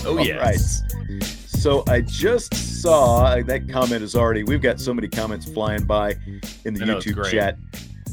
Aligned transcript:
Oh 0.06 0.18
yeah. 0.18 0.36
Right. 0.36 0.58
So 1.58 1.82
I 1.88 2.00
just 2.02 2.54
saw 2.54 3.24
uh, 3.24 3.42
that 3.42 3.68
comment 3.68 4.02
is 4.02 4.14
already. 4.14 4.44
We've 4.44 4.62
got 4.62 4.80
so 4.80 4.94
many 4.94 5.08
comments 5.08 5.50
flying 5.50 5.84
by 5.84 6.14
in 6.64 6.74
the 6.74 6.86
know, 6.86 6.98
YouTube 6.98 7.28
chat 7.30 7.58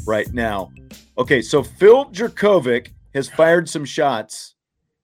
right 0.07 0.31
now. 0.33 0.71
Okay, 1.17 1.41
so 1.41 1.63
Phil 1.63 2.05
Jurkovec 2.05 2.89
has 3.13 3.29
fired 3.29 3.69
some 3.69 3.85
shots 3.85 4.55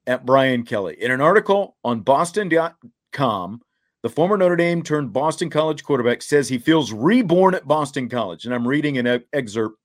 at 0.08 0.26
Brian 0.26 0.64
Kelly 0.64 1.02
in 1.02 1.12
an 1.12 1.22
article 1.22 1.78
on 1.84 2.02
Boston.com. 2.02 3.62
The 4.04 4.10
former 4.10 4.36
Notre 4.36 4.56
Dame 4.56 4.82
turned 4.82 5.14
Boston 5.14 5.50
College 5.50 5.84
quarterback 5.84 6.23
says 6.23 6.50
he 6.50 6.58
feels 6.58 6.92
reborn 6.92 7.54
at 7.54 7.68
Boston 7.68 8.10
College, 8.10 8.45
and 8.45 8.54
I'm 8.54 8.68
reading 8.68 8.98
an 8.98 9.23
excerpt 9.32 9.78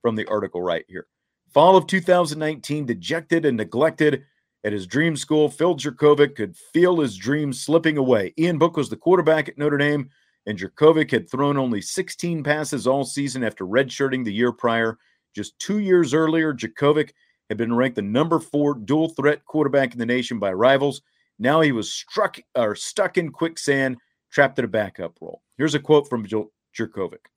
from 0.00 0.14
the 0.14 0.26
article 0.26 0.62
right 0.62 0.84
here. 0.88 1.06
Fall 1.52 1.76
of 1.76 1.86
2019, 1.86 2.86
dejected 2.86 3.44
and 3.44 3.56
neglected 3.56 4.24
at 4.64 4.72
his 4.72 4.86
dream 4.86 5.14
school, 5.14 5.50
Phil 5.50 5.76
Jurkovec 5.76 6.36
could 6.36 6.56
feel 6.56 7.00
his 7.00 7.16
dreams 7.16 7.60
slipping 7.60 7.98
away. 7.98 8.32
Ian 8.38 8.58
Book 8.58 8.76
was 8.76 8.88
the 8.88 8.96
quarterback 8.96 9.48
at 9.48 9.58
Notre 9.58 9.76
Dame, 9.76 10.08
and 10.46 10.58
Jurkovec 10.58 11.10
had 11.10 11.30
thrown 11.30 11.58
only 11.58 11.82
16 11.82 12.42
passes 12.42 12.86
all 12.86 13.04
season 13.04 13.44
after 13.44 13.66
redshirting 13.66 14.24
the 14.24 14.32
year 14.32 14.52
prior. 14.52 14.98
Just 15.34 15.58
two 15.58 15.80
years 15.80 16.14
earlier, 16.14 16.54
Jurkovec 16.54 17.10
had 17.50 17.58
been 17.58 17.74
ranked 17.74 17.96
the 17.96 18.02
number 18.02 18.40
four 18.40 18.74
dual 18.74 19.10
threat 19.10 19.44
quarterback 19.44 19.92
in 19.92 19.98
the 19.98 20.06
nation 20.06 20.38
by 20.38 20.52
rivals. 20.52 21.02
Now 21.38 21.60
he 21.60 21.72
was 21.72 21.92
struck 21.92 22.38
or 22.54 22.74
stuck 22.74 23.18
in 23.18 23.30
quicksand, 23.30 23.98
trapped 24.30 24.58
in 24.58 24.64
a 24.64 24.68
backup 24.68 25.18
role. 25.20 25.42
Here's 25.58 25.74
a 25.74 25.80
quote 25.80 26.08
from 26.08 26.26
Jer- 26.26 26.44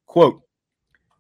Quote, 0.06 0.42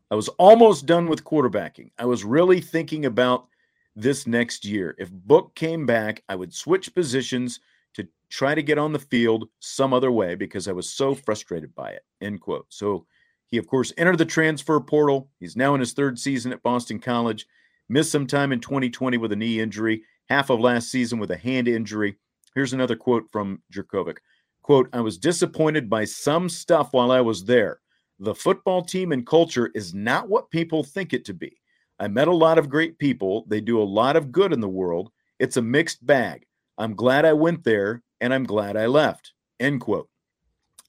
I 0.09 0.15
was 0.15 0.29
almost 0.29 0.85
done 0.85 1.07
with 1.07 1.23
quarterbacking. 1.23 1.91
I 1.99 2.05
was 2.05 2.23
really 2.23 2.61
thinking 2.61 3.05
about 3.05 3.47
this 3.97 4.27
next 4.27 4.63
year. 4.63 4.95
If 4.99 5.11
Book 5.11 5.55
came 5.55 5.85
back, 5.85 6.23
I 6.29 6.35
would 6.35 6.53
switch 6.53 6.93
positions 6.93 7.59
to 7.95 8.07
try 8.29 8.53
to 8.53 8.61
get 8.61 8.77
on 8.77 8.93
the 8.93 8.99
field 8.99 9.49
some 9.59 9.91
other 9.91 10.11
way 10.11 10.35
because 10.35 10.67
I 10.67 10.71
was 10.71 10.89
so 10.89 11.15
frustrated 11.15 11.73
by 11.73 11.89
it. 11.89 12.03
End 12.21 12.39
quote. 12.39 12.67
So 12.69 13.07
he, 13.47 13.57
of 13.57 13.65
course, 13.65 13.91
entered 13.97 14.19
the 14.19 14.25
transfer 14.25 14.79
portal. 14.79 15.29
He's 15.39 15.55
now 15.55 15.73
in 15.73 15.79
his 15.79 15.93
third 15.93 16.19
season 16.19 16.53
at 16.53 16.61
Boston 16.61 16.99
College. 16.99 17.47
Missed 17.89 18.11
some 18.11 18.27
time 18.27 18.51
in 18.51 18.59
2020 18.59 19.17
with 19.17 19.31
a 19.31 19.35
knee 19.35 19.59
injury, 19.59 20.03
half 20.29 20.51
of 20.51 20.59
last 20.59 20.91
season 20.91 21.17
with 21.17 21.31
a 21.31 21.37
hand 21.37 21.67
injury. 21.67 22.17
Here's 22.53 22.73
another 22.73 22.95
quote 22.95 23.27
from 23.31 23.63
Jurkovec. 23.73 24.17
Quote, 24.61 24.89
I 24.93 25.01
was 25.01 25.17
disappointed 25.17 25.89
by 25.89 26.05
some 26.05 26.49
stuff 26.49 26.89
while 26.91 27.11
I 27.11 27.21
was 27.21 27.45
there. 27.45 27.79
The 28.19 28.35
football 28.35 28.83
team 28.83 29.11
and 29.11 29.25
culture 29.25 29.71
is 29.73 29.93
not 29.93 30.29
what 30.29 30.51
people 30.51 30.83
think 30.83 31.13
it 31.13 31.25
to 31.25 31.33
be. 31.33 31.57
I 31.99 32.07
met 32.07 32.27
a 32.27 32.35
lot 32.35 32.57
of 32.57 32.69
great 32.69 32.97
people. 32.99 33.45
They 33.47 33.61
do 33.61 33.81
a 33.81 33.83
lot 33.83 34.15
of 34.15 34.31
good 34.31 34.53
in 34.53 34.59
the 34.59 34.67
world. 34.67 35.11
It's 35.39 35.57
a 35.57 35.61
mixed 35.61 36.05
bag. 36.05 36.45
I'm 36.77 36.95
glad 36.95 37.25
I 37.25 37.33
went 37.33 37.63
there 37.63 38.03
and 38.21 38.33
I'm 38.33 38.43
glad 38.43 38.77
I 38.77 38.85
left. 38.85 39.33
End 39.59 39.81
quote. 39.81 40.09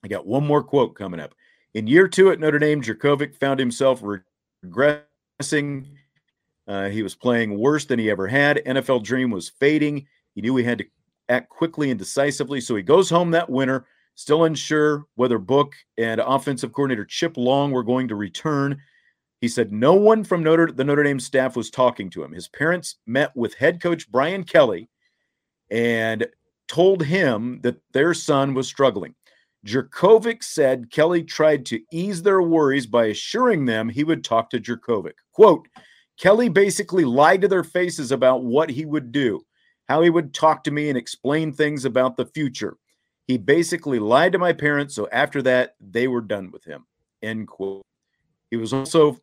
I 0.03 0.07
got 0.07 0.27
one 0.27 0.45
more 0.45 0.63
quote 0.63 0.95
coming 0.95 1.19
up. 1.19 1.33
In 1.73 1.87
year 1.87 2.07
two 2.07 2.31
at 2.31 2.39
Notre 2.39 2.59
Dame, 2.59 2.81
Jurkovec 2.81 3.35
found 3.35 3.59
himself 3.59 4.03
regressing. 4.65 5.87
Uh, 6.67 6.89
he 6.89 7.03
was 7.03 7.15
playing 7.15 7.57
worse 7.57 7.85
than 7.85 7.99
he 7.99 8.09
ever 8.09 8.27
had. 8.27 8.61
NFL 8.65 9.03
dream 9.03 9.31
was 9.31 9.49
fading. 9.49 10.05
He 10.35 10.41
knew 10.41 10.55
he 10.55 10.63
had 10.63 10.79
to 10.79 10.85
act 11.27 11.49
quickly 11.49 11.89
and 11.89 11.99
decisively. 11.99 12.61
So 12.61 12.75
he 12.75 12.83
goes 12.83 13.09
home 13.09 13.31
that 13.31 13.49
winter, 13.49 13.85
still 14.15 14.45
unsure 14.45 15.05
whether 15.15 15.37
Book 15.37 15.75
and 15.97 16.21
offensive 16.21 16.73
coordinator 16.73 17.05
Chip 17.05 17.37
Long 17.37 17.71
were 17.71 17.83
going 17.83 18.07
to 18.07 18.15
return. 18.15 18.79
He 19.41 19.47
said 19.47 19.71
no 19.71 19.93
one 19.93 20.23
from 20.23 20.43
Notre 20.43 20.71
the 20.71 20.83
Notre 20.83 21.03
Dame 21.03 21.19
staff 21.19 21.55
was 21.55 21.69
talking 21.69 22.09
to 22.11 22.23
him. 22.23 22.33
His 22.33 22.47
parents 22.49 22.95
met 23.05 23.35
with 23.35 23.53
head 23.53 23.81
coach 23.81 24.11
Brian 24.11 24.43
Kelly 24.43 24.89
and 25.71 26.27
told 26.67 27.03
him 27.03 27.59
that 27.61 27.81
their 27.93 28.13
son 28.13 28.53
was 28.53 28.67
struggling. 28.67 29.15
Jurkovec 29.65 30.43
said 30.43 30.91
Kelly 30.91 31.23
tried 31.23 31.65
to 31.67 31.81
ease 31.91 32.21
their 32.21 32.41
worries 32.41 32.85
by 32.85 33.05
assuring 33.05 33.65
them 33.65 33.89
he 33.89 34.03
would 34.03 34.23
talk 34.23 34.49
to 34.49 34.59
Jurkovec. 34.59 35.13
Quote, 35.33 35.67
Kelly 36.17 36.49
basically 36.49 37.05
lied 37.05 37.41
to 37.41 37.47
their 37.47 37.63
faces 37.63 38.11
about 38.11 38.43
what 38.43 38.69
he 38.69 38.85
would 38.85 39.11
do, 39.11 39.41
how 39.87 40.01
he 40.01 40.09
would 40.09 40.33
talk 40.33 40.63
to 40.65 40.71
me 40.71 40.89
and 40.89 40.97
explain 40.97 41.51
things 41.51 41.85
about 41.85 42.17
the 42.17 42.25
future. 42.25 42.77
He 43.25 43.37
basically 43.37 43.99
lied 43.99 44.33
to 44.33 44.39
my 44.39 44.53
parents, 44.53 44.95
so 44.95 45.07
after 45.11 45.41
that, 45.43 45.75
they 45.79 46.07
were 46.07 46.21
done 46.21 46.51
with 46.51 46.63
him. 46.65 46.85
End 47.21 47.47
quote. 47.47 47.83
He 48.49 48.57
was 48.57 48.73
also 48.73 49.17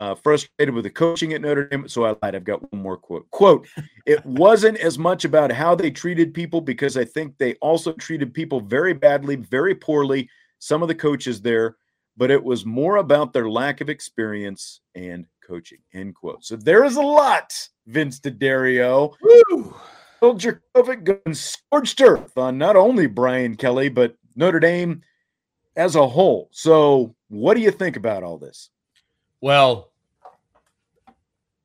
uh, 0.00 0.14
frustrated 0.14 0.74
with 0.74 0.84
the 0.84 0.90
coaching 0.90 1.32
at 1.32 1.40
Notre 1.40 1.68
Dame. 1.68 1.88
So 1.88 2.04
I 2.04 2.16
lied. 2.22 2.34
I've 2.34 2.44
got 2.44 2.72
one 2.72 2.82
more 2.82 2.96
quote. 2.96 3.30
Quote, 3.30 3.66
it 4.06 4.24
wasn't 4.26 4.78
as 4.78 4.98
much 4.98 5.24
about 5.24 5.52
how 5.52 5.74
they 5.74 5.90
treated 5.90 6.34
people 6.34 6.60
because 6.60 6.96
I 6.96 7.04
think 7.04 7.36
they 7.38 7.54
also 7.54 7.92
treated 7.92 8.34
people 8.34 8.60
very 8.60 8.92
badly, 8.92 9.36
very 9.36 9.74
poorly, 9.74 10.28
some 10.58 10.82
of 10.82 10.88
the 10.88 10.94
coaches 10.94 11.40
there, 11.40 11.76
but 12.16 12.30
it 12.30 12.42
was 12.42 12.64
more 12.64 12.96
about 12.96 13.32
their 13.32 13.48
lack 13.48 13.80
of 13.80 13.88
experience 13.88 14.80
and 14.94 15.26
coaching. 15.46 15.78
End 15.92 16.14
quote. 16.14 16.44
So 16.44 16.56
there 16.56 16.84
is 16.84 16.96
a 16.96 17.02
lot, 17.02 17.68
Vince 17.86 18.20
DeDario. 18.20 19.14
Woo! 19.20 19.74
Phil 20.20 20.36
Jurkovec 20.36 21.04
going 21.04 21.34
scorched 21.34 22.00
earth 22.00 22.36
on 22.38 22.56
not 22.56 22.76
only 22.76 23.06
Brian 23.06 23.56
Kelly, 23.56 23.88
but 23.88 24.16
Notre 24.36 24.60
Dame 24.60 25.02
as 25.76 25.96
a 25.96 26.06
whole. 26.06 26.48
So 26.52 27.14
what 27.28 27.54
do 27.54 27.60
you 27.60 27.70
think 27.70 27.96
about 27.96 28.22
all 28.22 28.38
this? 28.38 28.70
Well, 29.40 29.92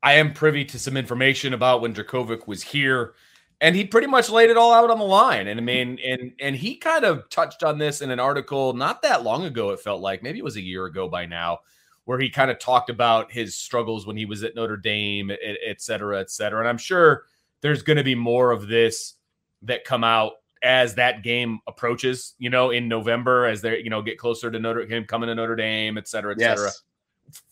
I 0.02 0.14
am 0.14 0.34
privy 0.34 0.64
to 0.66 0.80
some 0.80 0.96
information 0.96 1.54
about 1.54 1.82
when 1.82 1.94
Jurkovec 1.94 2.48
was 2.48 2.64
here, 2.64 3.14
and 3.62 3.76
he 3.76 3.86
pretty 3.86 4.08
much 4.08 4.30
laid 4.30 4.50
it 4.50 4.58
all 4.58 4.74
out 4.74 4.90
on 4.90 5.00
the 5.00 5.06
line. 5.06 5.48
And 5.48 5.60
I 5.60 5.64
mean, 5.64 6.00
and 6.06 6.32
and 6.40 6.56
he 6.56 6.76
kind 6.76 7.04
of 7.04 7.30
touched 7.30 7.64
on 7.64 7.78
this 7.78 8.02
in 8.02 8.10
an 8.10 8.20
article 8.20 8.74
not 8.74 9.02
that 9.02 9.24
long 9.24 9.46
ago. 9.46 9.72
It 9.72 9.82
felt 9.82 10.02
like 10.02 10.24
maybe 10.24 10.40
it 10.40 10.46
was 10.46 10.56
a 10.56 10.62
year 10.62 10.86
ago 10.86 11.10
by 11.10 11.26
now, 11.26 11.60
where 12.06 12.20
he 12.20 12.30
kind 12.30 12.50
of 12.50 12.60
talked 12.60 12.90
about 12.90 13.32
his 13.32 13.56
struggles 13.56 14.08
when 14.08 14.16
he 14.16 14.26
was 14.26 14.44
at 14.44 14.56
Notre 14.56 14.78
Dame, 14.78 15.32
et, 15.32 15.58
et 15.66 15.82
cetera, 15.82 16.20
et 16.22 16.32
cetera. 16.32 16.60
And 16.60 16.70
I'm 16.70 16.78
sure 16.78 17.26
there's 17.62 17.84
going 17.84 17.98
to 17.98 18.04
be 18.04 18.16
more 18.16 18.52
of 18.52 18.68
this 18.68 19.16
that 19.64 19.84
come 19.84 20.06
out 20.06 20.34
as 20.64 20.96
that 20.96 21.24
game 21.24 21.60
approaches. 21.68 22.36
You 22.40 22.50
know, 22.50 22.70
in 22.70 22.88
November, 22.88 23.46
as 23.46 23.62
they 23.62 23.80
you 23.80 23.90
know 23.90 24.02
get 24.02 24.18
closer 24.18 24.50
to 24.50 24.60
Notre 24.60 24.86
him 24.86 25.04
coming 25.04 25.28
to 25.28 25.36
Notre 25.36 25.58
Dame, 25.58 25.98
et 25.98 26.08
cetera, 26.08 26.34
et 26.34 26.40
cetera 26.40 26.72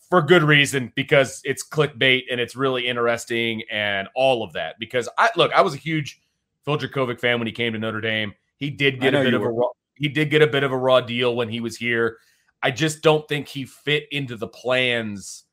for 0.08 0.22
good 0.22 0.42
reason 0.42 0.92
because 0.94 1.40
it's 1.44 1.66
clickbait 1.66 2.24
and 2.30 2.40
it's 2.40 2.56
really 2.56 2.86
interesting 2.86 3.62
and 3.70 4.08
all 4.14 4.42
of 4.42 4.52
that. 4.54 4.78
Because 4.78 5.08
I 5.18 5.30
look, 5.36 5.52
I 5.52 5.60
was 5.60 5.74
a 5.74 5.78
huge 5.78 6.20
Phil 6.64 6.78
Jurkovec 6.78 7.20
fan 7.20 7.38
when 7.38 7.46
he 7.46 7.52
came 7.52 7.72
to 7.72 7.78
Notre 7.78 8.00
Dame. 8.00 8.32
He 8.56 8.70
did 8.70 9.00
get 9.00 9.14
a 9.14 9.22
bit 9.22 9.34
of 9.34 9.42
a 9.42 9.48
raw, 9.48 9.68
he 9.94 10.08
did 10.08 10.30
get 10.30 10.42
a 10.42 10.46
bit 10.46 10.62
of 10.62 10.72
a 10.72 10.76
raw 10.76 11.00
deal 11.00 11.36
when 11.36 11.48
he 11.48 11.60
was 11.60 11.76
here. 11.76 12.18
I 12.62 12.70
just 12.70 13.02
don't 13.02 13.26
think 13.28 13.48
he 13.48 13.64
fit 13.64 14.08
into 14.10 14.36
the 14.36 14.48
plans 14.48 15.44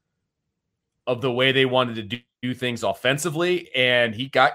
of 1.05 1.21
the 1.21 1.31
way 1.31 1.51
they 1.51 1.65
wanted 1.65 1.95
to 1.95 2.03
do, 2.03 2.19
do 2.41 2.53
things 2.53 2.83
offensively, 2.83 3.69
and 3.75 4.15
he 4.15 4.27
got 4.27 4.53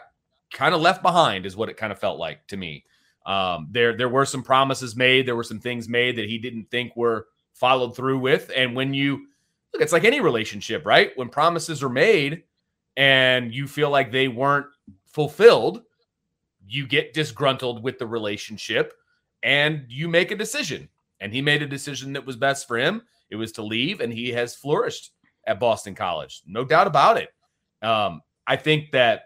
kind 0.52 0.75
of 0.75 0.81
left 0.81 1.02
behind, 1.02 1.46
is 1.46 1.56
what 1.56 1.69
it 1.69 1.76
kind 1.76 1.93
of 1.93 1.99
felt 1.99 2.19
like 2.19 2.44
to 2.49 2.56
me. 2.56 2.84
Um, 3.25 3.69
there, 3.70 3.96
there 3.96 4.08
were 4.08 4.25
some 4.25 4.43
promises 4.43 4.96
made, 4.96 5.26
there 5.26 5.37
were 5.37 5.44
some 5.44 5.61
things 5.61 5.88
made 5.88 6.17
that 6.17 6.28
he 6.28 6.38
didn't 6.38 6.70
think 6.70 6.96
were 6.96 7.28
followed 7.52 7.94
through 7.94 8.19
with, 8.19 8.50
and 8.56 8.75
when 8.75 8.94
you 8.94 9.28
look, 9.72 9.82
it's 9.82 9.93
like 9.93 10.05
any 10.05 10.20
relationship, 10.20 10.84
right? 10.87 11.12
When 11.17 11.28
promises 11.28 11.82
are 11.82 11.88
made 11.88 12.44
and 12.96 13.55
you 13.55 13.67
feel 13.67 13.90
like 13.90 14.11
they 14.11 14.28
weren't 14.28 14.67
fulfilled, 15.06 15.82
you 16.67 16.87
get 16.87 17.14
disgruntled 17.14 17.82
with 17.82 17.99
the 17.99 18.06
relationship 18.06 18.94
and 19.43 19.84
you 19.88 20.08
make 20.08 20.31
a 20.31 20.37
decision. 20.37 20.88
And 21.20 21.32
he 21.32 21.43
made 21.43 21.62
a 21.62 21.67
decision 21.67 22.12
that 22.14 22.25
was 22.25 22.37
best 22.37 22.67
for 22.67 22.78
him. 22.78 23.02
It 23.31 23.37
was 23.37 23.52
to 23.52 23.62
leave, 23.62 24.00
and 24.00 24.12
he 24.12 24.31
has 24.31 24.56
flourished 24.56 25.12
at 25.46 25.61
Boston 25.61 25.94
College. 25.94 26.43
No 26.46 26.64
doubt 26.64 26.87
about 26.87 27.19
it. 27.19 27.28
Um, 27.82 28.22
I 28.46 28.56
think 28.56 28.90
that 28.93 29.25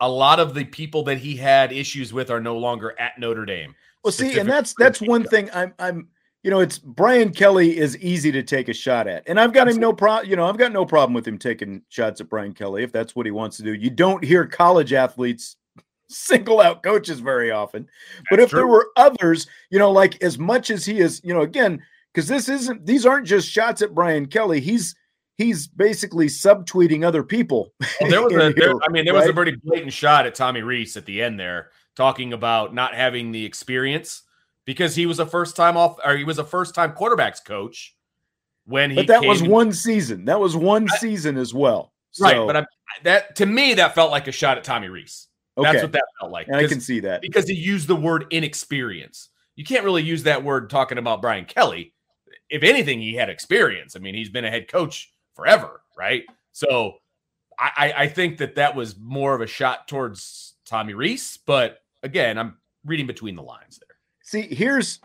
a 0.00 0.08
lot 0.08 0.40
of 0.40 0.54
the 0.54 0.64
people 0.64 1.04
that 1.04 1.18
he 1.18 1.36
had 1.36 1.70
issues 1.70 2.12
with 2.12 2.30
are 2.30 2.40
no 2.40 2.58
longer 2.58 2.98
at 2.98 3.18
Notre 3.18 3.44
Dame. 3.44 3.74
Well, 4.02 4.10
see, 4.12 4.38
and 4.38 4.48
that's 4.48 4.74
that's 4.74 5.00
one 5.00 5.22
thing 5.22 5.48
I'm 5.54 5.74
I'm 5.78 6.08
you 6.42 6.50
know, 6.50 6.60
it's 6.60 6.78
Brian 6.78 7.32
Kelly 7.32 7.78
is 7.78 7.96
easy 7.98 8.32
to 8.32 8.42
take 8.42 8.68
a 8.68 8.72
shot 8.72 9.06
at. 9.06 9.22
And 9.28 9.38
I've 9.38 9.52
got 9.52 9.68
him 9.68 9.76
no 9.76 9.92
problem, 9.92 10.28
you 10.28 10.36
know, 10.36 10.46
I've 10.46 10.58
got 10.58 10.72
no 10.72 10.84
problem 10.84 11.14
with 11.14 11.26
him 11.26 11.38
taking 11.38 11.82
shots 11.88 12.20
at 12.20 12.28
Brian 12.28 12.52
Kelly 12.52 12.82
if 12.82 12.90
that's 12.90 13.14
what 13.14 13.26
he 13.26 13.32
wants 13.32 13.56
to 13.58 13.62
do. 13.62 13.74
You 13.74 13.90
don't 13.90 14.24
hear 14.24 14.46
college 14.46 14.92
athletes 14.92 15.56
single 16.08 16.60
out 16.60 16.82
coaches 16.82 17.20
very 17.20 17.52
often. 17.52 17.88
But 18.28 18.40
if 18.40 18.50
true. 18.50 18.58
there 18.58 18.66
were 18.66 18.90
others, 18.96 19.46
you 19.70 19.78
know, 19.78 19.90
like 19.90 20.20
as 20.22 20.38
much 20.38 20.70
as 20.70 20.84
he 20.84 20.98
is, 20.98 21.20
you 21.22 21.32
know, 21.32 21.42
again, 21.42 21.80
because 22.12 22.28
this 22.28 22.48
isn't 22.48 22.84
these 22.84 23.06
aren't 23.06 23.26
just 23.26 23.48
shots 23.48 23.80
at 23.80 23.94
Brian 23.94 24.26
Kelly. 24.26 24.60
He's 24.60 24.96
he's 25.38 25.68
basically 25.68 26.26
subtweeting 26.26 27.04
other 27.04 27.22
people. 27.22 27.72
Well, 28.00 28.10
there 28.10 28.22
was 28.22 28.32
a 28.34 28.42
here, 28.46 28.52
there, 28.56 28.74
I 28.86 28.90
mean, 28.90 29.04
there 29.04 29.14
right? 29.14 29.20
was 29.20 29.30
a 29.30 29.32
pretty 29.32 29.56
blatant 29.62 29.92
shot 29.92 30.26
at 30.26 30.34
Tommy 30.34 30.62
Rees 30.62 30.96
at 30.96 31.06
the 31.06 31.22
end 31.22 31.38
there, 31.38 31.70
talking 31.94 32.32
about 32.32 32.74
not 32.74 32.94
having 32.94 33.30
the 33.30 33.44
experience 33.44 34.22
because 34.64 34.94
he 34.94 35.06
was 35.06 35.18
a 35.18 35.26
first 35.26 35.56
time 35.56 35.76
off 35.76 35.98
or 36.04 36.16
he 36.16 36.24
was 36.24 36.38
a 36.38 36.44
first 36.44 36.74
time 36.74 36.92
quarterbacks 36.92 37.44
coach 37.44 37.94
when 38.64 38.90
he 38.90 38.96
But 38.96 39.06
that 39.08 39.24
was 39.24 39.42
one 39.42 39.72
season. 39.72 40.24
That 40.26 40.40
was 40.40 40.56
one 40.56 40.88
I, 40.90 40.96
season 40.96 41.36
as 41.36 41.52
well. 41.52 41.92
So. 42.12 42.24
Right, 42.24 42.46
but 42.46 42.56
I, 42.56 42.66
that 43.04 43.36
to 43.36 43.46
me 43.46 43.74
that 43.74 43.94
felt 43.94 44.10
like 44.10 44.28
a 44.28 44.32
shot 44.32 44.58
at 44.58 44.64
Tommy 44.64 44.88
Rees. 44.88 45.28
Okay. 45.56 45.70
That's 45.70 45.82
what 45.82 45.92
that 45.92 46.04
felt 46.18 46.32
like. 46.32 46.48
And 46.48 46.56
I 46.56 46.66
can 46.66 46.80
see 46.80 47.00
that. 47.00 47.20
Because 47.20 47.46
he 47.46 47.54
used 47.54 47.86
the 47.86 47.96
word 47.96 48.26
inexperience. 48.30 49.28
You 49.54 49.64
can't 49.64 49.84
really 49.84 50.02
use 50.02 50.22
that 50.22 50.42
word 50.42 50.70
talking 50.70 50.98
about 50.98 51.20
Brian 51.20 51.44
Kelly. 51.44 51.92
If 52.48 52.62
anything, 52.62 53.00
he 53.00 53.14
had 53.14 53.28
experience. 53.28 53.96
I 53.96 53.98
mean, 53.98 54.14
he's 54.14 54.30
been 54.30 54.46
a 54.46 54.50
head 54.50 54.68
coach 54.68 55.12
forever, 55.34 55.82
right? 55.96 56.24
So 56.52 56.94
I, 57.58 57.92
I 57.96 58.08
think 58.08 58.38
that 58.38 58.54
that 58.56 58.74
was 58.74 58.98
more 58.98 59.34
of 59.34 59.40
a 59.40 59.46
shot 59.46 59.88
towards 59.88 60.54
Tommy 60.64 60.94
Rees. 60.94 61.38
But 61.46 61.78
again, 62.02 62.38
I'm 62.38 62.56
reading 62.84 63.06
between 63.06 63.36
the 63.36 63.42
lines 63.42 63.78
there. 63.78 63.91
See, 64.24 64.42
here's 64.42 65.00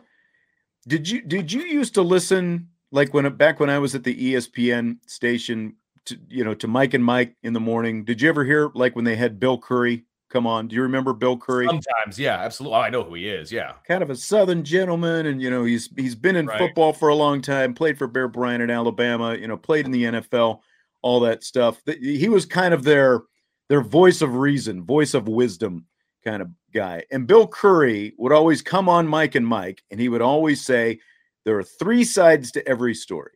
did 0.88 1.10
you 1.10 1.22
did 1.22 1.52
you 1.52 1.62
used 1.62 1.94
to 1.96 2.02
listen 2.02 2.69
like 2.92 3.14
when 3.14 3.31
back 3.36 3.60
when 3.60 3.69
I 3.69 3.80
was 3.80 3.96
at 3.96 4.04
the 4.04 4.34
ESPN 4.34 4.98
station 5.08 5.75
to 6.06 6.18
you 6.30 6.44
know 6.44 6.54
to 6.56 6.68
Mike 6.68 6.94
and 6.94 7.04
Mike 7.04 7.36
in 7.44 7.54
the 7.54 7.60
morning? 7.60 8.04
Did 8.06 8.22
you 8.22 8.30
ever 8.30 8.44
hear 8.44 8.69
like 8.74 8.96
when 8.96 9.06
they 9.06 9.16
had 9.16 9.40
Bill 9.40 9.58
Curry 9.58 10.06
come 10.30 10.48
on? 10.48 10.68
Do 10.68 10.75
you 10.75 10.81
remember 10.81 11.14
Bill 11.14 11.38
Curry? 11.38 11.68
Sometimes, 11.68 12.19
yeah, 12.19 12.38
absolutely. 12.38 12.78
Oh, 12.78 12.81
I 12.81 12.90
know 12.90 13.04
who 13.04 13.16
he 13.16 13.28
is. 13.28 13.52
Yeah, 13.52 13.74
kind 13.88 14.04
of 14.04 14.10
a 14.10 14.16
Southern 14.16 14.64
gentleman, 14.64 15.25
and 15.25 15.42
you 15.42 15.50
know 15.50 15.64
he's 15.64 15.90
he's 15.98 16.16
been 16.16 16.36
in 16.36 16.48
right. 16.48 16.58
football 16.58 16.94
for 16.94 17.10
a 17.10 17.16
long 17.16 17.42
time. 17.42 17.74
Played 17.74 17.98
for 17.98 18.08
Bear 18.08 18.28
Bryant 18.28 18.62
in 18.62 18.69
Alabama. 18.69 19.36
You 19.36 19.48
know, 19.48 19.58
played 19.58 19.86
in 19.86 19.92
the 19.92 20.04
NFL. 20.04 20.60
All 21.02 21.19
that 21.22 21.44
stuff. 21.44 21.81
He 22.02 22.28
was 22.28 22.46
kind 22.46 22.74
of 22.74 22.84
their 22.84 23.22
their 23.69 23.81
voice 23.81 24.22
of 24.22 24.36
reason, 24.36 24.84
voice 24.84 25.14
of 25.14 25.28
wisdom 25.28 25.86
kind 26.24 26.42
of 26.42 26.50
guy. 26.77 27.03
And 27.12 27.25
Bill 27.25 27.47
Curry 27.47 28.13
would 28.18 28.31
always 28.31 28.62
come 28.62 28.88
on 28.88 29.07
Mike 29.07 29.33
and 29.33 29.47
Mike, 29.47 29.83
and 29.89 30.00
he 30.00 30.09
would 30.09 30.21
always 30.21 30.63
say, 30.63 31.00
There 31.44 31.57
are 31.57 31.63
three 31.63 32.03
sides 32.03 32.51
to 32.51 32.68
every 32.68 32.94
story 32.94 33.31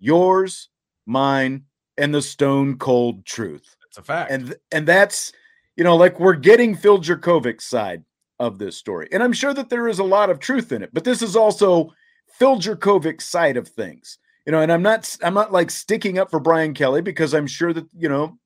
yours, 0.00 0.68
mine, 1.06 1.64
and 1.98 2.12
the 2.12 2.22
stone 2.22 2.78
cold 2.78 3.24
truth. 3.26 3.76
That's 3.82 3.98
a 3.98 4.02
fact. 4.02 4.32
And 4.32 4.56
and 4.72 4.88
that's 4.88 5.32
you 5.76 5.84
know, 5.84 5.96
like 5.96 6.18
we're 6.18 6.34
getting 6.34 6.74
Phil 6.74 6.98
Jurkovec's 6.98 7.64
side 7.64 8.02
of 8.40 8.58
this 8.58 8.76
story. 8.76 9.08
And 9.12 9.22
I'm 9.22 9.32
sure 9.32 9.54
that 9.54 9.68
there 9.68 9.86
is 9.86 10.00
a 10.00 10.04
lot 10.04 10.30
of 10.30 10.40
truth 10.40 10.72
in 10.72 10.82
it, 10.82 10.90
but 10.92 11.04
this 11.04 11.22
is 11.22 11.36
also 11.36 11.92
Phil 12.38 12.56
Jurkovec's 12.56 13.26
side 13.26 13.56
of 13.56 13.68
things. 13.68 14.18
You 14.46 14.52
know, 14.52 14.62
and 14.62 14.72
I'm 14.72 14.82
not 14.82 15.16
I'm 15.22 15.34
not 15.34 15.52
like 15.52 15.70
sticking 15.70 16.18
up 16.18 16.30
for 16.30 16.40
Brian 16.40 16.74
Kelly 16.74 17.02
because 17.02 17.34
I'm 17.34 17.46
sure 17.46 17.72
that, 17.72 17.86
you 17.96 18.08
know, 18.08 18.36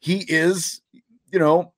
he 0.00 0.24
is, 0.28 0.82
you 1.32 1.38
know, 1.38 1.72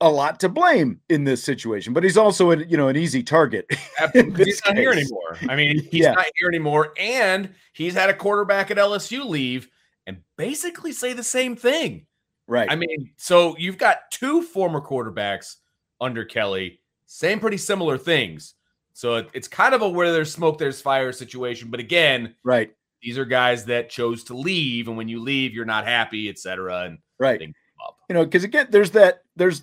a 0.00 0.08
lot 0.10 0.38
to 0.40 0.48
blame 0.48 1.00
in 1.08 1.24
this 1.24 1.42
situation, 1.42 1.92
but 1.92 2.04
he's 2.04 2.16
also 2.16 2.52
a, 2.52 2.56
you 2.58 2.76
know 2.76 2.88
an 2.88 2.96
easy 2.96 3.22
target. 3.22 3.66
he's 4.12 4.60
not 4.64 4.74
case. 4.74 4.76
here 4.76 4.92
anymore. 4.92 5.38
I 5.48 5.56
mean, 5.56 5.82
he's 5.90 6.04
yeah. 6.04 6.12
not 6.12 6.26
here 6.36 6.48
anymore, 6.48 6.92
and 6.98 7.52
he's 7.72 7.94
had 7.94 8.10
a 8.10 8.14
quarterback 8.14 8.70
at 8.70 8.76
LSU 8.76 9.26
leave 9.26 9.68
and 10.06 10.18
basically 10.36 10.92
say 10.92 11.12
the 11.12 11.24
same 11.24 11.56
thing. 11.56 12.06
Right. 12.46 12.70
I 12.70 12.76
mean, 12.76 13.10
so 13.16 13.56
you've 13.58 13.76
got 13.76 14.10
two 14.10 14.42
former 14.42 14.80
quarterbacks 14.80 15.56
under 16.00 16.24
Kelly 16.24 16.80
saying 17.06 17.40
pretty 17.40 17.58
similar 17.58 17.98
things. 17.98 18.54
So 18.94 19.16
it, 19.16 19.28
it's 19.34 19.48
kind 19.48 19.74
of 19.74 19.82
a 19.82 19.88
where 19.88 20.12
there's 20.12 20.32
smoke, 20.32 20.58
there's 20.58 20.80
fire 20.80 21.12
situation. 21.12 21.70
But 21.70 21.80
again, 21.80 22.34
right. 22.44 22.72
These 23.02 23.16
are 23.16 23.24
guys 23.24 23.64
that 23.66 23.90
chose 23.90 24.24
to 24.24 24.36
leave, 24.36 24.88
and 24.88 24.96
when 24.96 25.08
you 25.08 25.20
leave, 25.20 25.54
you're 25.54 25.64
not 25.64 25.86
happy, 25.86 26.28
etc. 26.28 26.82
And 26.86 26.98
right. 27.18 27.40
You 27.40 28.14
know, 28.14 28.24
because 28.24 28.42
again, 28.42 28.66
there's 28.70 28.90
that 28.92 29.22
there's 29.36 29.62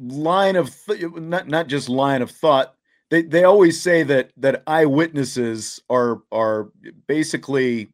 line 0.00 0.56
of 0.56 0.74
th- 0.86 1.10
not 1.12 1.48
not 1.48 1.66
just 1.66 1.88
line 1.88 2.22
of 2.22 2.30
thought. 2.30 2.74
They 3.10 3.22
they 3.22 3.44
always 3.44 3.80
say 3.80 4.02
that 4.04 4.32
that 4.36 4.62
eyewitnesses 4.66 5.80
are 5.90 6.22
are 6.32 6.70
basically 7.06 7.88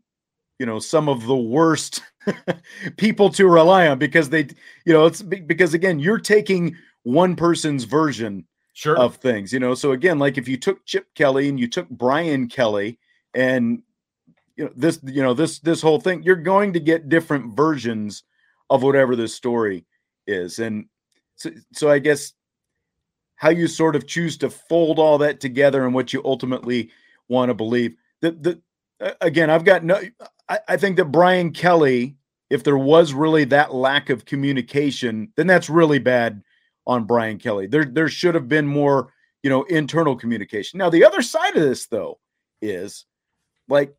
you 0.58 0.66
know 0.66 0.78
some 0.78 1.08
of 1.08 1.26
the 1.26 1.36
worst 1.36 2.02
people 2.96 3.30
to 3.30 3.48
rely 3.48 3.88
on 3.88 3.98
because 3.98 4.28
they 4.30 4.46
you 4.84 4.92
know 4.92 5.06
it's 5.06 5.22
because 5.22 5.74
again 5.74 5.98
you're 5.98 6.18
taking 6.18 6.76
one 7.02 7.34
person's 7.34 7.84
version 7.84 8.44
sure. 8.74 8.96
of 8.96 9.16
things 9.16 9.52
you 9.52 9.58
know 9.58 9.74
so 9.74 9.92
again 9.92 10.18
like 10.18 10.36
if 10.36 10.46
you 10.46 10.58
took 10.58 10.84
chip 10.84 11.06
kelly 11.14 11.48
and 11.48 11.58
you 11.58 11.66
took 11.66 11.88
brian 11.88 12.46
kelly 12.46 12.98
and 13.34 13.82
you 14.56 14.64
know 14.64 14.70
this 14.76 15.00
you 15.04 15.22
know 15.22 15.32
this 15.32 15.60
this 15.60 15.80
whole 15.80 15.98
thing 15.98 16.22
you're 16.22 16.36
going 16.36 16.74
to 16.74 16.80
get 16.80 17.08
different 17.08 17.56
versions 17.56 18.22
of 18.68 18.82
whatever 18.82 19.16
this 19.16 19.34
story 19.34 19.86
is 20.26 20.58
and 20.58 20.84
so, 21.40 21.50
so 21.72 21.90
i 21.90 21.98
guess 21.98 22.32
how 23.40 23.48
you 23.48 23.66
sort 23.66 23.96
of 23.96 24.06
choose 24.06 24.36
to 24.36 24.50
fold 24.50 24.98
all 24.98 25.16
that 25.16 25.40
together 25.40 25.86
and 25.86 25.94
what 25.94 26.12
you 26.12 26.20
ultimately 26.26 26.90
want 27.30 27.48
to 27.48 27.54
believe. 27.54 27.96
The 28.20 28.32
the 28.32 29.16
again 29.22 29.48
i've 29.48 29.64
got 29.64 29.82
no 29.82 29.98
I, 30.46 30.58
I 30.68 30.76
think 30.76 30.98
that 30.98 31.06
brian 31.06 31.52
kelly 31.52 32.16
if 32.50 32.64
there 32.64 32.76
was 32.76 33.14
really 33.14 33.44
that 33.44 33.74
lack 33.74 34.10
of 34.10 34.26
communication 34.26 35.32
then 35.36 35.46
that's 35.46 35.70
really 35.70 35.98
bad 35.98 36.42
on 36.86 37.04
brian 37.04 37.38
kelly. 37.38 37.66
There 37.66 37.86
there 37.86 38.10
should 38.10 38.34
have 38.34 38.46
been 38.46 38.66
more 38.66 39.14
you 39.42 39.48
know 39.48 39.62
internal 39.64 40.16
communication. 40.16 40.76
Now 40.76 40.90
the 40.90 41.04
other 41.04 41.22
side 41.22 41.56
of 41.56 41.62
this 41.62 41.86
though 41.86 42.18
is 42.60 43.06
like 43.68 43.94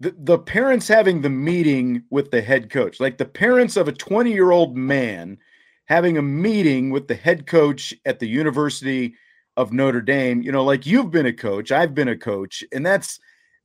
the, 0.00 0.14
the 0.18 0.38
parents 0.38 0.86
having 0.86 1.22
the 1.22 1.30
meeting 1.30 2.02
with 2.10 2.30
the 2.30 2.42
head 2.42 2.68
coach, 2.68 3.00
like 3.00 3.16
the 3.16 3.24
parents 3.24 3.78
of 3.78 3.88
a 3.88 3.92
20 3.92 4.30
year 4.30 4.50
old 4.50 4.76
man 4.76 5.38
having 5.86 6.18
a 6.18 6.22
meeting 6.22 6.90
with 6.90 7.08
the 7.08 7.14
head 7.14 7.46
coach 7.46 7.94
at 8.04 8.18
the 8.18 8.28
University 8.28 9.14
of 9.56 9.72
Notre 9.72 10.00
Dame, 10.00 10.42
you 10.42 10.50
know, 10.50 10.64
like 10.64 10.86
you've 10.86 11.10
been 11.10 11.26
a 11.26 11.32
coach, 11.32 11.70
I've 11.70 11.94
been 11.94 12.08
a 12.08 12.16
coach, 12.16 12.64
and 12.72 12.84
that's 12.84 13.18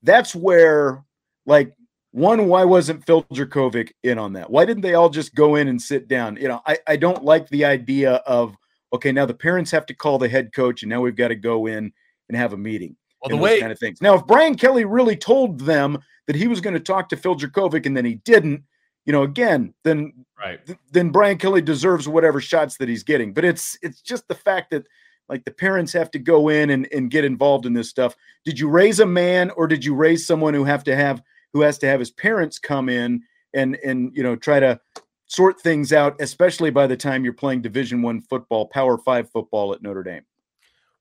that's 0.03 0.35
where 0.35 1.03
like 1.45 1.73
one, 2.11 2.47
why 2.47 2.63
wasn't 2.63 3.05
Phil 3.05 3.23
Jurkovec 3.33 3.91
in 4.03 4.17
on 4.17 4.33
that? 4.33 4.49
Why 4.49 4.65
didn't 4.65 4.81
they 4.81 4.95
all 4.95 5.09
just 5.09 5.35
go 5.35 5.55
in 5.55 5.67
and 5.67 5.81
sit 5.81 6.07
down? 6.07 6.37
You 6.37 6.47
know, 6.47 6.61
I, 6.65 6.77
I 6.87 6.95
don't 6.95 7.23
like 7.23 7.47
the 7.49 7.65
idea 7.65 8.15
of 8.25 8.55
okay, 8.91 9.11
now 9.11 9.25
the 9.25 9.33
parents 9.33 9.71
have 9.71 9.85
to 9.87 9.93
call 9.93 10.17
the 10.17 10.29
head 10.29 10.53
coach, 10.53 10.83
and 10.83 10.89
now 10.89 11.01
we've 11.01 11.15
got 11.15 11.27
to 11.29 11.35
go 11.35 11.67
in 11.67 11.91
and 12.27 12.37
have 12.37 12.53
a 12.53 12.57
meeting. 12.57 12.95
Well, 13.21 13.29
the 13.29 13.37
way 13.37 13.59
kind 13.59 13.71
of 13.71 13.79
things. 13.79 14.01
Now, 14.01 14.15
if 14.15 14.25
Brian 14.25 14.55
Kelly 14.55 14.85
really 14.85 15.15
told 15.15 15.59
them 15.59 15.99
that 16.27 16.35
he 16.35 16.47
was 16.47 16.61
going 16.61 16.73
to 16.73 16.79
talk 16.79 17.09
to 17.09 17.17
Phil 17.17 17.35
Jurkovec 17.35 17.85
and 17.85 17.95
then 17.95 18.05
he 18.05 18.15
didn't, 18.15 18.63
you 19.09 19.13
know, 19.13 19.23
again, 19.23 19.73
then 19.83 20.13
right, 20.37 20.63
th- 20.67 20.77
then 20.91 21.09
Brian 21.09 21.39
Kelly 21.39 21.63
deserves 21.63 22.07
whatever 22.07 22.39
shots 22.39 22.77
that 22.77 22.87
he's 22.87 23.01
getting. 23.01 23.33
But 23.33 23.43
it's 23.43 23.75
it's 23.81 24.01
just 24.01 24.27
the 24.27 24.35
fact 24.35 24.69
that 24.69 24.85
like 25.29 25.45
the 25.45 25.51
parents 25.51 25.91
have 25.93 26.11
to 26.11 26.19
go 26.19 26.49
in 26.49 26.69
and, 26.69 26.87
and 26.93 27.09
get 27.09 27.25
involved 27.25 27.65
in 27.65 27.73
this 27.73 27.89
stuff. 27.89 28.15
Did 28.45 28.59
you 28.59 28.69
raise 28.69 28.99
a 28.99 29.07
man 29.07 29.49
or 29.57 29.65
did 29.65 29.83
you 29.83 29.95
raise 29.95 30.27
someone 30.27 30.53
who 30.53 30.63
have 30.63 30.83
to 30.83 30.95
have 30.95 31.23
who 31.53 31.61
has 31.61 31.79
to 31.79 31.87
have 31.87 31.99
his 31.99 32.11
parents 32.11 32.59
come 32.59 32.87
in 32.87 33.23
and 33.55 33.79
and 33.83 34.15
you 34.15 34.21
know 34.21 34.35
try 34.35 34.59
to 34.59 34.79
sort 35.25 35.59
things 35.59 35.91
out, 35.91 36.15
especially 36.21 36.69
by 36.69 36.85
the 36.85 36.95
time 36.95 37.23
you're 37.23 37.33
playing 37.33 37.63
Division 37.63 38.03
One 38.03 38.21
football, 38.21 38.67
Power 38.67 38.99
Five 38.99 39.31
football 39.31 39.73
at 39.73 39.81
Notre 39.81 40.03
Dame? 40.03 40.21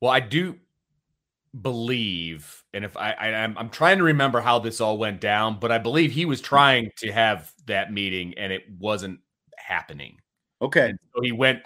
Well, 0.01 0.13
I 0.13 0.21
do 0.21 0.57
believe, 1.61 2.65
and 2.73 2.85
if 2.85 2.97
I, 2.97 3.13
I 3.13 3.29
am 3.29 3.57
I'm 3.59 3.71
trying 3.71 3.99
to 3.99 4.05
remember 4.05 4.41
how 4.41 4.59
this 4.59 4.81
all 4.81 4.99
went 4.99 5.21
down, 5.21 5.59
but 5.61 5.73
I 5.73 5.79
believe 5.79 6.13
he 6.13 6.25
was 6.25 6.41
mm-hmm. 6.41 6.49
trying 6.49 6.91
to 6.99 7.13
have 7.13 7.53
that 7.67 7.93
meeting 7.93 8.35
and 8.37 8.53
it 8.53 8.65
wasn't 8.79 9.21
happening. 9.57 10.19
Okay, 10.61 10.91
and 10.91 10.99
so 11.15 11.23
he 11.23 11.33
went 11.33 11.61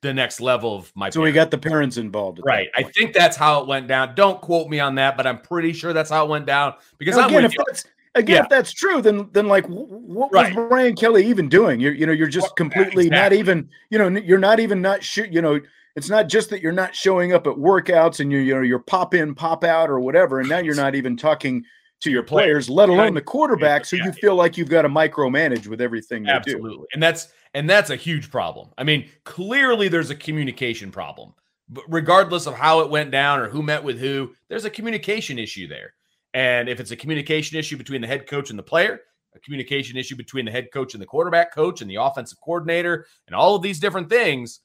the 0.00 0.12
next 0.12 0.40
level 0.40 0.76
of 0.76 0.92
my. 0.94 1.10
So 1.10 1.20
parents. 1.20 1.32
we 1.32 1.34
got 1.34 1.50
the 1.50 1.58
parents 1.58 1.96
involved, 1.96 2.40
right? 2.44 2.68
I 2.76 2.82
think 2.82 3.14
that's 3.14 3.36
how 3.36 3.60
it 3.60 3.66
went 3.66 3.88
down. 3.88 4.14
Don't 4.14 4.40
quote 4.40 4.68
me 4.68 4.80
on 4.80 4.94
that, 4.96 5.16
but 5.16 5.26
I'm 5.26 5.40
pretty 5.40 5.72
sure 5.72 5.92
that's 5.92 6.10
how 6.10 6.24
it 6.24 6.28
went 6.28 6.46
down. 6.46 6.74
Because 6.98 7.16
now, 7.16 7.26
again, 7.26 7.44
if 7.44 7.54
that's 7.66 7.84
again, 8.14 8.36
yeah. 8.36 8.42
if 8.42 8.48
that's 8.48 8.72
true, 8.72 9.02
then 9.02 9.28
then 9.32 9.48
like 9.48 9.66
what 9.66 10.32
right. 10.32 10.54
was 10.54 10.68
Brian 10.68 10.94
Kelly 10.96 11.26
even 11.26 11.48
doing? 11.48 11.80
You're 11.80 11.94
you 11.94 12.06
know 12.06 12.12
you're 12.12 12.28
just 12.28 12.54
completely 12.56 13.06
exactly. 13.06 13.10
not 13.10 13.32
even 13.32 13.68
you 13.90 13.98
know 13.98 14.08
you're 14.08 14.38
not 14.38 14.60
even 14.60 14.80
not 14.80 15.02
sure 15.02 15.26
you 15.26 15.42
know 15.42 15.60
it's 15.96 16.08
not 16.08 16.28
just 16.28 16.50
that 16.50 16.60
you're 16.60 16.72
not 16.72 16.94
showing 16.94 17.32
up 17.32 17.46
at 17.46 17.54
workouts 17.54 18.20
and 18.20 18.30
you 18.32 18.38
you 18.38 18.54
know 18.54 18.62
you're 18.62 18.78
pop 18.78 19.14
in 19.14 19.34
pop 19.34 19.64
out 19.64 19.90
or 19.90 20.00
whatever 20.00 20.40
and 20.40 20.48
now 20.48 20.58
you're 20.58 20.74
not 20.74 20.94
even 20.94 21.16
talking 21.16 21.64
to 22.00 22.10
your 22.10 22.22
players 22.22 22.68
let 22.68 22.88
alone 22.88 23.14
the 23.14 23.22
quarterbacks 23.22 23.90
who 23.90 23.96
you 23.96 24.12
feel 24.12 24.34
like 24.34 24.56
you've 24.56 24.68
got 24.68 24.82
to 24.82 24.88
micromanage 24.88 25.66
with 25.66 25.80
everything 25.80 26.28
absolutely. 26.28 26.86
And 26.92 27.02
that's 27.02 27.28
and 27.54 27.70
that's 27.70 27.90
a 27.90 27.96
huge 27.96 28.30
problem. 28.30 28.70
I 28.76 28.84
mean 28.84 29.08
clearly 29.24 29.88
there's 29.88 30.10
a 30.10 30.16
communication 30.16 30.90
problem 30.90 31.34
but 31.68 31.84
regardless 31.88 32.46
of 32.46 32.54
how 32.54 32.80
it 32.80 32.90
went 32.90 33.10
down 33.10 33.40
or 33.40 33.48
who 33.48 33.62
met 33.62 33.82
with 33.82 33.98
who 33.98 34.34
there's 34.48 34.64
a 34.64 34.70
communication 34.70 35.38
issue 35.38 35.66
there. 35.66 35.94
And 36.34 36.68
if 36.68 36.80
it's 36.80 36.90
a 36.90 36.96
communication 36.96 37.58
issue 37.58 37.76
between 37.76 38.00
the 38.00 38.08
head 38.08 38.26
coach 38.26 38.50
and 38.50 38.58
the 38.58 38.62
player 38.62 39.00
a 39.34 39.40
communication 39.40 39.96
issue 39.96 40.14
between 40.14 40.44
the 40.44 40.50
head 40.50 40.68
coach 40.72 40.94
and 40.94 41.02
the 41.02 41.06
quarterback 41.06 41.52
coach 41.52 41.80
and 41.80 41.90
the 41.90 41.96
offensive 41.96 42.38
coordinator 42.40 43.06
and 43.26 43.34
all 43.34 43.56
of 43.56 43.62
these 43.62 43.80
different 43.80 44.08
things 44.08 44.60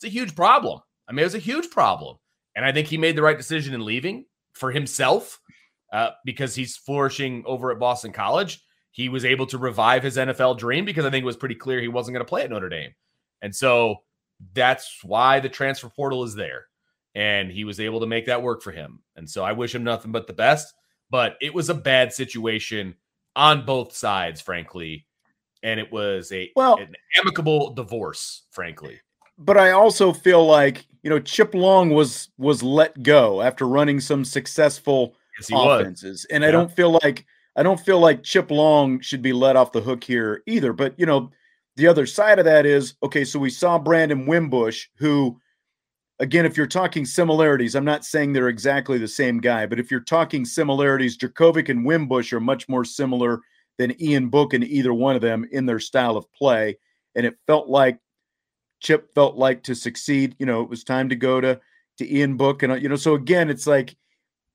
it's 0.00 0.10
a 0.10 0.18
huge 0.18 0.34
problem. 0.34 0.80
I 1.06 1.12
mean, 1.12 1.20
it 1.20 1.24
was 1.24 1.34
a 1.34 1.38
huge 1.38 1.68
problem. 1.70 2.16
And 2.56 2.64
I 2.64 2.72
think 2.72 2.88
he 2.88 2.96
made 2.96 3.16
the 3.16 3.22
right 3.22 3.36
decision 3.36 3.74
in 3.74 3.84
leaving 3.84 4.24
for 4.54 4.70
himself 4.70 5.38
uh, 5.92 6.10
because 6.24 6.54
he's 6.54 6.76
flourishing 6.76 7.44
over 7.46 7.70
at 7.70 7.78
Boston 7.78 8.12
College. 8.12 8.64
He 8.92 9.10
was 9.10 9.26
able 9.26 9.46
to 9.46 9.58
revive 9.58 10.02
his 10.02 10.16
NFL 10.16 10.58
dream 10.58 10.86
because 10.86 11.04
I 11.04 11.10
think 11.10 11.22
it 11.22 11.26
was 11.26 11.36
pretty 11.36 11.54
clear 11.54 11.80
he 11.80 11.88
wasn't 11.88 12.14
going 12.14 12.24
to 12.24 12.28
play 12.28 12.42
at 12.42 12.50
Notre 12.50 12.70
Dame. 12.70 12.92
And 13.42 13.54
so 13.54 13.96
that's 14.54 15.00
why 15.04 15.38
the 15.38 15.50
transfer 15.50 15.90
portal 15.90 16.24
is 16.24 16.34
there. 16.34 16.66
And 17.14 17.50
he 17.50 17.64
was 17.64 17.78
able 17.78 18.00
to 18.00 18.06
make 18.06 18.26
that 18.26 18.42
work 18.42 18.62
for 18.62 18.72
him. 18.72 19.02
And 19.16 19.28
so 19.28 19.44
I 19.44 19.52
wish 19.52 19.74
him 19.74 19.84
nothing 19.84 20.12
but 20.12 20.26
the 20.26 20.32
best. 20.32 20.72
But 21.10 21.36
it 21.42 21.52
was 21.52 21.68
a 21.68 21.74
bad 21.74 22.12
situation 22.12 22.94
on 23.36 23.66
both 23.66 23.94
sides, 23.94 24.40
frankly. 24.40 25.06
And 25.62 25.78
it 25.78 25.92
was 25.92 26.32
a 26.32 26.50
well, 26.56 26.78
an 26.78 26.94
amicable 27.18 27.74
divorce, 27.74 28.46
frankly 28.50 29.00
but 29.40 29.56
I 29.56 29.70
also 29.72 30.12
feel 30.12 30.46
like 30.46 30.86
you 31.02 31.10
know 31.10 31.18
Chip 31.18 31.54
Long 31.54 31.90
was 31.90 32.28
was 32.38 32.62
let 32.62 33.02
go 33.02 33.40
after 33.40 33.66
running 33.66 33.98
some 33.98 34.24
successful 34.24 35.16
yes, 35.38 35.50
offenses, 35.52 36.10
was. 36.10 36.24
and 36.26 36.42
yeah. 36.42 36.48
I 36.48 36.52
don't 36.52 36.70
feel 36.70 36.92
like 37.02 37.24
I 37.56 37.62
don't 37.62 37.80
feel 37.80 37.98
like 37.98 38.22
Chip 38.22 38.50
Long 38.50 39.00
should 39.00 39.22
be 39.22 39.32
let 39.32 39.56
off 39.56 39.72
the 39.72 39.80
hook 39.80 40.04
here 40.04 40.42
either. 40.46 40.72
But 40.72 40.94
you 40.98 41.06
know, 41.06 41.30
the 41.76 41.86
other 41.86 42.06
side 42.06 42.38
of 42.38 42.44
that 42.44 42.66
is 42.66 42.94
okay. 43.02 43.24
So 43.24 43.38
we 43.38 43.50
saw 43.50 43.78
Brandon 43.78 44.26
Wimbush, 44.26 44.86
who, 44.98 45.40
again, 46.20 46.44
if 46.44 46.56
you're 46.56 46.66
talking 46.66 47.06
similarities, 47.06 47.74
I'm 47.74 47.84
not 47.84 48.04
saying 48.04 48.32
they're 48.32 48.48
exactly 48.48 48.98
the 48.98 49.08
same 49.08 49.40
guy, 49.40 49.66
but 49.66 49.80
if 49.80 49.90
you're 49.90 50.00
talking 50.00 50.44
similarities, 50.44 51.16
Jurkovec 51.16 51.70
and 51.70 51.84
Wimbush 51.84 52.32
are 52.32 52.40
much 52.40 52.68
more 52.68 52.84
similar 52.84 53.40
than 53.78 54.00
Ian 54.00 54.28
Book 54.28 54.52
and 54.52 54.64
either 54.64 54.92
one 54.92 55.16
of 55.16 55.22
them 55.22 55.48
in 55.50 55.64
their 55.64 55.80
style 55.80 56.18
of 56.18 56.30
play, 56.34 56.76
and 57.14 57.24
it 57.24 57.38
felt 57.46 57.68
like 57.68 57.98
Chip 58.80 59.14
felt 59.14 59.36
like 59.36 59.62
to 59.64 59.74
succeed, 59.74 60.34
you 60.38 60.46
know, 60.46 60.62
it 60.62 60.68
was 60.68 60.84
time 60.84 61.08
to 61.08 61.16
go 61.16 61.40
to 61.40 61.60
to 61.98 62.14
Ian 62.14 62.36
Book, 62.36 62.62
and 62.62 62.82
you 62.82 62.88
know, 62.88 62.96
so 62.96 63.14
again, 63.14 63.50
it's 63.50 63.66
like 63.66 63.94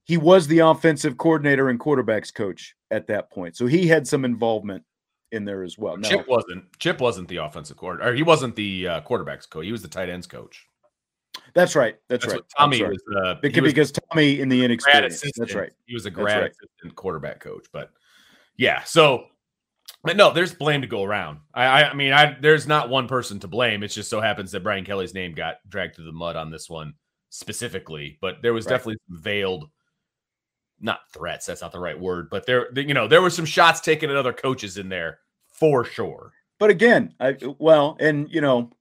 he 0.03 0.17
was 0.17 0.47
the 0.47 0.59
offensive 0.59 1.17
coordinator 1.17 1.69
and 1.69 1.79
quarterbacks 1.79 2.33
coach 2.33 2.75
at 2.91 3.07
that 3.07 3.31
point, 3.31 3.55
so 3.55 3.65
he 3.67 3.87
had 3.87 4.07
some 4.07 4.25
involvement 4.25 4.83
in 5.31 5.45
there 5.45 5.63
as 5.63 5.77
well. 5.77 5.97
Chip 5.97 6.27
wasn't. 6.27 6.65
Chip 6.79 6.99
wasn't 6.99 7.27
the 7.27 7.37
offensive 7.37 7.77
coordinator, 7.77 8.11
or 8.11 8.15
he 8.15 8.23
wasn't 8.23 8.55
the 8.55 8.87
uh, 8.87 9.01
quarterbacks 9.01 9.49
coach. 9.49 9.65
He 9.65 9.71
was 9.71 9.81
the 9.81 9.87
tight 9.87 10.09
ends 10.09 10.27
coach. 10.27 10.67
That's 11.53 11.75
right. 11.75 11.95
That's, 12.09 12.25
That's 12.25 12.35
right. 12.35 12.43
Tommy 12.57 12.83
was, 12.83 13.01
uh, 13.15 13.35
because, 13.35 13.61
was 13.61 13.73
because 13.73 13.91
Tommy 13.91 14.39
in 14.39 14.49
the 14.49 14.63
inexperience. 14.63 15.23
That's 15.37 15.53
right. 15.53 15.71
He 15.85 15.93
was 15.93 16.05
a 16.05 16.11
grad 16.11 16.41
right. 16.41 16.51
assistant 16.51 16.95
quarterback 16.95 17.39
coach, 17.39 17.67
but 17.71 17.91
yeah. 18.57 18.83
So 18.83 19.25
but 20.05 20.17
no, 20.17 20.31
there's 20.31 20.53
blame 20.53 20.81
to 20.81 20.87
go 20.87 21.03
around. 21.03 21.39
I, 21.53 21.85
I, 21.85 21.93
mean, 21.93 22.13
I 22.13 22.37
there's 22.39 22.67
not 22.67 22.89
one 22.89 23.07
person 23.07 23.39
to 23.39 23.47
blame. 23.47 23.83
It 23.83 23.89
just 23.89 24.09
so 24.09 24.21
happens 24.21 24.51
that 24.51 24.63
Brian 24.63 24.85
Kelly's 24.85 25.13
name 25.13 25.33
got 25.33 25.57
dragged 25.67 25.95
through 25.95 26.05
the 26.05 26.11
mud 26.11 26.35
on 26.35 26.51
this 26.51 26.69
one 26.69 26.93
specifically. 27.29 28.17
But 28.21 28.41
there 28.41 28.53
was 28.53 28.65
right. 28.65 28.71
definitely 28.71 28.97
veiled, 29.09 29.69
not 30.79 30.99
threats. 31.11 31.45
That's 31.45 31.61
not 31.61 31.71
the 31.71 31.79
right 31.79 31.99
word. 31.99 32.29
But 32.29 32.45
there, 32.45 32.67
you 32.77 32.93
know, 32.93 33.07
there 33.07 33.21
were 33.21 33.29
some 33.29 33.45
shots 33.45 33.81
taken 33.81 34.09
at 34.09 34.15
other 34.15 34.33
coaches 34.33 34.77
in 34.77 34.89
there 34.89 35.19
for 35.47 35.83
sure. 35.83 36.31
But 36.59 36.69
again, 36.69 37.13
I 37.19 37.35
well, 37.57 37.97
and 37.99 38.31
you 38.31 38.41
know, 38.41 38.71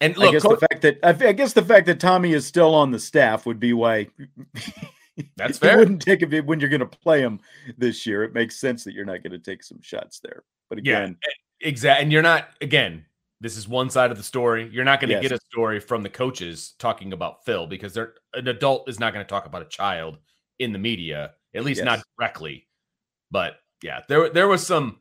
and 0.00 0.16
look, 0.16 0.28
I 0.28 0.32
guess 0.32 0.42
the 0.42 0.56
fact 0.56 0.82
that 0.82 0.98
I, 1.02 1.28
I 1.28 1.32
guess 1.32 1.52
the 1.52 1.62
fact 1.62 1.86
that 1.86 2.00
Tommy 2.00 2.32
is 2.32 2.46
still 2.46 2.74
on 2.74 2.90
the 2.90 2.98
staff 2.98 3.46
would 3.46 3.60
be 3.60 3.72
why 3.72 4.08
That's 5.36 5.58
fair. 5.58 5.72
You 5.72 5.78
wouldn't 5.78 6.02
take 6.02 6.22
it 6.22 6.46
when 6.46 6.60
you're 6.60 6.68
going 6.68 6.80
to 6.80 6.86
play 6.86 7.20
them 7.20 7.40
this 7.78 8.06
year. 8.06 8.24
It 8.24 8.34
makes 8.34 8.56
sense 8.56 8.84
that 8.84 8.94
you're 8.94 9.04
not 9.04 9.22
going 9.22 9.32
to 9.32 9.38
take 9.38 9.62
some 9.62 9.80
shots 9.80 10.20
there. 10.20 10.44
But 10.68 10.78
again, 10.78 11.16
yeah, 11.22 11.68
exactly. 11.68 12.02
And 12.02 12.12
you're 12.12 12.22
not 12.22 12.48
again. 12.60 13.04
This 13.40 13.58
is 13.58 13.68
one 13.68 13.90
side 13.90 14.10
of 14.10 14.16
the 14.16 14.22
story. 14.22 14.68
You're 14.72 14.84
not 14.84 14.98
going 14.98 15.10
to 15.10 15.16
yes. 15.16 15.22
get 15.22 15.32
a 15.32 15.38
story 15.52 15.78
from 15.78 16.02
the 16.02 16.08
coaches 16.08 16.74
talking 16.78 17.12
about 17.12 17.44
Phil 17.44 17.66
because 17.66 17.92
they're 17.92 18.14
an 18.32 18.48
adult 18.48 18.88
is 18.88 18.98
not 18.98 19.12
going 19.12 19.24
to 19.24 19.28
talk 19.28 19.44
about 19.44 19.60
a 19.60 19.66
child 19.66 20.18
in 20.58 20.72
the 20.72 20.78
media, 20.78 21.32
at 21.54 21.62
least 21.62 21.78
yes. 21.78 21.84
not 21.84 22.02
directly. 22.18 22.66
But 23.30 23.56
yeah, 23.82 24.00
there 24.08 24.30
there 24.30 24.48
was 24.48 24.66
some. 24.66 25.00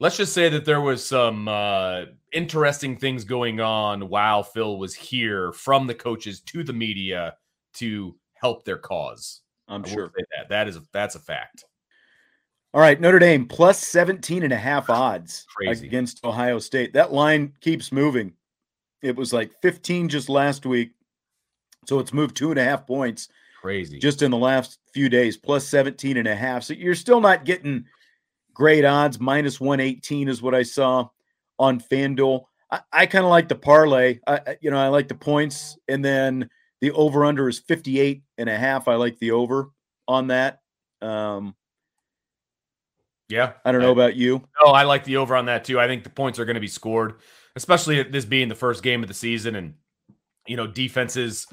Let's 0.00 0.16
just 0.16 0.32
say 0.32 0.48
that 0.48 0.64
there 0.64 0.80
was 0.80 1.06
some 1.06 1.46
uh, 1.46 2.06
interesting 2.32 2.96
things 2.96 3.24
going 3.24 3.60
on 3.60 4.08
while 4.08 4.42
Phil 4.42 4.76
was 4.76 4.92
here 4.92 5.52
from 5.52 5.86
the 5.86 5.94
coaches 5.94 6.40
to 6.40 6.64
the 6.64 6.72
media 6.72 7.36
to 7.74 8.16
help 8.44 8.62
their 8.66 8.76
cause. 8.76 9.40
I'm 9.68 9.82
sure 9.84 10.12
that 10.36 10.48
that 10.50 10.68
is 10.68 10.76
a, 10.76 10.82
that's 10.92 11.14
a 11.14 11.18
fact. 11.18 11.64
All 12.74 12.80
right, 12.82 13.00
Notre 13.00 13.18
Dame 13.18 13.46
plus 13.46 13.78
17 13.78 14.42
and 14.42 14.52
a 14.52 14.56
half 14.56 14.90
odds 14.90 15.46
Crazy. 15.56 15.86
against 15.86 16.22
Ohio 16.26 16.58
State. 16.58 16.92
That 16.92 17.10
line 17.10 17.54
keeps 17.62 17.90
moving. 17.90 18.34
It 19.00 19.16
was 19.16 19.32
like 19.32 19.50
15 19.62 20.10
just 20.10 20.28
last 20.28 20.66
week. 20.66 20.90
So 21.86 21.98
it's 22.00 22.12
moved 22.12 22.36
two 22.36 22.50
and 22.50 22.58
a 22.60 22.64
half 22.64 22.86
points 22.86 23.28
Crazy. 23.62 23.98
just 23.98 24.20
in 24.20 24.30
the 24.30 24.36
last 24.36 24.78
few 24.92 25.08
days, 25.08 25.38
plus 25.38 25.66
17 25.66 26.18
and 26.18 26.28
a 26.28 26.36
half. 26.36 26.64
So 26.64 26.74
you're 26.74 26.94
still 26.94 27.20
not 27.22 27.46
getting 27.46 27.86
great 28.52 28.84
odds. 28.84 29.18
Minus 29.20 29.58
118 29.58 30.28
is 30.28 30.42
what 30.42 30.54
I 30.54 30.64
saw 30.64 31.08
on 31.58 31.80
FanDuel. 31.80 32.44
I, 32.70 32.80
I 32.92 33.06
kind 33.06 33.24
of 33.24 33.30
like 33.30 33.48
the 33.48 33.54
parlay. 33.54 34.18
I, 34.26 34.34
I- 34.46 34.56
you 34.60 34.70
know, 34.70 34.78
I 34.78 34.88
like 34.88 35.08
the 35.08 35.14
points. 35.14 35.78
And 35.88 36.04
then 36.04 36.50
the 36.84 36.92
over 36.92 37.24
under 37.24 37.48
is 37.48 37.60
58 37.60 38.22
and 38.36 38.50
a 38.50 38.58
half. 38.58 38.88
I 38.88 38.96
like 38.96 39.18
the 39.18 39.30
over 39.30 39.70
on 40.06 40.26
that. 40.26 40.60
Um, 41.00 41.54
yeah. 43.30 43.52
I 43.64 43.72
don't 43.72 43.80
know 43.80 43.90
about 43.90 44.16
you. 44.16 44.42
No, 44.62 44.72
I 44.72 44.82
like 44.82 45.04
the 45.04 45.16
over 45.16 45.34
on 45.34 45.46
that 45.46 45.64
too. 45.64 45.80
I 45.80 45.86
think 45.86 46.04
the 46.04 46.10
points 46.10 46.38
are 46.38 46.44
going 46.44 46.56
to 46.56 46.60
be 46.60 46.68
scored, 46.68 47.14
especially 47.56 48.02
this 48.02 48.26
being 48.26 48.50
the 48.50 48.54
first 48.54 48.82
game 48.82 49.02
of 49.02 49.08
the 49.08 49.14
season 49.14 49.54
and 49.54 49.74
you 50.46 50.58
know 50.58 50.66
defenses 50.66 51.46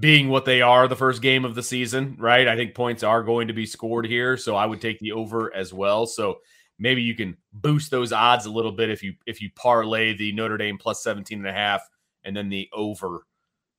being 0.00 0.28
what 0.30 0.46
they 0.46 0.62
are 0.62 0.88
the 0.88 0.96
first 0.96 1.22
game 1.22 1.44
of 1.44 1.54
the 1.54 1.62
season, 1.62 2.16
right? 2.18 2.48
I 2.48 2.56
think 2.56 2.74
points 2.74 3.04
are 3.04 3.22
going 3.22 3.46
to 3.46 3.54
be 3.54 3.66
scored 3.66 4.06
here, 4.06 4.36
so 4.36 4.56
I 4.56 4.66
would 4.66 4.80
take 4.80 4.98
the 4.98 5.12
over 5.12 5.54
as 5.54 5.72
well. 5.72 6.06
So 6.06 6.40
maybe 6.76 7.02
you 7.02 7.14
can 7.14 7.36
boost 7.52 7.92
those 7.92 8.12
odds 8.12 8.46
a 8.46 8.50
little 8.50 8.72
bit 8.72 8.90
if 8.90 9.00
you 9.04 9.14
if 9.26 9.40
you 9.40 9.50
parlay 9.54 10.16
the 10.16 10.32
Notre 10.32 10.56
Dame 10.56 10.76
plus 10.76 11.04
17 11.04 11.38
and 11.38 11.46
a 11.46 11.52
half 11.52 11.88
and 12.24 12.36
then 12.36 12.48
the 12.48 12.68
over. 12.72 13.24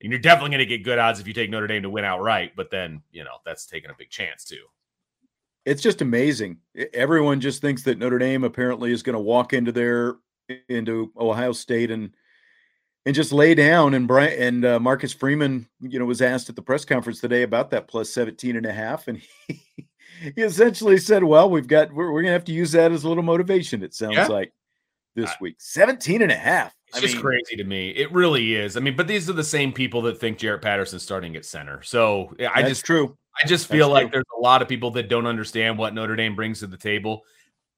And 0.04 0.12
you're 0.12 0.20
definitely 0.20 0.50
going 0.52 0.60
to 0.60 0.66
get 0.66 0.84
good 0.84 1.00
odds 1.00 1.20
if 1.20 1.28
you 1.28 1.34
take 1.34 1.50
Notre 1.50 1.66
Dame 1.68 1.84
to 1.84 1.90
win 1.90 2.04
outright, 2.04 2.54
but 2.56 2.70
then, 2.70 3.02
you 3.12 3.24
know, 3.24 3.38
that's 3.46 3.66
taking 3.66 3.90
a 3.90 3.94
big 3.98 4.10
chance 4.10 4.44
too. 4.44 4.66
It's 5.66 5.82
just 5.82 6.02
amazing. 6.02 6.58
Everyone 6.94 7.40
just 7.40 7.62
thinks 7.62 7.84
that 7.84 7.98
Notre 7.98 8.20
Dame 8.20 8.44
apparently 8.44 8.92
is 8.92 9.02
going 9.02 9.14
to 9.16 9.20
walk 9.22 9.54
into 9.54 9.72
their 9.72 10.16
into 10.68 11.12
Ohio 11.18 11.54
State 11.54 11.90
and 11.90 12.12
and 13.06 13.16
just 13.16 13.32
lay 13.32 13.56
down. 13.56 13.94
And 13.94 14.06
Brian 14.08 14.42
and 14.42 14.66
uh, 14.66 14.80
Marcus 14.80 15.14
Freeman, 15.14 15.68
you 15.80 16.00
know, 16.00 16.06
was 16.06 16.22
asked 16.22 16.50
at 16.50 16.58
the 16.58 16.62
press 16.62 16.84
conference 16.84 17.22
today 17.22 17.44
about 17.44 17.70
that 17.72 17.88
plus 17.88 18.10
17 18.10 18.58
and 18.58 18.66
a 18.66 18.74
half, 18.74 19.08
and 19.08 19.22
he, 19.48 19.62
he 20.36 20.42
essentially 20.42 20.98
said, 20.98 21.24
"Well, 21.24 21.50
we've 21.50 21.68
got 21.68 21.94
we're, 21.94 22.12
we're 22.12 22.22
going 22.24 22.32
to 22.32 22.34
have 22.34 22.46
to 22.46 22.54
use 22.54 22.74
that 22.74 22.92
as 22.92 23.06
a 23.06 23.08
little 23.08 23.24
motivation." 23.24 23.84
It 23.84 23.94
sounds 23.94 24.16
Yeah. 24.16 24.28
like 24.28 24.52
this 25.16 25.32
week 25.40 25.56
17 25.60 26.22
and 26.22 26.32
a 26.32 26.36
half. 26.36 26.76
It's 26.94 27.00
I 27.00 27.02
just 27.02 27.16
mean, 27.16 27.24
crazy 27.24 27.56
to 27.56 27.64
me. 27.64 27.90
It 27.90 28.12
really 28.12 28.54
is. 28.54 28.78
I 28.78 28.80
mean, 28.80 28.96
but 28.96 29.08
these 29.08 29.28
are 29.30 29.34
the 29.34 29.44
same 29.44 29.74
people 29.74 30.04
that 30.04 30.20
think 30.20 30.38
Jarrett 30.38 30.62
Patterson's 30.62 31.02
starting 31.02 31.36
at 31.36 31.44
center. 31.44 31.82
So 31.82 32.34
I 32.40 32.62
that's 32.62 32.70
just 32.70 32.86
true. 32.86 33.18
I 33.42 33.48
just 33.48 33.68
feel 33.68 33.90
That's 33.90 33.94
like 33.94 34.04
true. 34.04 34.12
there's 34.12 34.38
a 34.38 34.42
lot 34.42 34.62
of 34.62 34.68
people 34.68 34.92
that 34.92 35.10
don't 35.10 35.26
understand 35.26 35.78
what 35.78 35.96
Notre 35.96 36.16
Dame 36.16 36.36
brings 36.36 36.60
to 36.60 36.68
the 36.68 36.78
table. 36.78 37.24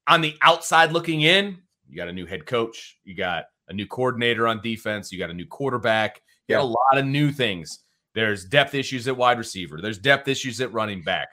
On 0.08 0.20
the 0.20 0.36
outside 0.42 0.92
looking 0.92 1.22
in, 1.22 1.60
you 1.88 1.96
got 1.96 2.10
a 2.10 2.14
new 2.14 2.26
head 2.26 2.46
coach, 2.46 2.98
you 3.06 3.16
got 3.16 3.46
a 3.70 3.74
new 3.74 3.88
coordinator 3.88 4.48
on 4.48 4.62
defense, 4.62 5.12
you 5.12 5.18
got 5.18 5.30
a 5.30 5.34
new 5.34 5.48
quarterback, 5.48 6.22
you 6.48 6.56
got 6.56 6.62
a 6.62 6.66
lot 6.66 6.98
of 6.98 7.06
new 7.06 7.32
things. 7.32 7.80
There's 8.14 8.44
depth 8.44 8.76
issues 8.76 9.08
at 9.08 9.16
wide 9.16 9.38
receiver, 9.38 9.80
there's 9.82 9.98
depth 9.98 10.28
issues 10.28 10.60
at 10.60 10.74
running 10.74 11.04
back. 11.04 11.30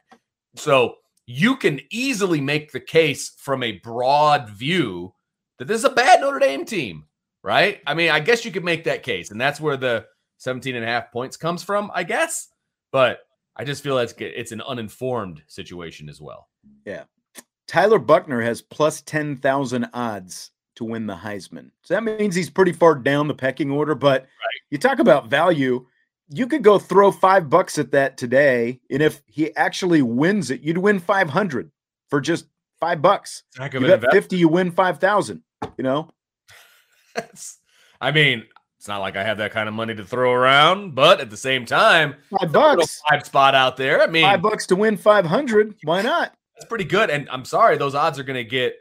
So 0.55 0.95
you 1.27 1.57
can 1.57 1.81
easily 1.91 2.41
make 2.41 2.71
the 2.71 2.81
case 2.81 3.33
from 3.39 3.63
a 3.63 3.73
broad 3.79 4.51
view 4.51 5.15
that 5.59 5.67
this 5.67 5.79
is 5.79 5.85
a 5.85 5.91
bad 5.91 6.21
Notre 6.21 6.39
Dame 6.39 6.65
team, 6.65 7.05
right? 7.43 7.81
I 7.87 7.95
mean, 7.95 8.11
I 8.11 8.21
guess 8.21 8.45
you 8.45 8.53
could 8.53 8.65
make 8.65 8.85
that 8.85 9.03
case, 9.03 9.31
and 9.31 9.41
that's 9.41 9.61
where 9.61 9.77
the 9.77 10.07
17 10.39 10.75
and 10.75 10.85
a 10.85 10.89
half 10.89 11.13
points 11.13 11.37
comes 11.37 11.63
from, 11.63 11.91
I 11.95 12.03
guess. 12.05 12.49
But 12.91 13.21
I 13.57 13.65
just 13.65 13.83
feel 13.83 13.97
that's 13.97 14.15
it's 14.19 14.53
an 14.53 14.61
uninformed 14.63 15.43
situation 15.47 16.09
as 16.09 16.21
well. 16.21 16.49
Yeah. 16.85 17.05
Tyler 17.69 17.99
Buchner 17.99 18.43
has 18.43 18.61
plus 18.61 19.03
10,000 19.03 19.89
odds 19.95 20.51
to 20.77 20.85
win 20.85 21.07
the 21.07 21.15
Heisman. 21.15 21.71
So 21.83 21.95
that 21.95 22.03
means 22.03 22.35
he's 22.35 22.51
pretty 22.51 22.73
far 22.73 22.95
down 22.95 23.29
the 23.29 23.35
pecking 23.35 23.71
order. 23.71 23.95
But 23.95 24.27
you 24.71 24.79
talk 24.79 24.99
about 24.99 25.29
value, 25.29 25.87
you 26.29 26.47
could 26.47 26.63
go 26.63 26.79
throw 26.79 27.11
five 27.11 27.49
bucks 27.49 27.79
at 27.79 27.93
that 27.93 28.17
today. 28.17 28.81
And 28.91 29.03
if 29.03 29.23
he 29.27 29.55
actually 29.57 30.03
wins 30.03 30.51
it, 30.51 30.63
you'd 30.63 30.79
win 30.79 30.99
500 30.99 31.71
for 32.09 32.21
just 32.21 32.47
five 32.81 33.01
bucks. 33.01 33.45
Heck 33.57 33.75
You 33.75 33.81
bet 33.81 34.11
50, 34.13 34.37
you 34.37 34.49
win 34.49 34.71
5,000. 34.71 35.43
You 35.79 35.85
know, 35.85 36.11
I 38.01 38.11
mean, 38.11 38.45
it's 38.79 38.89
not 38.89 39.01
like 39.01 39.17
I 39.17 39.23
have 39.23 39.39
that 39.39 39.53
kind 39.53 39.69
of 39.69 39.75
money 39.75 39.95
to 39.95 40.05
throw 40.05 40.33
around, 40.33 40.95
but 40.95 41.21
at 41.21 41.31
the 41.31 41.37
same 41.37 41.65
time, 41.65 42.17
five 42.39 42.53
bucks, 42.53 43.01
five 43.09 43.25
spot 43.25 43.55
out 43.55 43.77
there. 43.77 44.03
I 44.03 44.07
mean, 44.07 44.25
five 44.25 44.43
bucks 44.43 44.67
to 44.67 44.77
win 44.77 44.97
500. 44.97 45.77
Why 45.85 46.03
not? 46.03 46.35
that's 46.63 46.69
pretty 46.69 46.85
good. 46.85 47.11
And 47.11 47.29
I'm 47.31 47.45
sorry, 47.45 47.77
those 47.77 47.95
odds 47.95 48.19
are 48.19 48.25
going 48.25 48.43
to 48.43 48.49
get 48.49 48.77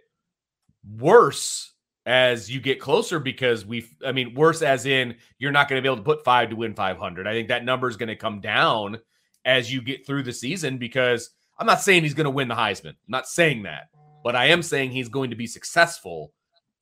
worse 0.98 1.74
as 2.06 2.50
you 2.50 2.60
get 2.60 2.80
closer 2.80 3.20
because 3.20 3.65
we, 3.65 3.88
I 4.06 4.12
mean, 4.12 4.36
worse 4.36 4.62
as 4.62 4.86
in 4.86 5.15
you're 5.39 5.52
not 5.52 5.67
going 5.67 5.80
to 5.80 5.82
be 5.82 5.91
able 5.91 5.98
to 5.98 6.04
put 6.04 6.24
five 6.24 6.50
to 6.50 6.56
win 6.56 6.76
500. 6.76 7.28
I 7.28 7.34
think 7.34 7.48
that 7.48 7.65
number 7.65 7.89
is 7.89 7.98
going 7.98 8.10
to 8.10 8.15
come 8.15 8.39
down 8.39 9.00
as 9.46 9.74
you 9.74 9.82
get 9.82 10.06
through 10.06 10.24
the 10.24 10.34
season 10.34 10.78
because 10.78 11.32
I'm 11.58 11.67
not 11.67 11.82
saying 11.82 12.04
he's 12.04 12.13
going 12.13 12.26
to 12.26 12.32
win 12.32 12.48
the 12.48 12.56
Heisman. 12.56 12.89
I'm 12.89 12.96
not 13.08 13.28
saying 13.28 13.63
that, 13.63 13.89
but 14.24 14.36
I 14.36 14.48
am 14.48 14.62
saying 14.62 14.91
he's 14.91 15.10
going 15.10 15.32
to 15.32 15.36
be 15.36 15.48
successful. 15.48 16.34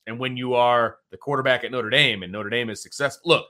And 0.10 0.18
when 0.18 0.36
you 0.36 0.56
are 0.56 0.98
the 1.12 1.18
quarterback 1.18 1.64
at 1.64 1.72
Notre 1.72 1.92
Dame 1.92 2.24
and 2.24 2.32
Notre 2.32 2.50
Dame 2.50 2.72
is 2.72 2.82
successful, 2.82 3.22
look, 3.30 3.46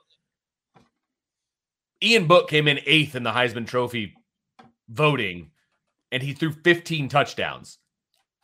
Ian 2.04 2.28
Book 2.28 2.50
came 2.50 2.68
in 2.68 2.82
eighth 2.86 3.16
in 3.16 3.24
the 3.24 3.32
Heisman 3.32 3.66
Trophy 3.66 4.14
voting, 4.90 5.52
and 6.12 6.22
he 6.22 6.34
threw 6.34 6.52
15 6.52 7.08
touchdowns. 7.08 7.78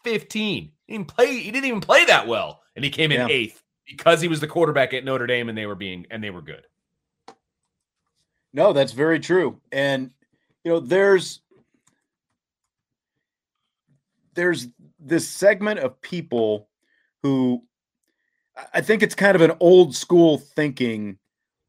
15. 0.05 0.71
He 0.87 0.93
didn't 0.93 1.09
play. 1.09 1.39
He 1.39 1.51
didn't 1.51 1.65
even 1.65 1.81
play 1.81 2.05
that 2.05 2.25
well, 2.25 2.61
and 2.77 2.85
he 2.85 2.89
came 2.89 3.11
in 3.11 3.19
Yeah. 3.19 3.27
eighth 3.35 3.61
because 3.85 4.21
he 4.21 4.29
was 4.29 4.39
the 4.39 4.47
quarterback 4.47 4.93
at 4.93 5.03
Notre 5.03 5.27
Dame, 5.27 5.49
and 5.49 5.57
they 5.57 5.65
were 5.65 5.75
being 5.75 6.05
and 6.09 6.23
they 6.23 6.29
were 6.29 6.41
good. 6.41 6.65
No, 8.53 8.71
that's 8.71 8.93
very 8.93 9.19
true. 9.19 9.59
And 9.73 10.13
you 10.63 10.71
know, 10.71 10.79
there's 10.79 11.41
there's 14.35 14.67
this 15.01 15.27
segment 15.27 15.79
of 15.79 15.99
people 16.01 16.69
who 17.23 17.61
I- 18.73 18.81
think 18.81 19.03
it's 19.03 19.15
kind 19.15 19.35
of 19.35 19.41
an 19.41 19.53
old 19.59 19.95
school 19.95 20.37
thinking 20.37 21.17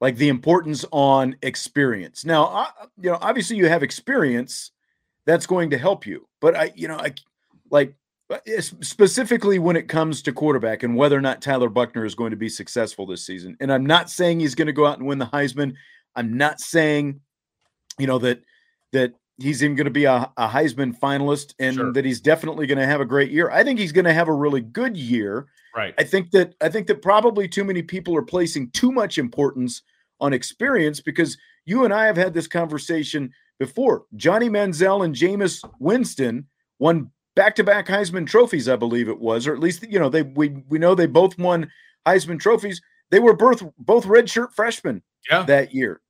like 0.01 0.17
the 0.17 0.29
importance 0.29 0.85
on 0.93 1.37
experience. 1.43 2.25
Now, 2.25 2.47
I, 2.47 2.69
you 3.01 3.11
know, 3.11 3.19
obviously 3.21 3.57
you 3.57 3.67
have 3.69 3.83
experience 3.83 4.73
that's 5.25 5.47
going 5.47 5.71
to 5.71 5.79
help 5.79 6.07
you. 6.07 6.29
But 6.41 6.55
I, 6.55 6.73
you 6.75 6.87
know, 6.87 6.97
I 6.99 7.15
like 7.71 7.95
uh, 8.31 8.37
specifically 8.61 9.59
when 9.59 9.75
it 9.77 9.89
comes 9.89 10.23
to 10.23 10.33
quarterback 10.33 10.83
and 10.83 10.97
whether 10.97 11.17
or 11.17 11.21
not 11.21 11.41
Tyler 11.43 11.69
Buchner 11.69 12.05
is 12.05 12.15
going 12.15 12.31
to 12.31 12.37
be 12.37 12.49
successful 12.49 13.07
this 13.07 13.25
season. 13.25 13.57
And 13.61 13.73
I'm 13.73 13.87
not 13.87 14.11
saying 14.11 14.41
he's 14.41 14.55
going 14.55 14.67
to 14.67 14.73
go 14.73 14.87
out 14.87 14.99
and 14.99 15.07
win 15.07 15.19
the 15.19 15.27
Heisman. 15.27 15.75
I'm 16.15 16.37
not 16.37 16.61
saying, 16.61 17.21
you 17.99 18.07
know, 18.07 18.19
that 18.19 18.43
that 18.93 19.13
he's 19.39 19.63
even 19.63 19.77
going 19.77 19.87
to 19.87 19.91
be 19.91 20.05
a, 20.05 20.31
a 20.37 20.49
Heisman 20.49 20.99
finalist 20.99 21.55
and 21.59 21.75
Sure. 21.77 21.93
that 21.93 22.05
he's 22.05 22.21
definitely 22.21 22.67
going 22.67 22.79
to 22.79 22.87
have 22.87 23.01
a 23.01 23.05
great 23.05 23.31
year. 23.31 23.51
I 23.51 23.65
think 23.65 23.79
he's 23.79 23.93
going 23.93 24.05
to 24.07 24.13
have 24.15 24.29
a 24.29 24.33
really 24.33 24.61
good 24.61 24.97
year. 24.97 25.47
Right. 25.77 25.95
I 25.99 26.05
think 26.05 26.31
that 26.31 26.55
I 26.63 26.71
think 26.71 26.87
that 26.87 27.03
probably 27.03 27.47
too 27.47 27.65
many 27.65 27.83
people 27.83 28.17
are 28.17 28.23
placing 28.23 28.71
too 28.71 28.91
much 28.91 29.19
importance 29.19 29.83
on 30.21 30.33
experience 30.33 31.01
because 31.01 31.37
you 31.67 31.85
and 31.85 31.93
I 31.93 32.07
have 32.07 32.17
had 32.17 32.33
this 32.33 32.47
conversation 32.49 33.31
before. 33.59 34.05
Johnny 34.17 34.49
Manziel 34.49 35.05
and 35.05 35.15
Jameis 35.15 35.63
Winston 35.79 36.47
won 36.79 37.11
back-to-back 37.35 37.87
Heisman 37.87 38.27
trophies, 38.27 38.69
I 38.69 38.77
believe 38.77 39.09
it 39.11 39.21
was, 39.21 39.47
or 39.47 39.53
at 39.53 39.61
least 39.61 39.83
you 39.89 39.99
know 39.99 40.09
they 40.09 40.23
we 40.23 40.63
we 40.69 40.79
know 40.79 40.95
they 40.95 41.07
both 41.07 41.39
won 41.39 41.71
Heisman 42.07 42.41
trophies. 42.41 42.81
They 43.11 43.21
were 43.21 43.37
both 43.37 43.63
both 43.79 44.07
redshirt 44.07 44.53
freshmen 44.55 45.03
Yeah. 45.31 45.43
that 45.43 45.75
year. 45.75 46.01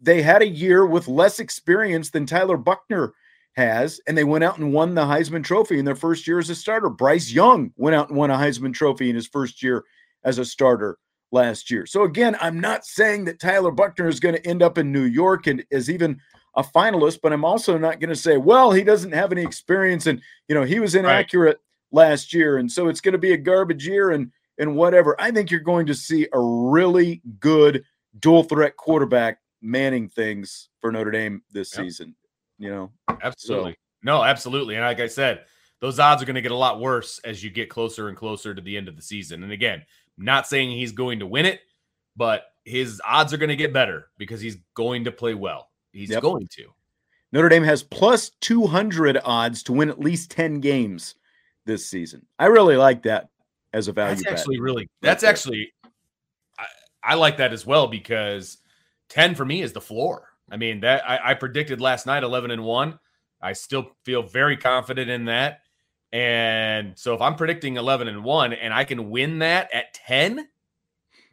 They 0.00 0.22
had 0.22 0.42
a 0.42 0.46
year 0.46 0.86
with 0.86 1.08
less 1.08 1.40
experience 1.40 2.10
than 2.10 2.26
Tyler 2.26 2.56
Buchner 2.58 3.12
has, 3.54 4.00
and 4.06 4.16
they 4.16 4.24
went 4.24 4.44
out 4.44 4.58
and 4.58 4.72
won 4.72 4.94
the 4.94 5.02
Heisman 5.04 5.44
Trophy 5.44 5.78
in 5.78 5.84
their 5.84 5.94
first 5.94 6.26
year 6.26 6.38
as 6.38 6.50
a 6.50 6.54
starter. 6.54 6.90
Bryce 6.90 7.30
Young 7.30 7.72
went 7.76 7.94
out 7.94 8.08
and 8.08 8.18
won 8.18 8.30
a 8.30 8.36
Heisman 8.36 8.74
Trophy 8.74 9.08
in 9.08 9.16
his 9.16 9.26
first 9.26 9.62
year 9.62 9.84
as 10.24 10.38
a 10.38 10.44
starter 10.44 10.98
last 11.32 11.70
year. 11.70 11.86
So 11.86 12.02
again, 12.04 12.36
I'm 12.40 12.60
not 12.60 12.84
saying 12.84 13.24
that 13.26 13.40
Tyler 13.40 13.70
Buchner 13.70 14.08
is 14.08 14.20
going 14.20 14.34
to 14.34 14.46
end 14.46 14.62
up 14.62 14.78
in 14.78 14.92
New 14.92 15.04
York 15.04 15.46
and 15.46 15.64
is 15.70 15.90
even 15.90 16.20
a 16.56 16.62
finalist, 16.62 17.18
but 17.22 17.32
I'm 17.32 17.44
also 17.44 17.76
not 17.78 18.00
going 18.00 18.10
to 18.10 18.16
say, 18.16 18.36
well, 18.36 18.70
he 18.72 18.84
doesn't 18.84 19.12
have 19.12 19.32
any 19.32 19.42
experience 19.42 20.06
and 20.06 20.20
you 20.48 20.54
know 20.54 20.62
he 20.62 20.78
was 20.80 20.94
inaccurate 20.94 21.58
last 21.90 22.32
year, 22.32 22.58
and 22.58 22.70
so 22.70 22.88
it's 22.88 23.00
going 23.00 23.12
to 23.12 23.18
be 23.18 23.32
a 23.32 23.36
garbage 23.36 23.86
year 23.86 24.10
and 24.10 24.30
and 24.58 24.76
whatever. 24.76 25.20
I 25.20 25.30
think 25.30 25.50
you're 25.50 25.60
going 25.60 25.86
to 25.86 25.94
see 25.94 26.28
a 26.32 26.40
really 26.40 27.22
good 27.40 27.84
dual 28.20 28.44
threat 28.44 28.76
quarterback 28.76 29.38
manning 29.60 30.08
things 30.08 30.68
for 30.80 30.92
Notre 30.92 31.10
Dame 31.10 31.42
this 31.50 31.76
Yep. 31.76 31.84
season. 31.84 32.14
You 32.58 32.70
know, 32.70 32.92
Absolutely. 33.22 33.76
No, 34.02 34.22
absolutely. 34.22 34.74
And 34.76 34.84
like 34.84 35.00
I 35.00 35.06
said, 35.06 35.44
those 35.80 35.98
odds 35.98 36.22
are 36.22 36.26
going 36.26 36.34
to 36.36 36.42
get 36.42 36.52
a 36.52 36.56
lot 36.56 36.80
worse 36.80 37.18
as 37.24 37.42
you 37.42 37.50
get 37.50 37.68
closer 37.70 38.08
and 38.08 38.16
closer 38.16 38.54
to 38.54 38.60
the 38.62 38.76
end 38.76 38.88
of 38.88 38.96
the 38.96 39.02
season. 39.02 39.42
And 39.42 39.50
again, 39.52 39.82
not 40.18 40.46
saying 40.46 40.70
he's 40.70 40.92
going 40.92 41.18
to 41.20 41.26
win 41.26 41.46
it, 41.46 41.60
but 42.16 42.44
his 42.64 43.00
odds 43.04 43.32
are 43.32 43.38
going 43.38 43.48
to 43.48 43.56
get 43.56 43.72
better 43.72 44.08
because 44.18 44.40
he's 44.40 44.58
going 44.74 45.04
to 45.04 45.12
play 45.12 45.34
well. 45.34 45.70
He's 45.92 46.10
Yep. 46.10 46.22
going 46.22 46.48
to. 46.52 46.66
Notre 47.32 47.48
Dame 47.48 47.64
has 47.64 47.82
plus 47.82 48.30
200 48.40 49.20
odds 49.24 49.62
to 49.64 49.72
win 49.72 49.88
at 49.90 49.98
least 49.98 50.30
10 50.30 50.60
games 50.60 51.16
this 51.66 51.86
season. 51.86 52.24
I 52.38 52.46
really 52.46 52.76
like 52.76 53.02
that 53.04 53.28
as 53.72 53.88
a 53.88 53.92
value. 53.92 54.16
That's 54.22 54.26
actually 54.40 54.56
bet. 54.58 54.62
really. 54.62 54.88
That's 55.02 55.22
there. 55.22 55.30
actually. 55.30 55.72
I, 56.58 56.66
I 57.02 57.14
like 57.14 57.38
that 57.38 57.52
as 57.52 57.66
well 57.66 57.88
because 57.88 58.58
ten 59.08 59.34
for 59.34 59.44
me 59.44 59.62
is 59.62 59.72
the 59.72 59.80
floor. 59.80 60.28
I 60.50 60.56
mean 60.56 60.80
that 60.80 61.08
I, 61.08 61.30
I 61.30 61.34
predicted 61.34 61.80
last 61.80 62.06
night 62.06 62.22
eleven 62.22 62.50
and 62.50 62.64
one. 62.64 62.98
I 63.40 63.52
still 63.52 63.90
feel 64.04 64.22
very 64.22 64.56
confident 64.56 65.10
in 65.10 65.26
that. 65.26 65.60
And 66.12 66.96
so 66.96 67.12
if 67.14 67.20
I'm 67.20 67.34
predicting 67.34 67.76
11 67.76 68.06
and 68.06 68.22
1 68.22 68.52
and 68.52 68.72
I 68.72 68.84
can 68.84 69.10
win 69.10 69.40
that 69.40 69.68
at 69.74 69.92
10, 69.94 70.46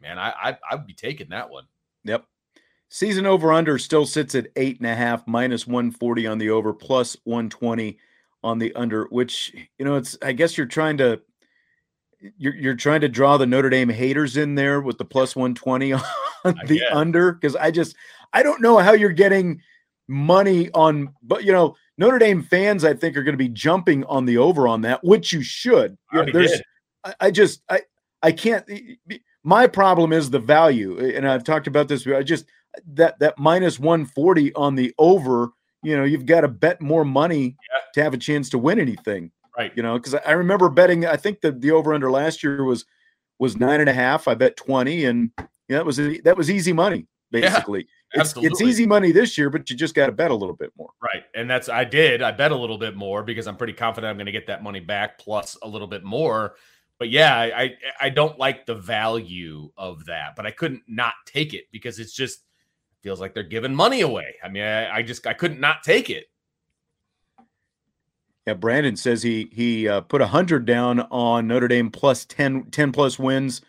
man, 0.00 0.18
I, 0.18 0.32
I 0.42 0.58
I'd 0.70 0.86
be 0.86 0.92
taking 0.92 1.28
that 1.28 1.48
one. 1.48 1.64
Yep. 2.04 2.26
Season 2.88 3.24
over 3.24 3.52
under 3.52 3.78
still 3.78 4.04
sits 4.04 4.34
at 4.34 4.48
eight 4.56 4.78
and 4.78 4.86
a 4.86 4.94
half, 4.94 5.26
minus 5.26 5.66
140 5.66 6.26
on 6.26 6.36
the 6.36 6.50
over, 6.50 6.74
plus 6.74 7.16
120 7.24 7.96
on 8.42 8.58
the 8.58 8.74
under, 8.74 9.04
which 9.04 9.54
you 9.78 9.84
know, 9.84 9.94
it's 9.94 10.18
I 10.20 10.32
guess 10.32 10.58
you're 10.58 10.66
trying 10.66 10.98
to 10.98 11.22
you're 12.36 12.54
you're 12.54 12.74
trying 12.74 13.00
to 13.00 13.08
draw 13.08 13.36
the 13.36 13.46
Notre 13.46 13.70
Dame 13.70 13.88
haters 13.88 14.36
in 14.36 14.56
there 14.56 14.80
with 14.80 14.98
the 14.98 15.04
plus 15.04 15.34
120 15.34 15.92
on 16.44 16.60
the 16.66 16.82
under 16.92 17.32
because 17.32 17.56
I 17.56 17.70
just 17.70 17.96
I 18.32 18.42
don't 18.42 18.60
know 18.60 18.78
how 18.78 18.92
you're 18.92 19.12
getting 19.12 19.60
money 20.08 20.70
on 20.72 21.12
but 21.22 21.44
you 21.44 21.52
know 21.52 21.76
Notre 21.96 22.18
Dame 22.18 22.42
fans 22.42 22.84
I 22.84 22.92
think 22.94 23.16
are 23.16 23.22
going 23.22 23.34
to 23.34 23.38
be 23.38 23.48
jumping 23.48 24.04
on 24.04 24.26
the 24.26 24.36
over 24.38 24.66
on 24.66 24.82
that 24.82 25.02
which 25.04 25.32
you 25.32 25.42
should 25.42 25.96
I 26.12 26.16
already 26.16 26.32
there's. 26.32 26.62
I, 27.04 27.14
I 27.20 27.30
just 27.30 27.62
I 27.68 27.82
I 28.22 28.32
can't 28.32 28.68
my 29.44 29.66
problem 29.66 30.12
is 30.12 30.30
the 30.30 30.38
value 30.38 30.98
and 30.98 31.26
I've 31.28 31.44
talked 31.44 31.66
about 31.66 31.88
this 31.88 32.06
I 32.06 32.22
just 32.22 32.46
that 32.94 33.18
that 33.20 33.38
minus 33.38 33.78
140 33.78 34.52
on 34.54 34.74
the 34.74 34.92
over 34.98 35.50
you 35.82 35.96
know 35.96 36.04
you've 36.04 36.26
got 36.26 36.42
to 36.42 36.48
bet 36.48 36.80
more 36.80 37.04
money 37.04 37.56
to 37.94 38.02
have 38.02 38.14
a 38.14 38.18
chance 38.18 38.48
to 38.50 38.58
win 38.58 38.78
anything 38.80 39.30
Right. 39.56 39.72
you 39.76 39.82
know 39.82 39.98
because 39.98 40.14
I 40.14 40.32
remember 40.32 40.68
betting 40.70 41.06
I 41.06 41.16
think 41.16 41.42
the 41.42 41.52
the 41.52 41.70
over 41.72 41.92
under 41.94 42.10
last 42.10 42.42
year 42.42 42.64
was 42.64 42.86
was 43.38 43.56
nine 43.56 43.80
and 43.80 43.88
a 43.88 43.92
half 43.92 44.26
I 44.26 44.34
bet 44.34 44.56
20 44.56 45.04
and 45.04 45.30
yeah 45.68 45.76
that 45.76 45.86
was 45.86 45.96
that 45.98 46.36
was 46.36 46.50
easy 46.50 46.72
money 46.72 47.06
basically 47.30 47.86
it's, 48.14 48.34
it's 48.36 48.60
easy 48.60 48.86
money 48.86 49.12
this 49.12 49.36
year 49.38 49.50
but 49.50 49.68
you 49.70 49.76
just 49.76 49.94
got 49.94 50.06
to 50.06 50.12
bet 50.12 50.30
a 50.30 50.34
little 50.34 50.56
bit 50.56 50.72
more 50.76 50.90
Right. 51.02 51.24
And 51.34 51.50
that's 51.50 51.68
I 51.68 51.84
did. 51.84 52.22
I 52.22 52.30
bet 52.30 52.52
a 52.52 52.56
little 52.56 52.78
bit 52.78 52.96
more 52.96 53.22
because 53.22 53.46
I'm 53.46 53.56
pretty 53.56 53.72
confident 53.72 54.10
I'm 54.10 54.16
going 54.16 54.26
to 54.26 54.32
get 54.32 54.46
that 54.46 54.62
money 54.62 54.80
back 54.80 55.18
plus 55.18 55.56
a 55.62 55.68
little 55.68 55.88
bit 55.88 56.04
more. 56.04 56.54
But 56.98 57.10
yeah, 57.10 57.36
I, 57.36 57.62
I 57.62 57.76
I 58.02 58.08
don't 58.10 58.38
like 58.38 58.66
the 58.66 58.76
value 58.76 59.70
of 59.76 60.04
that, 60.06 60.36
but 60.36 60.46
I 60.46 60.52
couldn't 60.52 60.82
not 60.86 61.14
take 61.26 61.54
it 61.54 61.64
because 61.72 61.98
it's 61.98 62.12
just 62.12 62.44
feels 63.02 63.20
like 63.20 63.34
they're 63.34 63.42
giving 63.42 63.74
money 63.74 64.02
away. 64.02 64.36
I 64.44 64.48
mean, 64.48 64.62
I, 64.62 64.98
I 64.98 65.02
just 65.02 65.26
I 65.26 65.32
couldn't 65.32 65.58
not 65.58 65.82
take 65.82 66.10
it. 66.10 66.26
Yeah, 68.46 68.54
Brandon 68.54 68.96
says 68.96 69.22
he 69.22 69.48
he 69.52 69.88
uh, 69.88 70.02
put 70.02 70.20
a 70.20 70.26
hundred 70.26 70.64
down 70.64 71.00
on 71.00 71.48
Notre 71.48 71.68
Dame 71.68 71.90
plus 71.90 72.24
10, 72.26 72.70
10 72.70 72.92
plus 72.92 73.18
wins 73.18 73.62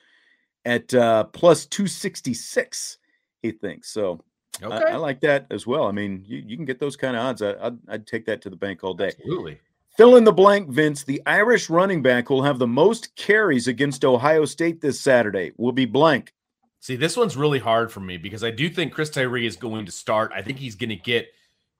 at 0.65 0.93
uh, 0.93 1.23
plus 1.25 1.65
two 1.65 1.87
sixty 1.87 2.35
six. 2.35 2.99
He 3.41 3.51
thinks 3.51 3.89
so. 3.89 4.21
I- 4.61 4.65
Okay. 4.65 4.91
I, 4.91 4.95
like 4.97 5.19
that 5.21 5.47
as 5.49 5.65
well. 5.65 5.87
I 5.87 5.91
mean, 5.91 6.23
you, 6.27 6.43
you 6.45 6.55
can 6.55 6.65
get 6.65 6.79
those 6.79 6.95
kind 6.95 7.15
of 7.17 7.23
odds. 7.23 7.41
I, 7.41 7.55
I'd, 7.61 7.77
I'd 7.89 8.07
take 8.07 8.25
that 8.27 8.41
to 8.43 8.49
the 8.49 8.55
bank 8.55 8.83
all 8.83 8.93
day. 8.93 9.07
Absolutely. 9.07 9.59
Fill 9.97 10.15
in 10.15 10.23
the 10.23 10.31
blank, 10.31 10.69
Vince. 10.69 11.03
The 11.03 11.21
Irish 11.25 11.69
running 11.69 12.01
back 12.01 12.29
will 12.29 12.43
have 12.43 12.59
the 12.59 12.67
most 12.67 13.15
carries 13.15 13.67
against 13.67 14.05
Ohio 14.05 14.45
State 14.45 14.79
this 14.81 14.99
Saturday. 14.99 15.51
Will 15.57 15.71
be 15.71 15.85
blank. 15.85 16.33
See, 16.79 16.95
this 16.95 17.15
one's 17.15 17.37
really 17.37 17.59
hard 17.59 17.91
for 17.91 17.99
me 17.99 18.17
because 18.17 18.43
I 18.43 18.51
do 18.51 18.69
think 18.69 18.91
Chris 18.93 19.09
Tyree 19.09 19.45
is 19.45 19.55
going 19.55 19.85
to 19.85 19.91
start. 19.91 20.31
I 20.35 20.41
think 20.41 20.57
he's 20.59 20.75
going 20.75 20.89
to 20.89 20.95
get 20.95 21.27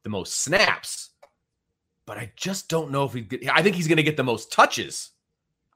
the 0.04 0.10
most 0.10 0.42
snaps, 0.42 1.10
but 2.06 2.18
I 2.18 2.32
just 2.36 2.70
don't 2.70 2.92
know 2.92 3.04
if 3.06 3.14
he. 3.14 3.28
I 3.52 3.62
think 3.64 3.76
he's 3.76 3.88
going 3.88 3.98
to 3.98 4.04
get 4.04 4.16
the 4.18 4.24
most 4.24 4.52
touches. 4.52 5.10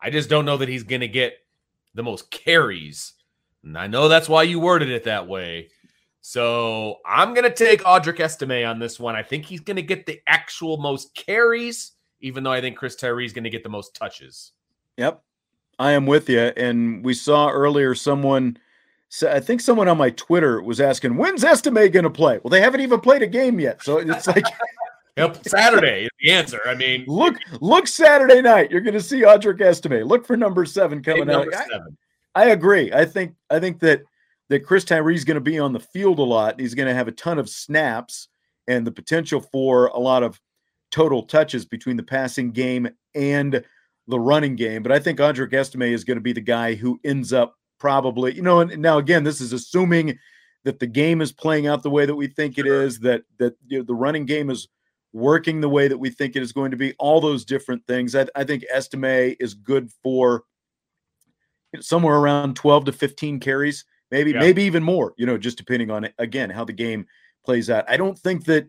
I 0.02 0.10
just 0.12 0.30
don't 0.30 0.46
know 0.46 0.58
that 0.58 0.70
he's 0.70 0.84
going 0.84 1.02
to 1.02 1.08
get 1.08 1.38
the 1.96 2.04
most 2.04 2.30
carries, 2.30 3.14
and 3.64 3.78
I 3.78 3.88
know 3.88 4.08
that's 4.08 4.30
why 4.30 4.44
you 4.44 4.60
worded 4.60 4.90
it 4.90 5.06
that 5.06 5.28
way. 5.28 5.70
So 6.30 6.98
I'm 7.06 7.34
going 7.34 7.46
to 7.46 7.56
take 7.56 7.84
Audric 7.84 8.20
Estime 8.20 8.66
on 8.68 8.80
this 8.80 9.00
one. 9.00 9.16
I 9.16 9.24
think 9.24 9.46
he's 9.46 9.62
going 9.62 9.78
to 9.78 9.82
get 9.82 10.06
the 10.06 10.20
actual 10.28 10.76
most 10.76 11.16
carries, 11.16 11.94
even 12.20 12.44
though 12.44 12.52
I 12.52 12.60
think 12.60 12.76
Chris 12.76 12.98
Tyree 12.98 13.26
is 13.26 13.32
going 13.32 13.46
to 13.46 13.50
get 13.50 13.64
the 13.64 13.70
most 13.70 13.96
touches. 13.96 14.52
Yep, 14.98 15.24
I 15.80 15.94
am 15.94 16.06
with 16.06 16.28
you. 16.28 16.42
And 16.42 17.02
we 17.02 17.14
saw 17.14 17.48
earlier 17.48 17.96
someone. 17.96 18.58
So 19.08 19.32
I 19.32 19.40
think 19.40 19.62
someone 19.62 19.88
on 19.88 19.98
my 19.98 20.10
Twitter 20.10 20.62
was 20.62 20.82
asking, 20.82 21.16
"When's 21.16 21.46
Estime 21.46 21.90
going 21.92 22.04
to 22.04 22.10
play?" 22.10 22.42
Well, 22.44 22.50
they 22.50 22.60
haven't 22.60 22.82
even 22.82 23.00
played 23.00 23.22
a 23.22 23.28
game 23.28 23.58
yet, 23.58 23.82
so 23.82 24.00
it's 24.00 24.28
like. 24.36 24.44
Yep, 25.16 25.48
Saturday 25.48 26.04
is 26.04 26.10
the 26.22 26.32
answer. 26.32 26.60
I 26.66 26.76
mean, 26.76 27.06
Look, 27.08 27.38
look 27.62 27.88
Saturday 27.88 28.42
night. 28.42 28.70
You're 28.70 28.82
going 28.82 28.96
to 28.96 29.02
see 29.02 29.22
Audric 29.22 29.62
Estime. 29.62 30.04
Look 30.04 30.28
for 30.28 30.36
number 30.36 30.66
seven 30.66 31.02
coming 31.02 31.30
out. 31.30 31.48
number 31.48 31.96
I. 32.36 32.44
I 32.44 32.50
agree. 32.50 32.92
I 32.92 33.06
think 33.06 33.34
I 33.50 33.62
think 33.62 33.80
that 33.80 34.02
that 34.50 34.66
Chris 34.66 34.86
Tyree's 34.86 35.26
going 35.26 35.36
to 35.36 35.42
be 35.42 35.60
on 35.60 35.74
the 35.74 35.80
field 35.80 36.20
a 36.20 36.24
lot. 36.24 36.60
He's 36.60 36.74
going 36.74 36.88
to 36.88 36.94
have 36.94 37.08
a 37.08 37.14
ton 37.14 37.40
of 37.40 37.50
snaps 37.50 38.30
and 38.68 38.86
the 38.86 38.92
potential 38.92 39.42
for 39.42 39.88
a 39.88 40.00
lot 40.00 40.24
of 40.24 40.40
total 40.92 41.24
touches 41.24 41.66
between 41.66 41.98
the 41.98 42.04
passing 42.04 42.52
game 42.52 42.88
and 43.16 43.64
the 44.08 44.20
running 44.20 44.56
game. 44.56 44.84
But 44.84 44.92
I 44.92 45.00
think 45.00 45.20
Audric 45.20 45.54
Estime 45.54 45.94
is 45.94 46.04
going 46.04 46.18
to 46.18 46.22
be 46.22 46.34
the 46.34 46.42
guy 46.42 46.76
who 46.76 47.00
ends 47.04 47.34
up 47.34 47.56
probably, 47.80 48.34
you 48.34 48.42
know, 48.42 48.62
and 48.62 48.82
now 48.82 48.98
again, 48.98 49.24
this 49.24 49.42
is 49.42 49.54
assuming 49.54 50.18
that 50.64 50.80
the 50.80 50.88
game 50.88 51.22
is 51.22 51.32
playing 51.32 51.68
out 51.68 51.84
the 51.84 51.90
way 51.90 52.06
that 52.06 52.16
we 52.16 52.28
think 52.28 52.58
it 52.58 52.66
is, 52.66 53.00
that 53.00 53.24
that 53.38 53.56
you 53.68 53.80
know, 53.80 53.84
the 53.84 53.94
running 53.94 54.26
game 54.26 54.50
is 54.50 54.68
working 55.14 55.62
the 55.62 55.70
way 55.70 55.88
that 55.88 55.98
we 55.98 56.10
think 56.10 56.36
it 56.36 56.42
is 56.42 56.52
going 56.52 56.72
to 56.72 56.78
be, 56.78 56.94
all 57.00 57.22
those 57.22 57.46
different 57.46 57.86
things. 57.88 58.16
I, 58.16 58.28
I 58.36 58.44
think 58.44 58.64
Estime 58.74 59.36
is 59.40 59.54
good 59.54 59.90
for 60.04 60.44
somewhere 61.80 62.18
around 62.18 62.56
12 62.56 62.86
to 62.86 62.92
15 62.92 63.40
carries, 63.40 63.86
maybe, 64.12 64.32
Yeah. 64.32 64.40
maybe 64.40 64.64
even 64.64 64.84
more, 64.84 65.14
you 65.18 65.26
know, 65.26 65.38
just 65.38 65.58
depending 65.58 65.92
on 65.92 66.10
again 66.18 66.50
how 66.50 66.64
the 66.64 66.74
game 66.74 67.06
plays 67.46 67.70
out. 67.70 67.86
I 67.88 67.98
don't 67.98 68.18
think 68.18 68.46
that 68.46 68.68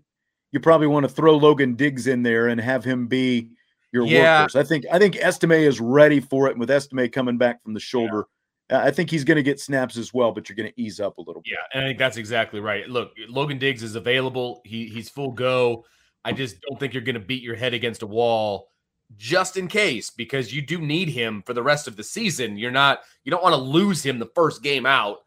you 0.52 0.60
probably 0.60 0.86
want 0.86 1.04
to 1.04 1.08
throw 1.12 1.36
Logan 1.36 1.74
Diggs 1.74 2.06
in 2.06 2.22
there 2.22 2.48
and 2.48 2.60
have 2.60 2.84
him 2.84 3.06
be 3.06 3.50
your 3.92 4.06
Yeah. 4.06 4.46
workhorse. 4.46 4.56
I 4.56 4.62
think 4.64 4.84
I 4.90 4.98
think 4.98 5.16
Estime 5.16 5.52
is 5.52 5.80
ready 5.80 6.20
for 6.20 6.46
it. 6.48 6.52
And 6.52 6.60
with 6.60 6.70
Estime 6.70 7.08
coming 7.10 7.38
back 7.38 7.62
from 7.62 7.74
the 7.74 7.80
shoulder, 7.80 8.26
uh, 8.70 8.80
I 8.84 8.90
think 8.90 9.10
he's 9.10 9.24
going 9.24 9.36
to 9.36 9.42
get 9.42 9.60
snaps 9.60 9.96
as 9.96 10.12
well, 10.12 10.32
but 10.32 10.48
you're 10.48 10.56
going 10.56 10.70
to 10.70 10.80
ease 10.80 11.00
up 11.00 11.18
a 11.18 11.22
little 11.22 11.42
bit. 11.42 11.52
Yeah, 11.52 11.64
and 11.72 11.84
I 11.84 11.88
think 11.88 11.98
that's 11.98 12.16
exactly 12.18 12.60
right. 12.60 12.88
Look, 12.88 13.12
Logan 13.28 13.58
Diggs 13.58 13.82
is 13.82 13.94
available. 13.94 14.60
He 14.64 14.86
he's 14.86 15.08
full 15.08 15.32
go. 15.32 15.84
I 16.24 16.32
just 16.32 16.60
don't 16.62 16.78
think 16.78 16.92
you're 16.92 17.02
going 17.02 17.14
to 17.14 17.20
beat 17.20 17.42
your 17.42 17.54
head 17.56 17.72
against 17.74 18.02
a 18.02 18.06
wall 18.06 18.68
just 19.16 19.56
in 19.56 19.68
case 19.68 20.10
because 20.10 20.52
you 20.52 20.60
do 20.60 20.78
need 20.78 21.08
him 21.08 21.42
for 21.46 21.54
the 21.54 21.62
rest 21.62 21.88
of 21.88 21.96
the 21.96 22.04
season. 22.04 22.58
You're 22.58 22.70
not 22.70 23.00
you 23.24 23.30
don't 23.30 23.42
want 23.42 23.54
to 23.54 23.60
lose 23.60 24.04
him 24.04 24.18
the 24.18 24.28
first 24.34 24.62
game 24.62 24.84
out 24.84 25.18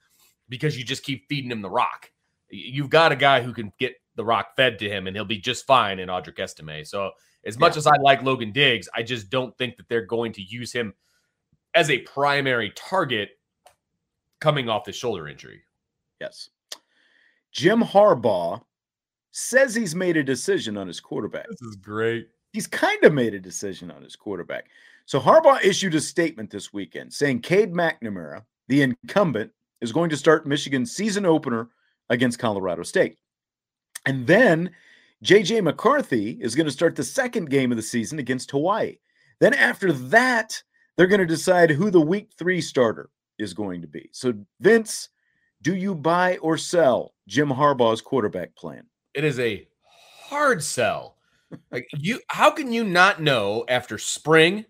because 0.52 0.78
you 0.78 0.84
just 0.84 1.04
keep 1.04 1.28
feeding 1.30 1.50
him 1.50 1.62
the 1.62 1.70
rock. 1.70 2.12
You've 2.50 2.90
got 2.90 3.14
a 3.14 3.16
guy 3.16 3.42
who 3.42 3.54
can 3.54 3.72
get 3.80 3.96
the 4.16 4.26
rock 4.26 4.56
fed 4.58 4.78
to 4.80 4.90
him 4.90 5.08
and 5.08 5.16
he'll 5.16 5.26
be 5.26 5.40
just 5.40 5.66
fine 5.66 5.98
in 5.98 6.10
Audric 6.10 6.38
Estime. 6.38 6.86
So 6.86 7.12
as 7.46 7.58
much 7.58 7.78
as 7.78 7.88
I 7.88 7.96
like 8.02 8.22
Logan 8.22 8.52
Diggs, 8.52 8.90
I 8.94 9.02
just 9.02 9.30
don't 9.30 9.58
think 9.58 9.78
that 9.78 9.88
they're 9.88 10.06
going 10.06 10.34
to 10.34 10.42
use 10.42 10.74
him 10.74 10.94
as 11.74 11.90
a 11.90 12.00
primary 12.00 12.72
target 12.76 13.30
coming 14.42 14.68
off 14.68 14.84
the 14.84 14.92
shoulder 14.92 15.30
injury. 15.30 15.62
Yes. 16.20 16.50
Jim 17.54 17.82
Harbaugh 17.82 18.62
says 19.32 19.74
he's 19.74 19.96
made 19.96 20.18
a 20.18 20.24
decision 20.24 20.78
on 20.78 20.86
his 20.88 21.00
quarterback. 21.00 21.48
This 21.48 21.62
is 21.62 21.78
great. 21.78 22.28
He's 22.52 22.68
kind 22.68 23.02
of 23.06 23.14
made 23.14 23.34
a 23.34 23.40
decision 23.40 23.90
on 23.90 24.04
his 24.04 24.18
quarterback. 24.18 24.66
So 25.06 25.18
Harbaugh 25.18 25.64
issued 25.64 25.96
a 25.96 26.02
statement 26.02 26.50
this 26.50 26.74
weekend 26.74 27.14
saying 27.14 27.40
Cade 27.40 27.72
McNamara, 27.72 28.44
the 28.68 28.82
incumbent, 28.82 29.52
is 29.82 29.92
going 29.92 30.10
to 30.10 30.18
start 30.18 30.48
Michigan's 30.48 30.92
season 30.92 31.26
opener 31.26 31.70
against 32.10 32.40
Colorado 32.40 32.84
State. 32.84 33.18
And 34.06 34.26
then 34.26 34.72
JJ 35.24 35.64
McCarthy 35.64 36.38
is 36.42 36.56
going 36.56 36.66
to 36.66 36.72
start 36.72 36.96
the 36.96 37.04
second 37.04 37.50
game 37.50 37.72
of 37.72 37.78
the 37.78 37.84
season 37.84 38.20
against 38.20 38.52
Hawaii. 38.52 38.98
Then 39.40 39.54
after 39.54 39.92
that, 39.92 40.62
they're 40.96 41.08
going 41.08 41.20
to 41.20 41.26
decide 41.26 41.72
who 41.72 41.90
the 41.90 42.02
week 42.02 42.32
three 42.38 42.62
starter 42.62 43.10
is 43.40 43.54
going 43.54 43.82
to 43.82 43.88
be. 43.88 44.10
So, 44.12 44.34
Vince, 44.60 45.10
do 45.62 45.76
you 45.76 45.96
buy 45.96 46.38
or 46.38 46.58
sell 46.58 47.14
Jim 47.28 47.50
Harbaugh's 47.50 48.02
quarterback 48.02 48.56
plan? 48.56 48.86
it 49.14 49.24
is 49.24 49.40
a 49.40 49.68
hard 50.26 50.64
sell. 50.64 51.18
Like 51.72 51.88
you, 51.98 52.22
how 52.28 52.52
can 52.52 52.72
you 52.72 52.84
not 52.84 53.22
know 53.22 53.66
after 53.68 53.98
spring 53.98 54.66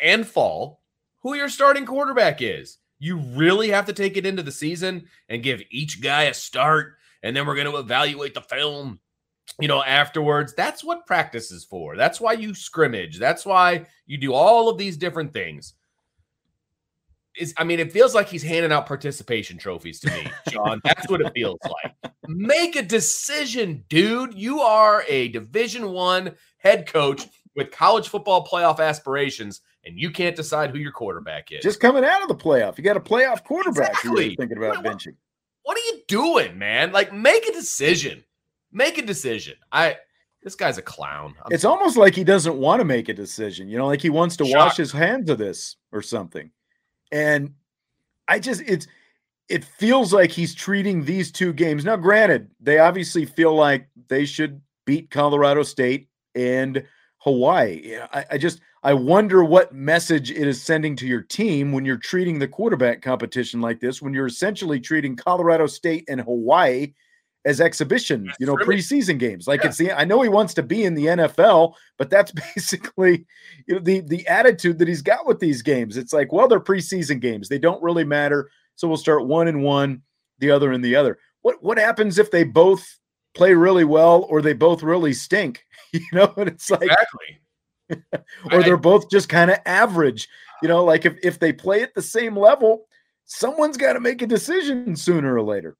and 0.00 0.26
fall 0.26 0.80
who 1.22 1.34
your 1.34 1.48
starting 1.48 1.84
quarterback 1.84 2.40
is? 2.40 2.78
You 3.04 3.18
really 3.18 3.70
have 3.70 3.86
to 3.86 3.92
take 3.92 4.16
it 4.16 4.26
into 4.26 4.42
the 4.42 4.52
season 4.52 5.06
and 5.28 5.42
give 5.42 5.62
each 5.70 6.00
guy 6.00 6.24
a 6.24 6.34
start, 6.34 6.96
and 7.22 7.36
then 7.36 7.46
we're 7.46 7.54
going 7.54 7.70
to 7.70 7.78
evaluate 7.78 8.34
the 8.34 8.40
film. 8.40 9.00
You 9.60 9.68
know, 9.68 9.84
afterwards. 9.84 10.54
That's 10.54 10.82
what 10.82 11.06
practice 11.06 11.52
is 11.52 11.64
for. 11.64 11.96
That's 11.96 12.20
why 12.20 12.32
you 12.32 12.54
scrimmage. 12.54 13.18
That's 13.18 13.44
why 13.44 13.86
you 14.06 14.16
do 14.16 14.32
all 14.32 14.68
of 14.68 14.78
these 14.78 14.96
different 14.96 15.32
things. 15.32 15.74
Is 17.36 17.52
I 17.58 17.64
mean, 17.64 17.78
it 17.78 17.92
feels 17.92 18.14
like 18.14 18.28
he's 18.28 18.42
handing 18.42 18.72
out 18.72 18.86
participation 18.86 19.58
trophies 19.58 20.00
to 20.00 20.10
me, 20.10 20.26
John. 20.48 20.80
That's 20.82 21.08
what 21.10 21.20
it 21.20 21.30
feels 21.34 21.58
like 21.62 21.94
make 22.28 22.76
a 22.76 22.82
decision 22.82 23.84
dude 23.88 24.34
you 24.34 24.60
are 24.60 25.04
a 25.08 25.28
division 25.28 25.90
one 25.90 26.34
head 26.58 26.86
coach 26.86 27.26
with 27.56 27.70
college 27.70 28.08
football 28.08 28.46
playoff 28.46 28.80
aspirations, 28.80 29.60
and 29.84 29.98
you 29.98 30.10
can't 30.10 30.34
decide 30.36 30.70
who 30.70 30.78
your 30.78 30.92
quarterback 30.92 31.52
is. 31.52 31.62
Just 31.62 31.80
coming 31.80 32.04
out 32.04 32.22
of 32.22 32.28
the 32.28 32.34
playoff, 32.34 32.76
you 32.78 32.84
got 32.84 32.96
a 32.96 33.00
playoff 33.00 33.44
quarterback. 33.44 33.90
Exactly. 33.90 34.26
You're 34.28 34.36
thinking 34.36 34.58
about 34.58 34.76
What- 34.82 34.84
benching. 34.84 35.14
what 35.62 35.76
are 35.78 35.80
you 35.94 36.02
doing, 36.08 36.58
man? 36.58 36.92
Like, 36.92 37.12
make 37.12 37.46
a 37.46 37.52
decision. 37.52 38.24
Make 38.72 38.98
a 38.98 39.02
decision. 39.02 39.54
I 39.72 39.98
this 40.42 40.54
guy's 40.56 40.76
a 40.76 40.82
clown. 40.82 41.34
I'm- 41.38 41.52
It's 41.52 41.64
almost 41.64 41.96
like 41.96 42.14
he 42.14 42.22
doesn't 42.22 42.58
want 42.58 42.80
to 42.80 42.84
make 42.84 43.08
a 43.08 43.14
decision. 43.14 43.66
You 43.66 43.78
know, 43.78 43.86
like 43.86 44.02
he 44.02 44.10
wants 44.10 44.36
to 44.38 44.44
wash 44.44 44.76
his 44.76 44.92
hands 44.92 45.30
of 45.30 45.38
this 45.38 45.76
or 45.90 46.02
something. 46.02 46.50
And 47.12 47.54
I 48.28 48.40
just 48.40 48.60
it's 48.66 48.86
it 49.48 49.64
feels 49.64 50.12
like 50.12 50.30
he's 50.30 50.54
treating 50.54 51.04
these 51.04 51.30
two 51.32 51.52
games. 51.54 51.84
Now, 51.84 51.96
granted, 51.96 52.50
they 52.60 52.78
obviously 52.78 53.24
feel 53.26 53.54
like 53.54 53.88
they 54.08 54.24
should 54.26 54.60
beat 54.86 55.10
Colorado 55.10 55.62
State 55.62 56.08
and 56.34 56.84
Hawaii. 57.24 57.96
I, 58.12 58.24
I 58.32 58.38
just 58.38 58.60
I 58.82 58.92
wonder 58.92 59.42
what 59.42 59.74
message 59.74 60.30
it 60.30 60.46
is 60.46 60.62
sending 60.62 60.94
to 60.96 61.06
your 61.06 61.22
team 61.22 61.72
when 61.72 61.86
you're 61.86 61.96
treating 61.96 62.38
the 62.38 62.46
quarterback 62.46 63.00
competition 63.00 63.62
like 63.62 63.80
this, 63.80 64.02
when 64.02 64.12
you're 64.12 64.26
essentially 64.26 64.78
treating 64.78 65.16
Colorado 65.16 65.66
State 65.66 66.04
and 66.08 66.20
Hawaii 66.20 66.92
as 67.46 67.60
exhibition, 67.62 68.26
That's 68.26 68.40
you 68.40 68.46
know, 68.46 68.56
preseason 68.56 69.18
games. 69.18 69.46
Like 69.46 69.62
Yeah. 69.62 69.68
it's 69.68 69.78
the 69.78 69.92
I 69.92 70.04
know 70.04 70.20
he 70.20 70.28
wants 70.28 70.52
to 70.54 70.62
be 70.62 70.84
in 70.84 70.94
the 70.94 71.06
NFL, 71.06 71.74
but 71.98 72.10
that's 72.10 72.32
basically 72.54 73.24
you 73.66 73.76
know, 73.76 73.80
the 73.80 74.00
the 74.00 74.26
attitude 74.28 74.78
that 74.78 74.88
he's 74.88 75.02
got 75.02 75.26
with 75.26 75.40
these 75.40 75.62
games. 75.62 75.96
It's 75.96 76.12
like, 76.12 76.30
well, 76.30 76.46
they're 76.46 76.60
preseason 76.60 77.20
games; 77.20 77.48
they 77.48 77.58
don't 77.58 77.82
really 77.82 78.04
matter. 78.04 78.50
So 78.76 78.86
we'll 78.86 78.96
start 78.98 79.26
one 79.26 79.48
and 79.48 79.62
one, 79.62 80.02
the 80.40 80.50
other 80.50 80.72
and 80.72 80.84
the 80.84 80.96
other. 80.96 81.18
What 81.40 81.62
what 81.62 81.78
happens 81.78 82.18
if 82.18 82.30
they 82.30 82.44
both 82.44 82.86
play 83.34 83.54
really 83.54 83.84
well 83.84 84.26
or 84.28 84.42
they 84.42 84.52
both 84.52 84.82
really 84.82 85.12
stink? 85.14 85.64
You 86.12 86.18
know, 86.18 86.32
and 86.36 86.48
it's 86.48 86.70
like, 86.70 86.82
exactly. 86.82 87.38
or 88.52 88.62
they're 88.62 88.76
both 88.76 89.08
just 89.10 89.28
kind 89.28 89.50
of 89.50 89.58
average. 89.64 90.28
You 90.62 90.68
know, 90.68 90.84
like 90.84 91.04
if 91.06 91.16
if 91.22 91.38
they 91.38 91.52
play 91.52 91.82
at 91.82 91.94
the 91.94 92.02
same 92.02 92.36
level, 92.36 92.86
someone's 93.26 93.76
got 93.76 93.92
to 93.92 94.00
make 94.00 94.22
a 94.22 94.26
decision 94.26 94.96
sooner 94.96 95.34
or 95.34 95.42
later. 95.42 95.76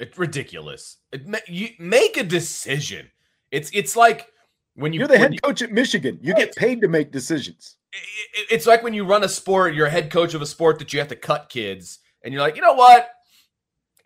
It's 0.00 0.18
ridiculous. 0.18 0.98
It, 1.12 1.22
you 1.48 1.70
make 1.78 2.16
a 2.18 2.22
decision. 2.24 3.10
It's 3.50 3.70
it's 3.72 3.96
like 3.96 4.26
when 4.74 4.92
you 4.92 4.98
You're 5.00 5.08
the 5.08 5.18
head 5.18 5.32
you- 5.34 5.40
coach 5.40 5.62
at 5.62 5.72
Michigan. 5.72 6.18
You 6.20 6.34
get 6.34 6.54
paid 6.54 6.80
to 6.82 6.88
make 6.88 7.10
decisions. 7.10 7.76
i- 7.94 7.98
i- 7.98 8.46
it's 8.50 8.66
like 8.66 8.82
when 8.82 8.92
you 8.94 9.04
run 9.04 9.24
a 9.24 9.28
sport, 9.28 9.74
you're 9.74 9.86
a 9.86 9.90
head 9.90 10.10
coach 10.10 10.34
of 10.34 10.42
a 10.42 10.46
sport 10.46 10.78
that 10.80 10.92
you 10.92 10.98
have 10.98 11.08
to 11.08 11.16
cut 11.16 11.48
kids, 11.48 12.00
and 12.22 12.34
you're 12.34 12.42
like, 12.42 12.56
you 12.56 12.62
know 12.62 12.74
what? 12.74 13.08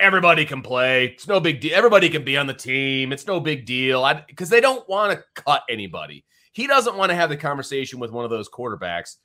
Everybody 0.03 0.45
can 0.45 0.62
play. 0.62 1.07
It's 1.07 1.29
no 1.29 1.38
big 1.38 1.61
deal. 1.61 1.77
Everybody 1.77 2.11
can 2.11 2.25
be 2.25 2.37
on 2.37 2.49
the 2.49 2.55
team. 2.55 3.12
It's 3.12 3.27
no 3.27 3.38
big 3.38 3.65
deal. 3.65 4.07
Because 4.27 4.51
they 4.51 4.61
don't 4.61 4.87
want 4.88 5.12
to 5.12 5.25
cut 5.41 5.62
anybody. 5.71 6.25
He 6.53 6.67
doesn't 6.67 6.97
want 6.97 7.11
to 7.11 7.17
have 7.17 7.31
the 7.31 7.37
conversation 7.37 8.01
with 8.01 8.11
one 8.11 8.25
of 8.25 8.31
those 8.31 8.49
quarterbacks. 8.49 9.17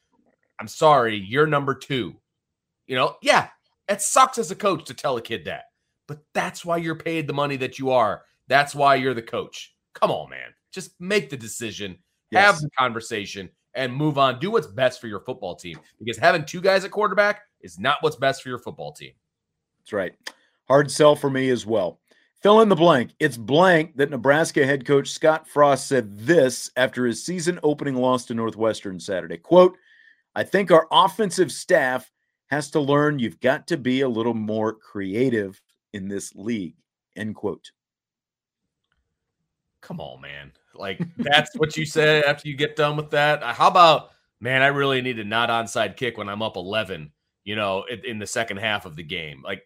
I'm 0.60 0.68
sorry, 0.68 1.18
you're 1.18 1.48
number 1.48 1.74
two. 1.74 2.16
You 2.86 2.96
know, 2.96 3.16
yeah, 3.22 3.50
it 3.90 4.02
sucks 4.02 4.38
as 4.38 4.52
a 4.52 4.56
coach 4.56 4.86
to 4.86 4.94
tell 4.94 5.18
a 5.18 5.22
kid 5.22 5.46
that, 5.46 5.64
but 6.08 6.20
that's 6.34 6.64
why 6.64 6.78
you're 6.78 6.96
paid 6.96 7.28
the 7.28 7.34
money 7.34 7.58
that 7.58 7.80
you 7.80 7.90
are. 7.90 8.24
That's 8.48 8.74
why 8.74 8.96
you're 8.96 9.14
the 9.14 9.22
coach. 9.22 9.76
Come 9.94 10.12
on, 10.12 10.30
man. 10.30 10.54
Just 10.72 10.92
make 11.00 11.30
the 11.30 11.38
decision, 11.38 11.98
have 12.34 12.60
the 12.60 12.70
conversation, 12.78 13.50
and 13.74 13.94
move 13.94 14.18
on. 14.18 14.40
Do 14.40 14.52
what's 14.52 14.68
best 14.68 15.02
for 15.02 15.08
your 15.08 15.22
football 15.22 15.56
team 15.56 15.80
because 16.00 16.18
having 16.18 16.46
two 16.46 16.62
guys 16.62 16.86
at 16.86 16.92
quarterback 16.92 17.42
is 17.62 17.78
not 17.80 17.98
what's 18.02 18.16
best 18.16 18.42
for 18.42 18.50
your 18.50 18.60
football 18.60 18.94
team. 18.94 19.12
That's 19.80 19.94
right. 19.94 20.14
Hard 20.68 20.92
sell 20.92 21.16
for 21.16 21.30
me 21.30 21.50
as 21.50 21.66
well. 21.66 22.00
Fill 22.42 22.62
in 22.62 22.70
the 22.70 22.76
blank. 22.76 23.12
It's 23.20 23.38
blank 23.38 23.98
that 23.98 24.12
Nebraska 24.12 24.66
head 24.66 24.86
coach 24.86 25.10
Scott 25.10 25.48
Frost 25.48 25.88
said 25.88 26.18
this 26.18 26.70
after 26.76 27.06
his 27.06 27.26
season 27.26 27.60
opening 27.64 27.96
loss 27.96 28.26
to 28.26 28.34
Northwestern 28.34 29.00
Saturday. 29.00 29.38
Quote, 29.38 29.78
I 30.36 30.44
think 30.44 30.72
our 30.72 30.88
offensive 30.92 31.52
staff 31.52 32.12
has 32.48 32.70
to 32.72 32.80
learn 32.80 33.20
you've 33.20 33.40
got 33.40 33.68
to 33.68 33.78
be 33.78 34.02
a 34.02 34.10
little 34.10 34.34
more 34.34 34.74
creative 34.74 35.62
in 35.94 36.08
this 36.08 36.36
league. 36.36 36.76
End 37.16 37.36
quote. 37.36 37.72
Come 39.82 40.00
on, 40.00 40.22
man. 40.22 40.52
Like 40.76 41.02
that's 41.18 41.56
what 41.56 41.76
you 41.76 41.86
said 41.86 42.24
after 42.26 42.48
you 42.48 42.56
get 42.56 42.76
done 42.76 42.98
with 42.98 43.10
that. 43.12 43.42
Uh, 43.42 43.54
How 43.54 43.68
about, 43.68 44.12
man, 44.40 44.62
I 44.62 44.68
really 44.68 45.02
need 45.02 45.20
a 45.20 45.24
not 45.24 45.50
onside 45.50 45.98
kick 45.98 46.18
when 46.18 46.30
I'm 46.30 46.42
up 46.42 46.56
11, 46.56 47.12
you 47.44 47.56
know, 47.56 47.84
in, 47.90 48.06
in 48.06 48.20
the 48.20 48.28
second 48.28 48.58
half 48.58 48.86
of 48.86 48.96
the 48.96 49.04
game. 49.04 49.42
Like 49.44 49.64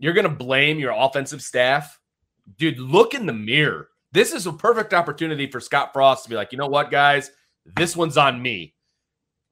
you're 0.00 0.14
going 0.14 0.28
to 0.28 0.34
blame 0.34 0.78
your 0.78 0.94
offensive 0.96 1.42
staff? 1.42 2.00
Dude, 2.56 2.78
look 2.78 3.14
in 3.14 3.26
the 3.26 3.32
mirror. 3.32 3.88
This 4.12 4.32
is 4.32 4.46
a 4.46 4.52
perfect 4.52 4.92
opportunity 4.92 5.46
for 5.46 5.60
Scott 5.60 5.92
Frost 5.92 6.24
to 6.24 6.30
be 6.30 6.34
like, 6.34 6.50
you 6.50 6.58
know 6.58 6.66
what, 6.66 6.90
guys? 6.90 7.30
This 7.76 7.94
one's 7.94 8.16
on 8.16 8.42
me. 8.42 8.74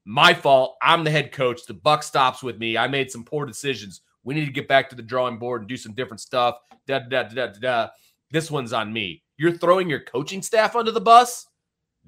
My 0.05 0.33
fault. 0.33 0.75
I'm 0.81 1.03
the 1.03 1.11
head 1.11 1.31
coach. 1.31 1.65
The 1.65 1.75
buck 1.75 2.03
stops 2.03 2.41
with 2.41 2.57
me. 2.57 2.77
I 2.77 2.87
made 2.87 3.11
some 3.11 3.23
poor 3.23 3.45
decisions. 3.45 4.01
We 4.23 4.33
need 4.33 4.45
to 4.45 4.51
get 4.51 4.67
back 4.67 4.89
to 4.89 4.95
the 4.95 5.03
drawing 5.03 5.37
board 5.37 5.61
and 5.61 5.69
do 5.69 5.77
some 5.77 5.93
different 5.93 6.19
stuff. 6.19 6.55
Da 6.87 6.99
da 6.99 7.23
da 7.23 7.47
da 7.47 7.59
da. 7.59 7.87
This 8.31 8.49
one's 8.49 8.73
on 8.73 8.91
me. 8.91 9.23
You're 9.37 9.57
throwing 9.57 9.89
your 9.89 10.01
coaching 10.01 10.41
staff 10.41 10.75
under 10.75 10.91
the 10.91 10.99
bus, 10.99 11.47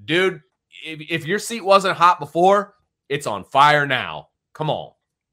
dude. 0.04 0.42
If, 0.84 1.02
if 1.10 1.26
your 1.26 1.40
seat 1.40 1.64
wasn't 1.64 1.98
hot 1.98 2.20
before, 2.20 2.74
it's 3.08 3.28
on 3.28 3.44
fire 3.44 3.86
now. 3.86 4.30
Come 4.54 4.70
on. 4.70 4.92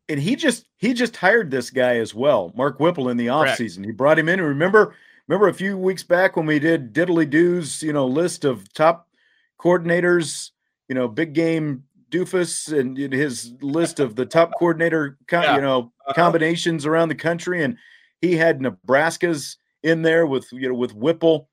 And 0.09 0.19
he 0.21 0.37
just 0.37 0.67
he 0.79 0.95
just 0.95 1.17
hired 1.17 1.51
this 1.51 1.71
guy 1.71 1.97
as 1.97 2.15
well, 2.15 2.53
Mark 2.57 2.79
Whipple, 2.81 3.09
in 3.11 3.17
the 3.17 3.27
offseason. 3.27 3.85
He 3.85 3.93
brought 3.93 4.19
him 4.19 4.29
in. 4.29 4.41
Remember, 4.41 4.95
remember 5.27 5.49
a 5.49 5.55
few 5.55 5.77
weeks 5.77 6.03
back 6.03 6.37
when 6.37 6.47
we 6.47 6.59
did 6.59 6.93
Diddly 6.95 7.29
Doos, 7.29 7.83
you 7.83 7.93
know, 7.93 8.07
list 8.07 8.45
of 8.45 8.73
top 8.73 9.09
coordinators, 9.63 10.51
you 10.89 10.95
know, 10.95 11.09
big 11.09 11.33
game 11.35 11.85
doofus 12.11 12.73
and 12.79 12.97
his 13.13 13.53
list 13.61 14.01
of 14.01 14.17
the 14.17 14.25
top 14.25 14.53
coordinator, 14.59 15.19
co- 15.27 15.43
Yeah. 15.43 15.57
you 15.57 15.61
know, 15.61 15.93
Uh-huh. 16.07 16.15
combinations 16.15 16.87
around 16.87 17.11
the 17.11 17.15
country, 17.15 17.63
and 17.63 17.77
he 18.23 18.35
had 18.37 18.63
Nebraska's 18.63 19.59
in 19.83 20.03
there 20.03 20.27
with 20.27 20.51
you 20.53 20.69
know 20.69 20.75
with 20.75 20.95
Whipple 20.95 21.49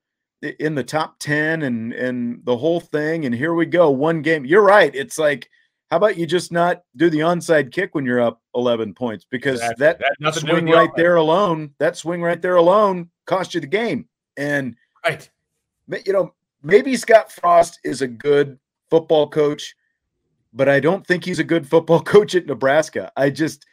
in 0.58 0.74
the 0.74 0.82
top 0.82 1.16
10 1.18 1.62
and 1.62 1.92
and 1.92 2.40
the 2.44 2.56
whole 2.56 2.80
thing 2.80 3.24
and 3.24 3.34
here 3.34 3.54
we 3.54 3.64
go 3.66 3.88
one 3.90 4.20
game 4.20 4.44
you're 4.44 4.62
right 4.64 4.92
it's 4.94 5.16
like 5.18 5.48
how 5.90 5.98
about 5.98 6.16
you 6.18 6.26
just 6.26 6.50
not 6.52 6.82
do 6.96 7.08
the 7.10 7.20
onside 7.20 7.70
kick 7.72 7.94
when 7.94 8.04
you're 8.04 8.20
up 8.20 8.42
11 8.54 8.94
points 8.94 9.24
because 9.30 9.60
Exactly. 9.60 9.84
that 9.86 9.98
That 10.00 10.04
had 10.08 10.14
nothing 10.20 10.40
to 10.42 10.46
do 10.46 10.52
with 10.54 10.62
swing 10.64 10.72
right 10.74 10.82
offense. 10.84 10.96
there 10.96 11.16
alone 11.16 11.70
that 11.78 11.96
swing 11.96 12.22
right 12.22 12.40
there 12.42 12.56
alone 12.56 13.10
cost 13.26 13.54
you 13.54 13.60
the 13.60 13.66
game 13.66 14.08
and 14.36 14.74
Right. 15.04 15.30
you 16.04 16.12
know 16.12 16.34
maybe 16.62 16.96
Scott 16.96 17.30
Frost 17.30 17.78
is 17.84 18.02
a 18.02 18.08
good 18.08 18.58
football 18.90 19.28
coach 19.28 19.74
but 20.52 20.68
I 20.68 20.80
don't 20.80 21.06
think 21.06 21.24
he's 21.24 21.38
a 21.38 21.44
good 21.44 21.68
football 21.68 22.00
coach 22.14 22.34
at 22.34 22.46
Nebraska 22.46 23.12
I 23.16 23.30
just 23.30 23.64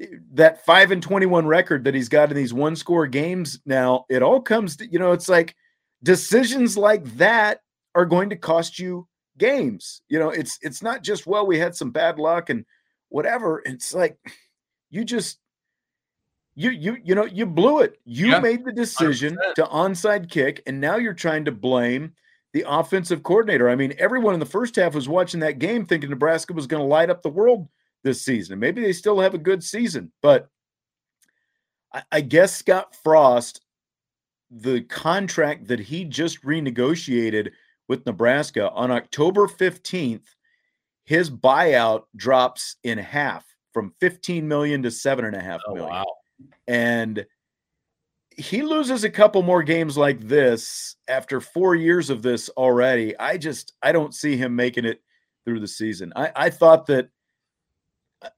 eh, 0.00 0.06
that 0.32 0.64
5 0.64 0.90
and 0.90 1.02
21 1.02 1.46
record 1.46 1.84
that 1.84 1.94
he's 1.94 2.08
got 2.08 2.30
in 2.30 2.36
these 2.36 2.52
one 2.54 2.74
score 2.74 3.06
games 3.06 3.60
now 3.64 4.06
it 4.08 4.22
all 4.22 4.40
comes 4.40 4.76
to 4.78 4.86
you 4.90 4.98
know 4.98 5.12
it's 5.12 5.28
like 5.28 5.54
decisions 6.02 6.76
like 6.76 7.04
that 7.16 7.60
are 7.94 8.06
going 8.06 8.30
to 8.30 8.36
cost 8.36 8.78
you 8.78 9.06
games 9.40 10.02
you 10.08 10.18
know 10.18 10.30
it's 10.30 10.58
it's 10.62 10.82
not 10.82 11.02
just 11.02 11.26
well 11.26 11.46
we 11.46 11.58
had 11.58 11.74
some 11.74 11.90
bad 11.90 12.18
luck 12.18 12.50
and 12.50 12.64
whatever 13.08 13.60
it's 13.64 13.92
like 13.92 14.16
you 14.90 15.04
just 15.04 15.40
you 16.54 16.70
you 16.70 16.96
you 17.02 17.14
know 17.14 17.24
you 17.24 17.46
blew 17.46 17.80
it. 17.80 17.98
You 18.04 18.28
Yeah, 18.28 18.40
made 18.40 18.64
the 18.64 18.72
decision 18.72 19.36
100%. 19.36 19.54
to 19.54 19.62
onside 19.64 20.28
kick 20.30 20.62
and 20.66 20.80
now 20.80 20.96
you're 20.96 21.14
trying 21.14 21.44
to 21.46 21.52
blame 21.52 22.12
the 22.52 22.64
offensive 22.66 23.22
coordinator. 23.22 23.70
I 23.70 23.76
mean 23.76 23.94
everyone 23.98 24.34
in 24.34 24.40
the 24.40 24.46
first 24.46 24.76
half 24.76 24.94
was 24.94 25.08
watching 25.08 25.40
that 25.40 25.58
game 25.58 25.86
thinking 25.86 26.10
nebraska 26.10 26.52
was 26.52 26.66
going 26.66 26.82
to 26.82 26.86
light 26.86 27.08
up 27.10 27.22
the 27.22 27.30
world 27.30 27.68
this 28.02 28.22
season 28.22 28.54
and 28.54 28.60
maybe 28.60 28.82
they 28.82 28.92
still 28.92 29.20
have 29.20 29.34
a 29.34 29.38
good 29.38 29.62
season 29.62 30.10
but 30.22 30.48
I, 31.92 32.02
I 32.12 32.20
guess 32.20 32.54
scott 32.56 32.94
frost 33.02 33.62
the 34.50 34.80
contract 34.82 35.68
that 35.68 35.78
he 35.80 36.04
just 36.04 36.42
renegotiated 36.42 37.52
with 37.90 38.06
Nebraska 38.06 38.70
on 38.70 38.92
October 38.92 39.48
15th, 39.48 40.22
his 41.02 41.28
buyout 41.28 42.04
drops 42.14 42.76
in 42.84 42.96
half 42.98 43.44
from 43.74 43.92
15 43.98 44.46
million 44.46 44.80
to 44.84 44.92
seven 44.92 45.24
and 45.24 45.34
a 45.34 45.40
half 45.40 45.60
Oh, 45.66 45.74
million. 45.74 45.90
wow. 45.92 46.04
And 46.68 47.26
he 48.36 48.62
loses 48.62 49.02
a 49.02 49.10
couple 49.10 49.42
more 49.42 49.64
games 49.64 49.98
like 49.98 50.20
this 50.20 50.94
after 51.08 51.40
four 51.40 51.74
years 51.74 52.10
of 52.10 52.22
this 52.22 52.48
already. 52.50 53.18
I 53.18 53.36
just 53.36 53.72
I 53.82 53.90
don't 53.90 54.14
see 54.14 54.36
him 54.36 54.54
making 54.54 54.84
it 54.84 55.02
through 55.44 55.58
the 55.58 55.66
season. 55.68 56.12
I, 56.14 56.30
I 56.36 56.50
thought 56.50 56.86
that 56.86 57.08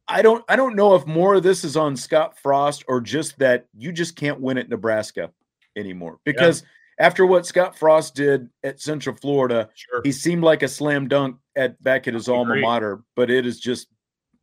I 0.09 0.23
don't 0.23 0.43
I 0.49 0.57
don't 0.57 0.77
know 0.77 0.95
if 0.95 1.07
more 1.07 1.35
of 1.35 1.43
this 1.43 1.63
is 1.63 1.77
on 1.77 1.95
Scott 1.95 2.39
Frost 2.39 2.85
or 2.89 3.03
just 3.03 3.39
that 3.41 3.67
you 3.77 3.93
just 3.93 4.17
can't 4.17 4.41
win 4.41 4.57
at 4.57 4.71
Nebraska 4.71 5.31
anymore. 5.77 6.21
Because 6.25 6.63
after 6.99 7.27
what 7.27 7.47
Scott 7.47 7.79
Frost 7.79 8.15
did 8.15 8.49
at 8.63 8.81
Central 8.81 9.17
Florida, 9.17 9.69
Sure. 9.75 10.01
he 10.05 10.13
seemed 10.13 10.43
like 10.43 10.63
a 10.63 10.69
slam 10.69 11.09
dunk 11.09 11.37
at 11.57 11.83
back 11.83 12.09
at 12.09 12.15
his 12.15 12.29
alma 12.29 12.57
mater, 12.57 13.03
but 13.17 13.31
it 13.31 13.45
has 13.45 13.59
just 13.59 13.89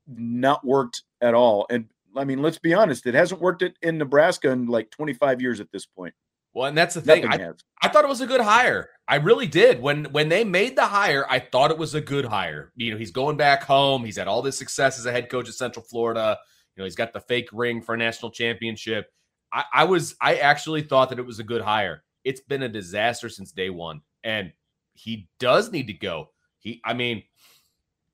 not 0.07 0.65
worked 0.65 1.03
at 1.21 1.33
all. 1.33 1.65
And 1.69 1.85
I 2.15 2.23
mean, 2.23 2.41
let's 2.41 2.57
be 2.57 2.73
honest, 2.73 3.05
it 3.05 3.13
hasn't 3.13 3.41
worked 3.41 3.61
it 3.61 3.75
in 3.81 3.97
Nebraska 3.97 4.49
in 4.49 4.65
like 4.67 4.89
25 4.91 5.41
years 5.41 5.59
at 5.59 5.71
this 5.71 5.85
point. 5.85 6.13
Well, 6.53 6.67
and 6.67 6.77
that's 6.77 6.95
the 6.95 7.01
thing. 7.01 7.27
I, 7.27 7.51
I, 7.83 7.89
thought 7.89 8.03
it 8.03 8.09
was 8.09 8.21
a 8.21 8.27
good 8.27 8.41
hire. 8.41 8.89
I 9.07 9.17
really 9.17 9.45
did. 9.45 9.79
When 9.81 10.05
when 10.05 10.29
they 10.29 10.43
made 10.43 10.75
the 10.75 10.85
hire, 10.85 11.25
I 11.29 11.39
thought 11.39 11.69
it 11.69 11.77
was 11.77 11.93
a 11.93 12.01
good 12.01 12.25
hire. 12.25 12.71
You 12.75 12.91
know, 12.91 12.97
he's 12.97 13.11
going 13.11 13.37
back 13.37 13.63
home. 13.63 14.03
He's 14.03 14.17
had 14.17 14.27
all 14.27 14.41
this 14.41 14.57
success 14.57 14.97
as 14.97 15.05
a 15.05 15.11
head 15.11 15.29
coach 15.29 15.47
at 15.47 15.53
Central 15.53 15.85
Florida. 15.85 16.37
You 16.75 16.81
know, 16.81 16.85
he's 16.85 16.95
got 16.95 17.13
the 17.13 17.19
fake 17.19 17.49
ring 17.53 17.81
for 17.83 17.93
a 17.93 17.97
national 17.97 18.31
championship. 18.31 19.11
I, 19.53 19.63
I 19.73 19.83
was 19.83 20.15
I 20.19 20.37
actually 20.37 20.81
thought 20.81 21.09
that 21.09 21.19
it 21.19 21.25
was 21.25 21.39
a 21.39 21.43
good 21.43 21.61
hire. 21.61 22.03
It's 22.23 22.41
been 22.41 22.63
a 22.63 22.69
disaster 22.69 23.29
since 23.29 23.51
day 23.51 23.69
one, 23.69 24.01
and 24.23 24.51
he 24.93 25.27
does 25.39 25.71
need 25.71 25.87
to 25.87 25.93
go. 25.93 26.29
He, 26.59 26.81
I 26.83 26.93
mean, 26.93 27.23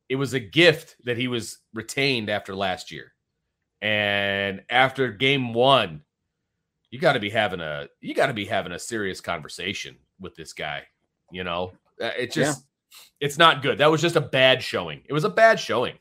it 0.09 0.15
was 0.15 0.33
a 0.33 0.39
gift 0.39 0.95
that 1.05 1.17
he 1.17 1.27
was 1.27 1.59
retained 1.73 2.29
after 2.29 2.55
last 2.55 2.91
year, 2.91 3.13
and 3.81 4.63
after 4.69 5.11
game 5.11 5.53
one, 5.53 6.01
you 6.91 6.99
got 6.99 7.13
to 7.13 7.19
be 7.19 7.29
having 7.29 7.59
a 7.59 7.87
you 8.01 8.13
got 8.13 8.27
to 8.27 8.33
be 8.33 8.45
having 8.45 8.71
a 8.71 8.79
serious 8.79 9.19
conversation 9.19 9.97
with 10.19 10.35
this 10.35 10.53
guy. 10.53 10.83
You 11.31 11.43
know, 11.43 11.73
uh, 12.01 12.11
it 12.17 12.31
just 12.31 12.63
yeah. 12.91 13.27
it's 13.27 13.37
not 13.37 13.61
good. 13.61 13.79
That 13.79 13.91
was 13.91 14.01
just 14.01 14.15
a 14.15 14.21
bad 14.21 14.63
showing. 14.63 15.01
It 15.05 15.13
was 15.13 15.23
a 15.23 15.29
bad 15.29 15.59
showing. 15.59 15.95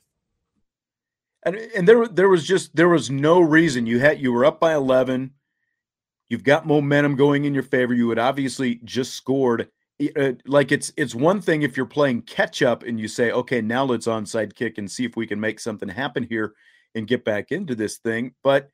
And 1.42 1.56
and 1.56 1.88
there 1.88 2.06
there 2.06 2.28
was 2.28 2.46
just 2.46 2.76
there 2.76 2.88
was 2.88 3.10
no 3.10 3.40
reason 3.40 3.86
you 3.86 3.98
had 3.98 4.20
you 4.20 4.32
were 4.32 4.44
up 4.44 4.60
by 4.60 4.74
11. 4.74 5.32
You've 6.34 6.42
got 6.42 6.66
momentum 6.66 7.14
going 7.14 7.44
in 7.44 7.54
your 7.54 7.62
favor. 7.62 7.94
You 7.94 8.08
had 8.08 8.18
obviously 8.18 8.80
just 8.82 9.14
scored. 9.14 9.68
Uh, 10.16 10.32
like 10.46 10.72
it's 10.72 10.92
it's 10.96 11.14
one 11.14 11.40
thing 11.40 11.62
if 11.62 11.76
you're 11.76 11.86
playing 11.86 12.22
catch 12.22 12.60
up 12.60 12.82
and 12.82 12.98
you 12.98 13.06
say, 13.06 13.30
okay, 13.30 13.60
now 13.60 13.84
let's 13.84 14.08
onside 14.08 14.52
kick 14.56 14.78
and 14.78 14.90
see 14.90 15.04
if 15.04 15.16
we 15.16 15.28
can 15.28 15.38
make 15.38 15.60
something 15.60 15.88
happen 15.88 16.24
here 16.24 16.54
and 16.96 17.06
get 17.06 17.24
back 17.24 17.52
into 17.52 17.76
this 17.76 17.98
thing. 17.98 18.34
But 18.42 18.68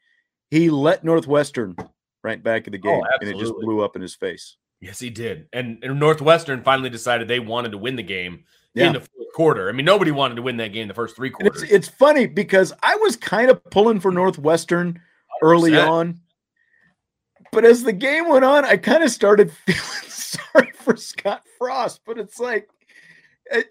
he 0.51 0.71
let 0.71 1.05
Northwestern 1.05 1.77
right 2.25 2.43
back 2.43 2.67
in 2.67 2.73
the 2.73 2.79
oh, 2.79 2.83
game, 2.83 3.03
oh, 3.05 3.19
and 3.21 3.29
it 3.29 3.37
just 3.37 3.53
blew 3.61 3.83
up 3.83 3.95
in 3.95 4.01
his 4.01 4.15
face. 4.15 4.57
Yes, 4.81 4.99
he 4.99 5.11
did. 5.11 5.47
And, 5.53 5.85
and 5.85 6.01
Northwestern 6.01 6.63
finally 6.63 6.89
decided 6.89 7.29
they 7.29 7.41
wanted 7.41 7.73
to 7.73 7.79
win 7.79 7.97
the 7.97 8.03
game 8.03 8.45
yeah. 8.73 8.87
in 8.87 8.95
the 8.95 9.01
fourth 9.01 9.33
quarter. 9.35 9.69
I 9.69 9.73
mean, 9.73 9.85
nobody 9.85 10.13
wanted 10.13 10.37
to 10.37 10.43
win 10.43 10.57
that 10.57 10.73
game 10.73 10.89
the 10.89 10.95
first 10.95 11.15
three 11.15 11.29
quarters. 11.29 11.63
It's, 11.65 11.73
it's, 11.73 11.89
funny 11.89 12.25
because 12.25 12.73
I 12.83 12.97
was 12.97 13.17
kind 13.17 13.51
of 13.51 13.63
pulling 13.65 14.01
for 14.01 14.11
Northwestern 14.11 14.95
100%. 14.95 14.99
early 15.43 15.79
on. 15.79 16.21
But 17.53 17.65
as 17.65 17.83
the 17.83 17.93
game 17.93 18.29
went 18.29 18.45
on, 18.45 18.65
I 18.65 18.77
kind 18.77 19.03
of 19.03 19.11
started 19.11 19.53
feeling 19.67 20.09
sorry 20.09 20.73
for 20.75 20.97
Scott 20.97 21.43
Frost. 21.59 22.01
But 22.07 22.19
it's 22.19 22.39
like, 22.39 22.69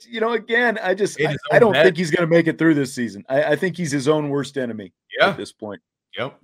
you 0.08 0.20
know, 0.20 0.34
again, 0.34 0.78
I 0.82 0.94
just 0.94 1.20
I, 1.22 1.36
I, 1.52 1.60
don't 1.60 1.74
think 1.74 1.96
he's 1.96 2.12
going 2.12 2.28
to 2.28 2.36
make 2.36 2.48
it 2.48 2.58
through 2.58 2.76
this 2.76 2.94
season. 2.94 3.24
I, 3.30 3.44
I, 3.44 3.56
think 3.56 3.78
he's 3.78 3.92
his 3.92 4.10
own 4.10 4.30
worst 4.30 4.58
enemy 4.58 4.94
yeah. 5.18 5.30
at 5.30 5.38
this 5.38 5.54
point. 5.54 5.82
Yep. 6.18 6.38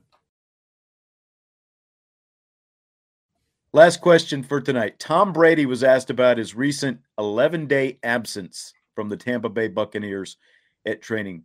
Last 3.74 4.00
question 4.00 4.42
for 4.42 4.62
tonight. 4.62 5.00
Tom 5.00 5.34
Brady 5.34 5.66
was 5.66 5.84
asked 5.84 6.10
about 6.10 6.38
his 6.38 6.56
recent 6.56 7.02
11 7.18 7.68
day 7.68 8.00
absence 8.04 8.74
from 8.96 9.10
the 9.10 9.18
Tampa 9.18 9.50
Bay 9.50 9.68
Buccaneers 9.68 10.38
at 10.86 11.02
training 11.02 11.44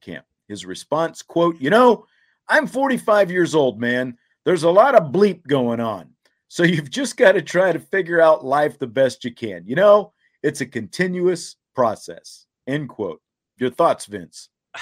camp. 0.00 0.24
His 0.48 0.64
response, 0.64 1.20
quote, 1.20 1.60
You 1.60 1.68
know, 1.68 2.06
I'm 2.48 2.66
45 2.66 3.30
years 3.30 3.54
old, 3.54 3.78
man. 3.78 4.16
There's 4.46 4.62
a 4.62 4.70
lot 4.70 4.94
of 4.94 5.12
bleep 5.12 5.46
going 5.46 5.80
on. 5.80 6.08
So 6.48 6.62
you've 6.62 6.90
just 6.90 7.18
got 7.18 7.32
to 7.32 7.42
try 7.42 7.72
to 7.72 7.78
figure 7.78 8.22
out 8.22 8.46
life 8.46 8.78
the 8.78 8.86
best 8.86 9.26
you 9.26 9.34
can. 9.34 9.64
You 9.66 9.76
know, 9.76 10.14
it's 10.42 10.62
a 10.62 10.66
continuous 10.66 11.56
process. 11.74 12.46
End 12.66 12.88
quote. 12.88 13.20
Your 13.58 13.70
thoughts, 13.70 14.06
Vince? 14.06 14.48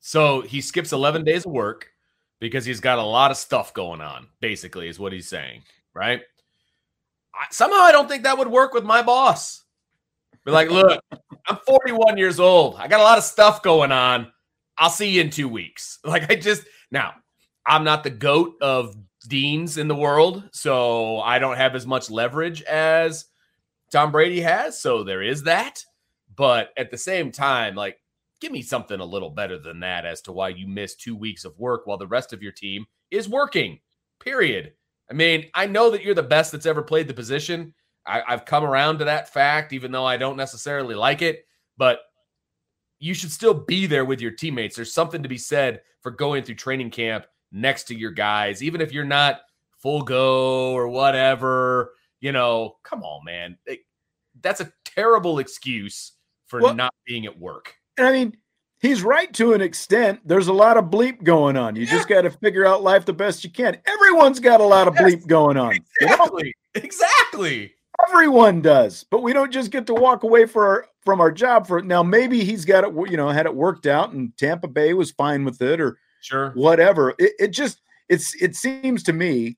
So 0.00 0.40
he 0.40 0.62
skips 0.62 0.94
11 0.94 1.22
days 1.24 1.44
of 1.44 1.52
work 1.52 1.90
because 2.40 2.64
he's 2.64 2.80
got 2.80 2.98
a 2.98 3.02
lot 3.02 3.30
of 3.30 3.36
stuff 3.36 3.74
going 3.74 4.00
on, 4.00 4.28
basically, 4.40 4.88
is 4.88 4.98
what 4.98 5.12
he's 5.12 5.28
saying 5.28 5.60
right? 5.98 6.22
I, 7.34 7.46
somehow 7.50 7.80
I 7.80 7.92
don't 7.92 8.08
think 8.08 8.22
that 8.22 8.38
would 8.38 8.48
work 8.48 8.72
with 8.72 8.84
my 8.84 9.02
boss. 9.02 9.64
Be 10.44 10.52
like, 10.52 10.70
look, 10.70 11.02
I'm 11.48 11.58
41 11.66 12.16
years 12.16 12.40
old. 12.40 12.76
I 12.76 12.88
got 12.88 13.00
a 13.00 13.02
lot 13.02 13.18
of 13.18 13.24
stuff 13.24 13.62
going 13.62 13.92
on. 13.92 14.32
I'll 14.78 14.90
see 14.90 15.10
you 15.10 15.20
in 15.20 15.30
two 15.30 15.48
weeks. 15.48 15.98
Like 16.04 16.30
I 16.30 16.36
just 16.36 16.62
now, 16.90 17.14
I'm 17.68 17.84
not 17.84 18.02
the 18.02 18.10
goat 18.10 18.56
of 18.62 18.96
deans 19.28 19.76
in 19.76 19.88
the 19.88 19.94
world, 19.94 20.48
so 20.52 21.20
I 21.20 21.38
don't 21.38 21.58
have 21.58 21.74
as 21.74 21.86
much 21.86 22.10
leverage 22.10 22.62
as 22.62 23.26
Tom 23.92 24.10
Brady 24.10 24.40
has. 24.40 24.80
So 24.80 25.04
there 25.04 25.22
is 25.22 25.42
that. 25.44 25.84
But 26.34 26.70
at 26.76 26.90
the 26.90 26.96
same 26.96 27.30
time, 27.30 27.74
like, 27.74 27.98
give 28.40 28.52
me 28.52 28.62
something 28.62 29.00
a 29.00 29.04
little 29.04 29.30
better 29.30 29.58
than 29.58 29.80
that 29.80 30.06
as 30.06 30.22
to 30.22 30.32
why 30.32 30.48
you 30.48 30.66
missed 30.66 31.00
two 31.00 31.14
weeks 31.14 31.44
of 31.44 31.58
work 31.58 31.86
while 31.86 31.98
the 31.98 32.06
rest 32.06 32.32
of 32.32 32.42
your 32.42 32.52
team 32.52 32.86
is 33.10 33.28
working. 33.28 33.80
Period. 34.20 34.72
I 35.10 35.14
mean, 35.14 35.46
I 35.54 35.66
know 35.66 35.90
that 35.90 36.02
you're 36.02 36.14
the 36.14 36.22
best 36.22 36.52
that's 36.52 36.66
ever 36.66 36.82
played 36.82 37.08
the 37.08 37.14
position. 37.14 37.74
I, 38.06 38.22
have 38.26 38.46
come 38.46 38.64
around 38.64 38.98
to 38.98 39.04
that 39.04 39.32
fact, 39.32 39.74
even 39.74 39.92
though 39.92 40.06
I 40.06 40.16
don't 40.16 40.36
necessarily 40.36 40.94
like 40.94 41.20
it. 41.20 41.44
But 41.76 42.00
you 42.98 43.12
should 43.14 43.32
still 43.32 43.54
be 43.54 43.86
there 43.86 44.04
with 44.04 44.20
your 44.20 44.30
teammates. 44.30 44.76
There's 44.76 44.94
something 44.94 45.22
to 45.22 45.28
be 45.28 45.38
said 45.38 45.82
for 46.00 46.10
going 46.10 46.44
through 46.44 46.54
training 46.54 46.90
camp 46.90 47.26
next 47.52 47.84
to 47.84 47.94
your 47.94 48.10
guys, 48.10 48.62
even 48.62 48.80
if 48.80 48.92
you're 48.92 49.04
not 49.04 49.40
full 49.78 50.02
go 50.02 50.72
or 50.72 50.88
whatever. 50.88 51.92
You 52.20 52.32
know, 52.32 52.76
come 52.82 53.02
on, 53.02 53.24
man. 53.24 53.58
That's 54.40 54.60
a 54.60 54.72
terrible 54.84 55.38
excuse 55.38 56.12
for 56.46 56.60
well, 56.60 56.74
not 56.74 56.94
being 57.06 57.26
at 57.26 57.38
work. 57.38 57.74
I 57.98 58.12
mean, 58.12 58.36
he's 58.80 59.02
right 59.02 59.32
to 59.34 59.52
an 59.52 59.60
extent. 59.60 60.20
There's 60.24 60.48
a 60.48 60.52
lot 60.52 60.76
of 60.76 60.86
bleep 60.86 61.22
going 61.22 61.56
on. 61.56 61.76
You 61.76 61.82
yeah. 61.82 61.92
just 61.92 62.08
got 62.08 62.22
to 62.22 62.30
figure 62.30 62.66
out 62.66 62.82
life 62.82 63.04
the 63.04 63.12
best 63.12 63.44
you 63.44 63.50
can. 63.50 63.76
Everyone's 63.86 64.40
got 64.40 64.60
a 64.60 64.64
lot 64.64 64.88
of 64.88 64.94
bleep 64.94 65.26
going 65.26 65.56
on. 65.56 65.78
Exactly. 66.00 66.46
You 66.46 66.52
know? 66.74 66.82
Exactly. 66.82 67.72
Everyone 68.08 68.60
does, 68.60 69.04
but 69.10 69.22
we 69.22 69.32
don't 69.32 69.52
just 69.52 69.72
get 69.72 69.86
to 69.88 69.94
walk 69.94 70.22
away 70.22 70.46
for 70.46 70.66
our, 70.66 70.86
from 71.04 71.20
our 71.20 71.32
job 71.32 71.66
for 71.66 71.78
it. 71.78 71.84
Now, 71.84 72.02
maybe 72.02 72.44
he's 72.44 72.64
got 72.64 72.84
it, 72.84 72.94
you 73.10 73.16
know, 73.16 73.28
had 73.28 73.46
it 73.46 73.54
worked 73.54 73.86
out, 73.86 74.12
and 74.12 74.36
Tampa 74.36 74.68
Bay 74.68 74.94
was 74.94 75.10
fine 75.10 75.44
with 75.44 75.60
it, 75.60 75.80
or 75.80 75.98
sure, 76.20 76.50
whatever. 76.50 77.14
It, 77.18 77.32
it 77.38 77.48
just 77.48 77.80
it's 78.08 78.34
it 78.42 78.56
seems 78.56 79.02
to 79.04 79.12
me 79.12 79.56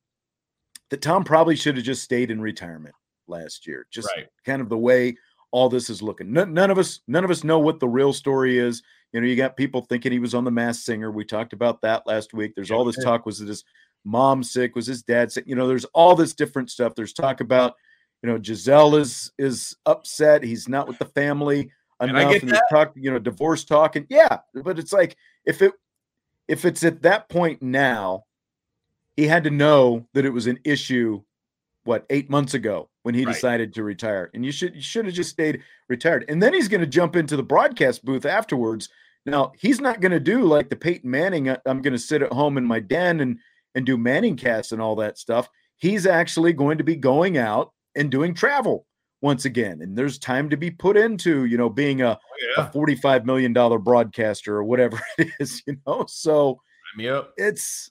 that 0.90 1.02
Tom 1.02 1.24
probably 1.24 1.56
should 1.56 1.76
have 1.76 1.84
just 1.84 2.02
stayed 2.02 2.30
in 2.30 2.40
retirement 2.40 2.94
last 3.28 3.66
year. 3.66 3.86
Just 3.90 4.08
right. 4.16 4.26
kind 4.44 4.60
of 4.60 4.68
the 4.68 4.78
way 4.78 5.16
all 5.52 5.68
this 5.68 5.90
is 5.90 6.02
looking. 6.02 6.32
None, 6.32 6.52
none 6.52 6.70
of 6.70 6.78
us, 6.78 7.00
none 7.08 7.24
of 7.24 7.30
us 7.30 7.44
know 7.44 7.58
what 7.58 7.80
the 7.80 7.88
real 7.88 8.12
story 8.12 8.58
is. 8.58 8.82
You 9.12 9.20
know, 9.20 9.26
you 9.26 9.36
got 9.36 9.56
people 9.56 9.82
thinking 9.82 10.12
he 10.12 10.18
was 10.18 10.34
on 10.34 10.44
the 10.44 10.50
Masked 10.50 10.84
Singer. 10.84 11.10
We 11.10 11.24
talked 11.24 11.52
about 11.52 11.80
that 11.82 12.06
last 12.06 12.32
week. 12.34 12.52
There's 12.54 12.70
all 12.70 12.84
this 12.84 13.02
talk. 13.02 13.26
Was 13.26 13.38
his 13.38 13.64
mom 14.04 14.42
sick? 14.42 14.76
Was 14.76 14.86
his 14.86 15.02
dad 15.02 15.32
sick? 15.32 15.44
You 15.46 15.56
know, 15.56 15.66
there's 15.66 15.86
all 15.86 16.14
this 16.14 16.34
different 16.34 16.70
stuff. 16.70 16.94
There's 16.94 17.12
talk 17.12 17.40
about, 17.40 17.74
you 18.22 18.28
know, 18.28 18.38
Gisele 18.38 18.96
is 18.96 19.32
is 19.38 19.76
upset. 19.86 20.44
He's 20.44 20.68
not 20.68 20.86
with 20.86 20.98
the 20.98 21.06
family 21.06 21.70
enough. 22.00 22.34
And, 22.34 22.50
and 22.50 22.60
talk, 22.70 22.92
you 22.94 23.10
know, 23.10 23.18
divorce 23.18 23.64
talking. 23.64 24.06
Yeah, 24.08 24.38
but 24.54 24.78
it's 24.78 24.92
like 24.92 25.16
if 25.44 25.60
it 25.62 25.72
if 26.50 26.64
it's 26.64 26.82
at 26.82 27.02
that 27.02 27.28
point 27.28 27.62
now, 27.62 28.24
he 29.16 29.26
had 29.26 29.44
to 29.44 29.50
know 29.50 30.06
that 30.14 30.24
it 30.24 30.30
was 30.30 30.46
an 30.46 30.58
issue. 30.64 31.22
What 31.84 32.04
eight 32.10 32.28
months 32.28 32.52
ago 32.52 32.90
when 33.04 33.14
he 33.14 33.24
right. 33.24 33.32
decided 33.32 33.72
to 33.74 33.82
retire. 33.82 34.30
And 34.34 34.44
you 34.44 34.52
should 34.52 34.74
you 34.74 34.82
should 34.82 35.06
have 35.06 35.14
just 35.14 35.30
stayed 35.30 35.62
retired. 35.88 36.26
And 36.28 36.42
then 36.42 36.52
he's 36.52 36.68
going 36.68 36.82
to 36.82 36.86
jump 36.86 37.16
into 37.16 37.36
the 37.36 37.42
broadcast 37.42 38.04
booth 38.04 38.26
afterwards. 38.26 38.90
Now 39.24 39.52
he's 39.58 39.80
not 39.80 40.00
going 40.00 40.12
to 40.12 40.20
do 40.20 40.44
like 40.44 40.68
the 40.68 40.76
Peyton 40.76 41.10
Manning. 41.10 41.48
Uh, 41.48 41.56
I'm 41.64 41.80
going 41.80 41.94
to 41.94 41.98
sit 41.98 42.20
at 42.22 42.32
home 42.32 42.58
in 42.58 42.66
my 42.66 42.80
den 42.80 43.20
and 43.20 43.38
and 43.74 43.86
do 43.86 43.96
Manning 43.96 44.36
casts 44.36 44.72
and 44.72 44.82
all 44.82 44.96
that 44.96 45.16
stuff. 45.16 45.48
He's 45.78 46.04
actually 46.06 46.52
going 46.52 46.78
to 46.78 46.84
be 46.84 46.96
going 46.96 47.38
out 47.38 47.72
and 47.94 48.10
doing 48.10 48.34
travel 48.34 48.86
once 49.20 49.44
again. 49.44 49.82
And 49.82 49.96
there's 49.96 50.18
time 50.18 50.48
to 50.50 50.56
be 50.56 50.70
put 50.70 50.96
into 50.96 51.44
you 51.44 51.56
know 51.56 51.68
being 51.68 52.02
a, 52.02 52.12
oh, 52.12 52.54
yeah. 52.56 52.66
a 52.68 52.72
45 52.72 53.26
million 53.26 53.52
dollar 53.52 53.78
broadcaster 53.78 54.56
or 54.56 54.64
whatever 54.64 55.00
it 55.18 55.28
is. 55.38 55.62
You 55.66 55.76
know, 55.86 56.06
so 56.08 56.60
it's 57.36 57.90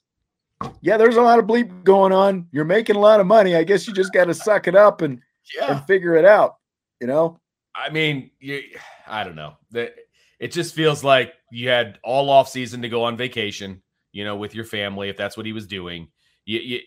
yeah, 0.81 0.97
there's 0.97 1.15
a 1.15 1.21
lot 1.21 1.39
of 1.39 1.45
bleep 1.45 1.83
going 1.83 2.11
on. 2.11 2.47
You're 2.51 2.65
making 2.65 2.95
a 2.95 2.99
lot 2.99 3.19
of 3.19 3.27
money. 3.27 3.55
I 3.55 3.63
guess 3.63 3.87
you 3.87 3.93
just 3.93 4.13
got 4.13 4.25
to 4.25 4.33
suck 4.33 4.67
it 4.67 4.75
up 4.75 5.01
and 5.01 5.21
yeah. 5.55 5.71
and 5.71 5.85
figure 5.85 6.15
it 6.15 6.25
out. 6.25 6.55
You 6.99 7.07
know. 7.07 7.39
I 7.75 7.89
mean, 7.89 8.31
you, 8.39 8.61
I 9.07 9.23
don't 9.23 9.35
know. 9.35 9.55
It 9.73 10.53
just 10.53 10.73
feels 10.73 11.03
like 11.03 11.33
you 11.51 11.69
had 11.69 11.99
all 12.03 12.29
off 12.29 12.49
season 12.49 12.81
to 12.81 12.89
go 12.89 13.03
on 13.03 13.17
vacation. 13.17 13.81
You 14.11 14.23
know, 14.23 14.35
with 14.35 14.55
your 14.55 14.65
family, 14.65 15.09
if 15.09 15.17
that's 15.17 15.37
what 15.37 15.45
he 15.45 15.53
was 15.53 15.67
doing. 15.67 16.07
You, 16.45 16.59
you, 16.59 16.79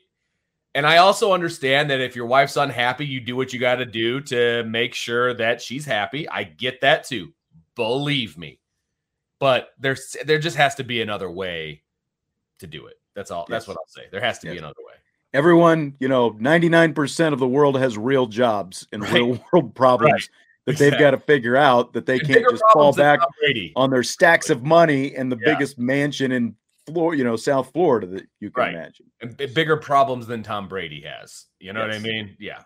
and 0.74 0.86
I 0.86 0.98
also 0.98 1.32
understand 1.32 1.90
that 1.90 2.00
if 2.00 2.16
your 2.16 2.26
wife's 2.26 2.56
unhappy, 2.56 3.04
you 3.04 3.20
do 3.20 3.36
what 3.36 3.52
you 3.52 3.60
got 3.60 3.76
to 3.76 3.84
do 3.84 4.20
to 4.22 4.64
make 4.64 4.94
sure 4.94 5.34
that 5.34 5.60
she's 5.60 5.84
happy. 5.84 6.28
I 6.28 6.44
get 6.44 6.80
that 6.80 7.04
too. 7.04 7.32
Believe 7.76 8.38
me. 8.38 8.58
But 9.38 9.70
there's 9.78 10.16
there 10.24 10.38
just 10.38 10.56
has 10.56 10.76
to 10.76 10.84
be 10.84 11.02
another 11.02 11.30
way 11.30 11.82
to 12.60 12.66
do 12.66 12.86
it. 12.86 12.94
That's 13.14 13.30
all. 13.30 13.46
Yes. 13.48 13.50
That's 13.50 13.68
what 13.68 13.76
I'll 13.76 13.88
say. 13.88 14.08
There 14.10 14.20
has 14.20 14.38
to 14.40 14.46
yes. 14.46 14.54
be 14.54 14.58
another 14.58 14.74
way. 14.78 14.94
Everyone, 15.34 15.94
you 15.98 16.08
know, 16.08 16.32
99% 16.32 17.32
of 17.32 17.38
the 17.38 17.48
world 17.48 17.78
has 17.78 17.96
real 17.96 18.26
jobs 18.26 18.86
and 18.92 19.02
right. 19.02 19.14
real 19.14 19.44
world 19.52 19.74
problems 19.74 20.12
right. 20.12 20.28
that 20.66 20.72
exactly. 20.72 20.90
they've 20.90 21.00
got 21.00 21.10
to 21.12 21.18
figure 21.18 21.56
out 21.56 21.92
that 21.94 22.06
they 22.06 22.18
can't 22.18 22.44
just 22.50 22.62
fall 22.72 22.92
back 22.92 23.18
on 23.74 23.90
their 23.90 24.02
stacks 24.02 24.50
of 24.50 24.62
money 24.62 25.14
and 25.16 25.32
the 25.32 25.36
biggest 25.36 25.78
mansion 25.78 26.32
in 26.32 26.54
Florida, 26.86 27.18
you 27.18 27.24
know, 27.24 27.36
South 27.36 27.70
Florida 27.72 28.06
that 28.08 28.26
you 28.40 28.50
can 28.50 28.60
Right. 28.60 28.74
imagine. 28.74 29.06
And 29.20 29.36
bigger 29.54 29.76
problems 29.76 30.26
than 30.26 30.42
Tom 30.42 30.68
Brady 30.68 31.00
has. 31.02 31.46
You 31.60 31.72
know 31.72 31.80
what 31.80 31.94
I 31.94 31.98
mean? 31.98 32.36
Yeah. 32.40 32.62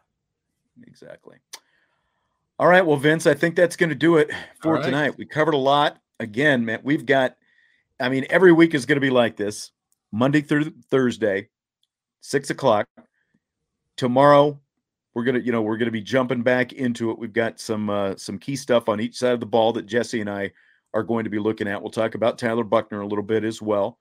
Exactly. 0.86 1.36
All 2.58 2.66
right. 2.66 2.84
Well, 2.84 2.96
Vince, 2.96 3.26
I 3.26 3.34
think 3.34 3.56
that's 3.56 3.76
going 3.76 3.90
to 3.90 3.96
do 3.96 4.16
it 4.16 4.30
for 4.60 4.74
right. 4.74 4.84
tonight. 4.84 5.18
We 5.18 5.26
covered 5.26 5.54
a 5.54 5.58
lot. 5.58 5.98
Again, 6.20 6.64
man, 6.64 6.80
we've 6.82 7.04
got, 7.04 7.36
I 8.00 8.08
mean, 8.08 8.26
every 8.30 8.52
week 8.52 8.74
is 8.74 8.86
going 8.86 8.96
to 8.96 9.00
be 9.00 9.10
like 9.10 9.36
this 9.36 9.72
Monday 10.12 10.40
through 10.40 10.72
Thursday, 10.90 11.50
six 12.22 12.48
o'clock. 12.48 12.86
Tomorrow, 13.98 14.58
we're 15.14 15.24
going 15.24 15.34
to, 15.34 15.42
you 15.42 15.52
know, 15.52 15.60
we're 15.62 15.76
going 15.76 15.86
to 15.86 15.92
be 15.92 16.02
jumping 16.02 16.42
back 16.42 16.72
into 16.72 17.10
it. 17.10 17.18
We've 17.18 17.32
got 17.32 17.60
some, 17.60 17.90
uh, 17.90 18.16
some 18.16 18.38
key 18.38 18.56
stuff 18.56 18.88
on 18.88 19.00
each 19.00 19.16
side 19.16 19.32
of 19.32 19.40
the 19.40 19.46
ball 19.46 19.72
that 19.74 19.86
Jesse 19.86 20.20
and 20.20 20.30
I 20.30 20.52
are 20.94 21.02
going 21.02 21.24
to 21.24 21.30
be 21.30 21.38
looking 21.38 21.68
at. 21.68 21.80
We'll 21.80 21.90
talk 21.90 22.14
about 22.14 22.38
Tyler 22.38 22.64
Buchner 22.64 23.02
a 23.02 23.06
little 23.06 23.24
bit 23.24 23.44
as 23.44 23.60
well. 23.60 23.98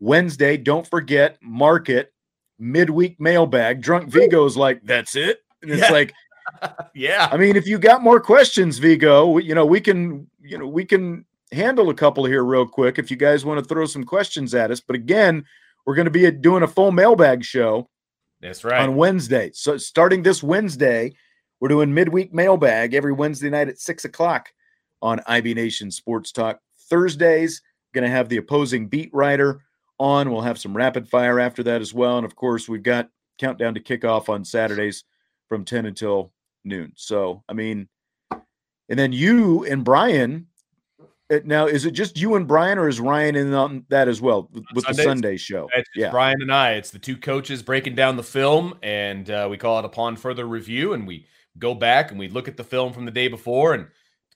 Wednesday, 0.00 0.56
don't 0.56 0.86
forget, 0.86 1.38
market 1.42 2.12
midweek 2.58 3.20
mailbag. 3.20 3.80
Drunk 3.82 4.08
Vigo's 4.10 4.56
like, 4.56 4.80
that's 4.84 5.16
it. 5.16 5.40
And 5.62 5.70
it's 5.70 5.82
Yeah. 5.82 5.90
like, 5.92 6.12
Yeah. 6.94 7.28
I 7.30 7.36
mean, 7.36 7.56
if 7.56 7.66
you 7.66 7.78
got 7.78 8.02
more 8.02 8.20
questions, 8.20 8.78
Vigo, 8.78 9.30
we- 9.30 9.44
you 9.44 9.54
know, 9.54 9.66
we 9.66 9.80
can, 9.80 10.28
you 10.40 10.56
know, 10.58 10.66
we 10.66 10.84
can 10.84 11.24
handle 11.52 11.90
a 11.90 11.94
couple 11.94 12.24
here 12.24 12.44
real 12.44 12.66
quick 12.66 12.98
if 12.98 13.10
you 13.10 13.16
guys 13.16 13.44
want 13.44 13.58
to 13.58 13.64
throw 13.64 13.84
some 13.86 14.04
questions 14.04 14.54
at 14.54 14.70
us. 14.70 14.80
But 14.80 14.96
again, 14.96 15.44
we're 15.84 15.94
going 15.94 16.06
to 16.06 16.10
be 16.10 16.30
doing 16.30 16.62
a 16.62 16.68
full 16.68 16.92
mailbag 16.92 17.44
show 17.44 17.88
That's 18.40 18.64
right. 18.64 18.80
on 18.80 18.96
Wednesday. 18.96 19.50
So 19.54 19.76
starting 19.76 20.22
this 20.22 20.42
Wednesday, 20.42 21.12
we're 21.60 21.68
doing 21.68 21.92
midweek 21.92 22.32
mailbag 22.34 22.94
every 22.94 23.12
Wednesday 23.12 23.50
night 23.50 23.68
at 23.68 23.78
six 23.78 24.04
o'clock 24.04 24.48
on 25.02 25.20
IB 25.26 25.54
Nation 25.54 25.90
Sports 25.90 26.32
Talk. 26.32 26.60
Thursdays, 26.88 27.60
going 27.94 28.04
to 28.04 28.10
have 28.10 28.28
the 28.28 28.36
opposing 28.36 28.86
beat 28.88 29.10
writer 29.12 29.60
on. 29.98 30.30
We'll 30.30 30.42
have 30.42 30.58
some 30.58 30.76
rapid 30.76 31.08
fire 31.08 31.40
after 31.40 31.62
that 31.64 31.80
as 31.80 31.94
well. 31.94 32.16
And 32.18 32.26
of 32.26 32.36
course, 32.36 32.68
we've 32.68 32.82
got 32.82 33.08
countdown 33.38 33.74
to 33.74 33.80
kickoff 33.80 34.28
on 34.28 34.44
Saturdays 34.44 35.04
from 35.48 35.64
10 35.64 35.86
until 35.86 36.32
noon. 36.64 36.92
So, 36.96 37.42
I 37.48 37.52
mean, 37.52 37.88
and 38.88 38.98
then 38.98 39.12
you 39.12 39.64
and 39.64 39.84
Brian. 39.84 40.46
uh, 41.30 41.40
Now, 41.44 41.66
is 41.66 41.86
it 41.86 41.90
just 41.90 42.18
you 42.18 42.36
and 42.36 42.46
Brian, 42.46 42.78
or 42.78 42.88
is 42.88 43.00
Ryan 43.00 43.36
in 43.36 43.52
on 43.52 43.84
that 43.88 44.08
as 44.08 44.20
well 44.20 44.48
with, 44.52 44.64
with 44.74 44.86
the 44.86 44.94
Sunday 44.94 45.36
show? 45.36 45.68
Yeah. 45.94 46.10
Brian 46.10 46.40
and 46.40 46.52
I. 46.52 46.72
It's 46.72 46.90
the 46.90 46.98
two 46.98 47.16
coaches 47.16 47.62
breaking 47.62 47.94
down 47.94 48.16
the 48.16 48.22
film, 48.22 48.74
and 48.82 49.28
uh, 49.28 49.48
we 49.50 49.56
call 49.56 49.78
it 49.78 49.84
upon 49.84 50.16
further 50.16 50.46
review. 50.46 50.92
And 50.92 51.06
we 51.06 51.26
go 51.58 51.74
back 51.74 52.10
and 52.10 52.20
we 52.20 52.28
look 52.28 52.48
at 52.48 52.56
the 52.56 52.64
film 52.64 52.92
from 52.92 53.06
the 53.06 53.10
day 53.10 53.28
before 53.28 53.74
and 53.74 53.86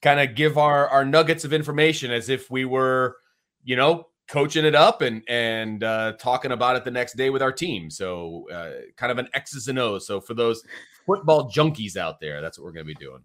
kind 0.03 0.19
of 0.19 0.35
give 0.35 0.57
our 0.59 0.89
our 0.89 1.05
nuggets 1.05 1.45
of 1.45 1.53
information 1.53 2.11
as 2.11 2.29
if 2.29 2.51
we 2.51 2.65
were, 2.65 3.17
you 3.63 3.77
know, 3.77 4.07
coaching 4.31 4.65
it 4.65 4.75
up 4.75 5.03
and 5.03 5.23
and 5.29 5.83
uh, 5.83 6.13
talking 6.13 6.53
about 6.53 6.77
it 6.77 6.85
the 6.85 6.91
next 6.91 7.17
day 7.17 7.31
with 7.31 7.43
our 7.43 7.53
team. 7.53 7.91
So 7.91 8.49
uh, 8.51 8.71
kind 8.97 9.13
of 9.13 9.19
an 9.19 9.29
X's 9.35 9.69
and 9.69 9.79
O's. 9.79 10.07
So 10.07 10.21
for 10.21 10.35
those 10.35 10.63
football 11.05 11.51
junkies 11.51 11.97
out 11.97 12.21
there, 12.21 12.41
that's 12.41 12.59
what 12.59 12.65
we're 12.65 12.73
going 12.73 12.87
to 12.87 12.95
be 12.95 13.05
doing. 13.05 13.23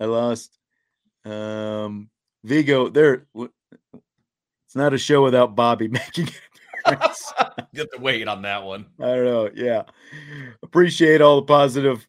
I 0.00 0.04
lost. 0.04 0.58
Um, 1.24 2.10
Vigo, 2.44 2.88
there. 2.88 3.26
It's 3.34 4.76
not 4.76 4.94
a 4.94 4.98
show 4.98 5.22
without 5.22 5.56
Bobby 5.56 5.88
making 5.88 6.28
it. 6.28 6.40
have 6.86 7.16
to 7.74 7.98
wait 7.98 8.28
on 8.28 8.42
that 8.42 8.62
one. 8.62 8.86
I 9.00 9.06
don't 9.06 9.24
know. 9.24 9.50
Yeah, 9.54 9.82
appreciate 10.62 11.20
all 11.20 11.36
the 11.36 11.46
positive 11.46 12.06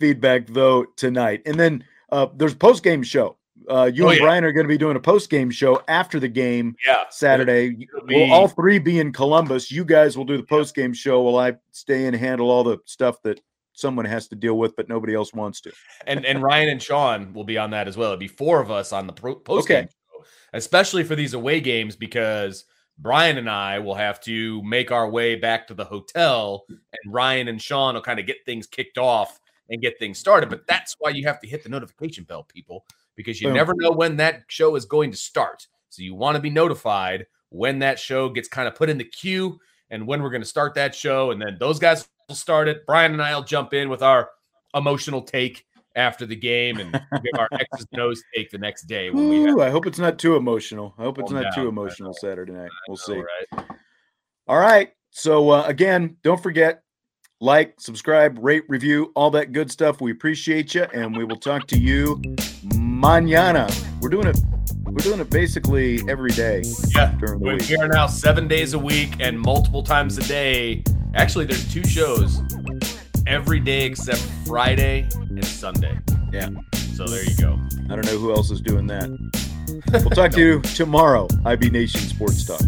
feedback 0.00 0.48
though 0.48 0.84
tonight. 0.96 1.42
And 1.46 1.58
then 1.58 1.84
uh, 2.10 2.26
there's 2.34 2.54
post 2.54 2.82
game 2.82 3.04
show. 3.04 3.36
Uh, 3.68 3.90
you 3.92 4.04
Oh, 4.06 4.08
and 4.10 4.18
yeah. 4.18 4.24
Brian 4.24 4.44
are 4.44 4.52
going 4.52 4.64
to 4.64 4.68
be 4.68 4.78
doing 4.78 4.96
a 4.96 5.00
post 5.00 5.30
game 5.30 5.50
show 5.50 5.82
after 5.88 6.20
the 6.20 6.28
game 6.28 6.76
Yeah, 6.86 7.04
Saturday. 7.10 7.88
it'll 7.94 8.06
We'll 8.06 8.32
all 8.32 8.48
three 8.48 8.78
be 8.78 9.00
in 9.00 9.12
Columbus. 9.12 9.70
You 9.72 9.84
guys 9.84 10.16
will 10.16 10.24
do 10.24 10.36
the 10.36 10.42
post 10.42 10.74
game 10.74 10.92
show 10.92 11.22
while 11.22 11.38
I 11.38 11.54
stay 11.72 12.06
and 12.06 12.14
handle 12.14 12.50
all 12.50 12.62
the 12.64 12.78
stuff 12.84 13.20
that 13.22 13.40
someone 13.72 14.04
has 14.04 14.28
to 14.28 14.36
deal 14.36 14.56
with, 14.58 14.76
but 14.76 14.88
nobody 14.88 15.14
else 15.14 15.34
wants 15.34 15.60
to. 15.62 15.72
and 16.06 16.24
and 16.24 16.42
Ryan 16.42 16.68
and 16.70 16.82
Sean 16.82 17.32
will 17.34 17.44
be 17.44 17.58
on 17.58 17.70
that 17.70 17.88
as 17.88 17.96
well. 17.96 18.08
It'd 18.10 18.20
be 18.20 18.28
four 18.28 18.60
of 18.60 18.70
us 18.70 18.92
on 18.92 19.06
the 19.06 19.12
pro- 19.12 19.34
post 19.36 19.68
game 19.68 19.84
Okay. 19.84 19.88
show, 20.12 20.24
especially 20.54 21.02
for 21.04 21.14
these 21.16 21.34
away 21.34 21.60
games 21.60 21.96
because 21.96 22.64
Brian 22.98 23.36
and 23.36 23.50
I 23.50 23.78
will 23.80 23.94
have 23.94 24.20
to 24.22 24.62
make 24.62 24.90
our 24.90 25.10
way 25.10 25.34
back 25.34 25.66
to 25.66 25.74
the 25.74 25.84
hotel, 25.84 26.64
and 26.68 27.12
Ryan 27.12 27.48
and 27.48 27.60
Sean 27.60 27.94
will 27.94 28.00
kind 28.02 28.18
of 28.18 28.26
get 28.26 28.38
things 28.46 28.66
kicked 28.66 28.96
off 28.96 29.38
and 29.68 29.82
get 29.82 29.98
things 29.98 30.18
started. 30.18 30.48
But 30.48 30.66
that's 30.66 30.94
why 30.98 31.10
you 31.10 31.26
have 31.26 31.40
to 31.40 31.46
hit 31.46 31.62
the 31.62 31.68
notification 31.68 32.24
bell, 32.24 32.44
people, 32.44 32.86
because 33.16 33.40
you 33.40 33.48
Boom. 33.48 33.56
never 33.56 33.74
know 33.74 33.90
when 33.90 34.16
that 34.18 34.42
show 34.48 34.76
is 34.76 34.84
going 34.84 35.10
to 35.10 35.16
start. 35.16 35.66
So 35.88 36.02
you 36.02 36.14
want 36.14 36.36
to 36.36 36.42
be 36.42 36.50
notified 36.50 37.26
when 37.50 37.78
that 37.80 37.98
show 37.98 38.28
gets 38.28 38.48
kind 38.48 38.68
of 38.68 38.74
put 38.74 38.88
in 38.88 38.98
the 38.98 39.04
queue 39.04 39.58
and 39.90 40.06
when 40.06 40.22
we're 40.22 40.30
going 40.30 40.42
to 40.42 40.48
start 40.48 40.74
that 40.74 40.94
show. 40.94 41.30
And 41.30 41.40
then 41.40 41.56
those 41.58 41.78
guys 41.78 42.06
will 42.28 42.36
start 42.36 42.68
it. 42.68 42.84
Brian 42.86 43.12
and 43.12 43.22
I 43.22 43.34
will 43.34 43.42
jump 43.42 43.72
in 43.72 43.88
with 43.88 44.02
our 44.02 44.30
emotional 44.74 45.22
take 45.22 45.64
after 45.94 46.26
the 46.26 46.36
game 46.36 46.78
and 46.78 46.92
give 47.22 47.38
our 47.38 47.48
X's 47.52 47.86
and 47.92 48.00
O's 48.02 48.22
take 48.34 48.50
the 48.50 48.58
next 48.58 48.82
day 48.82 49.10
when 49.10 49.28
we 49.28 49.38
Ooh, 49.50 49.62
I 49.62 49.70
hope 49.70 49.86
it's 49.86 49.98
not 49.98 50.18
too 50.18 50.36
emotional. 50.36 50.94
I 50.98 51.04
hope 51.04 51.18
it's 51.18 51.32
not 51.32 51.54
too 51.54 51.68
emotional 51.68 52.12
Saturday 52.12 52.52
night. 52.52 52.70
We'll 52.86 52.98
see. 52.98 53.14
All 53.14 53.24
right. 53.24 53.66
All 54.48 54.58
right. 54.58 54.92
So 55.10 55.50
uh, 55.50 55.64
again, 55.66 56.16
don't 56.22 56.42
forget 56.42 56.82
like, 57.40 57.74
subscribe, 57.78 58.38
rate, 58.40 58.64
review, 58.68 59.12
all 59.14 59.30
that 59.32 59.52
good 59.52 59.70
stuff. 59.70 60.00
We 60.00 60.10
appreciate 60.10 60.74
you, 60.74 60.84
and 60.94 61.16
we 61.16 61.24
will 61.24 61.36
talk 61.36 61.66
to 61.68 61.78
you 61.78 62.20
mañana. 63.00 63.68
We're 64.00 64.08
doing 64.08 64.26
it. 64.26 64.38
We're 64.84 64.94
doing 65.04 65.20
it 65.20 65.28
basically 65.30 66.00
every 66.08 66.30
day 66.30 66.62
Yeah. 66.94 67.12
during 67.18 67.40
the 67.40 67.44
We 67.46 67.54
week. 67.54 67.62
here 67.62 67.86
now 67.88 68.06
seven 68.06 68.48
days 68.48 68.72
a 68.74 68.78
week 68.78 69.16
and 69.20 69.38
multiple 69.38 69.82
times 69.82 70.16
a 70.16 70.22
day. 70.22 70.82
Actually, 71.14 71.44
there's 71.44 71.70
two 71.72 71.84
shows 71.84 72.40
every 73.26 73.60
day 73.60 73.84
except 73.84 74.20
Friday 74.46 75.06
and 75.28 75.44
Sunday. 75.44 75.98
Yeah. 76.32 76.48
So 76.94 77.04
there 77.04 77.22
you 77.24 77.36
go. 77.36 77.58
I 77.90 77.96
don't 77.96 78.06
know 78.06 78.16
who 78.18 78.32
else 78.32 78.50
is 78.50 78.60
doing 78.60 78.86
that. 78.88 79.10
We'll 79.92 80.10
talk 80.10 80.30
to 80.32 80.40
you 80.40 80.60
tomorrow. 80.60 81.26
IB 81.44 81.70
Nation 81.70 82.00
Sports 82.02 82.44
Talk. 82.44 82.60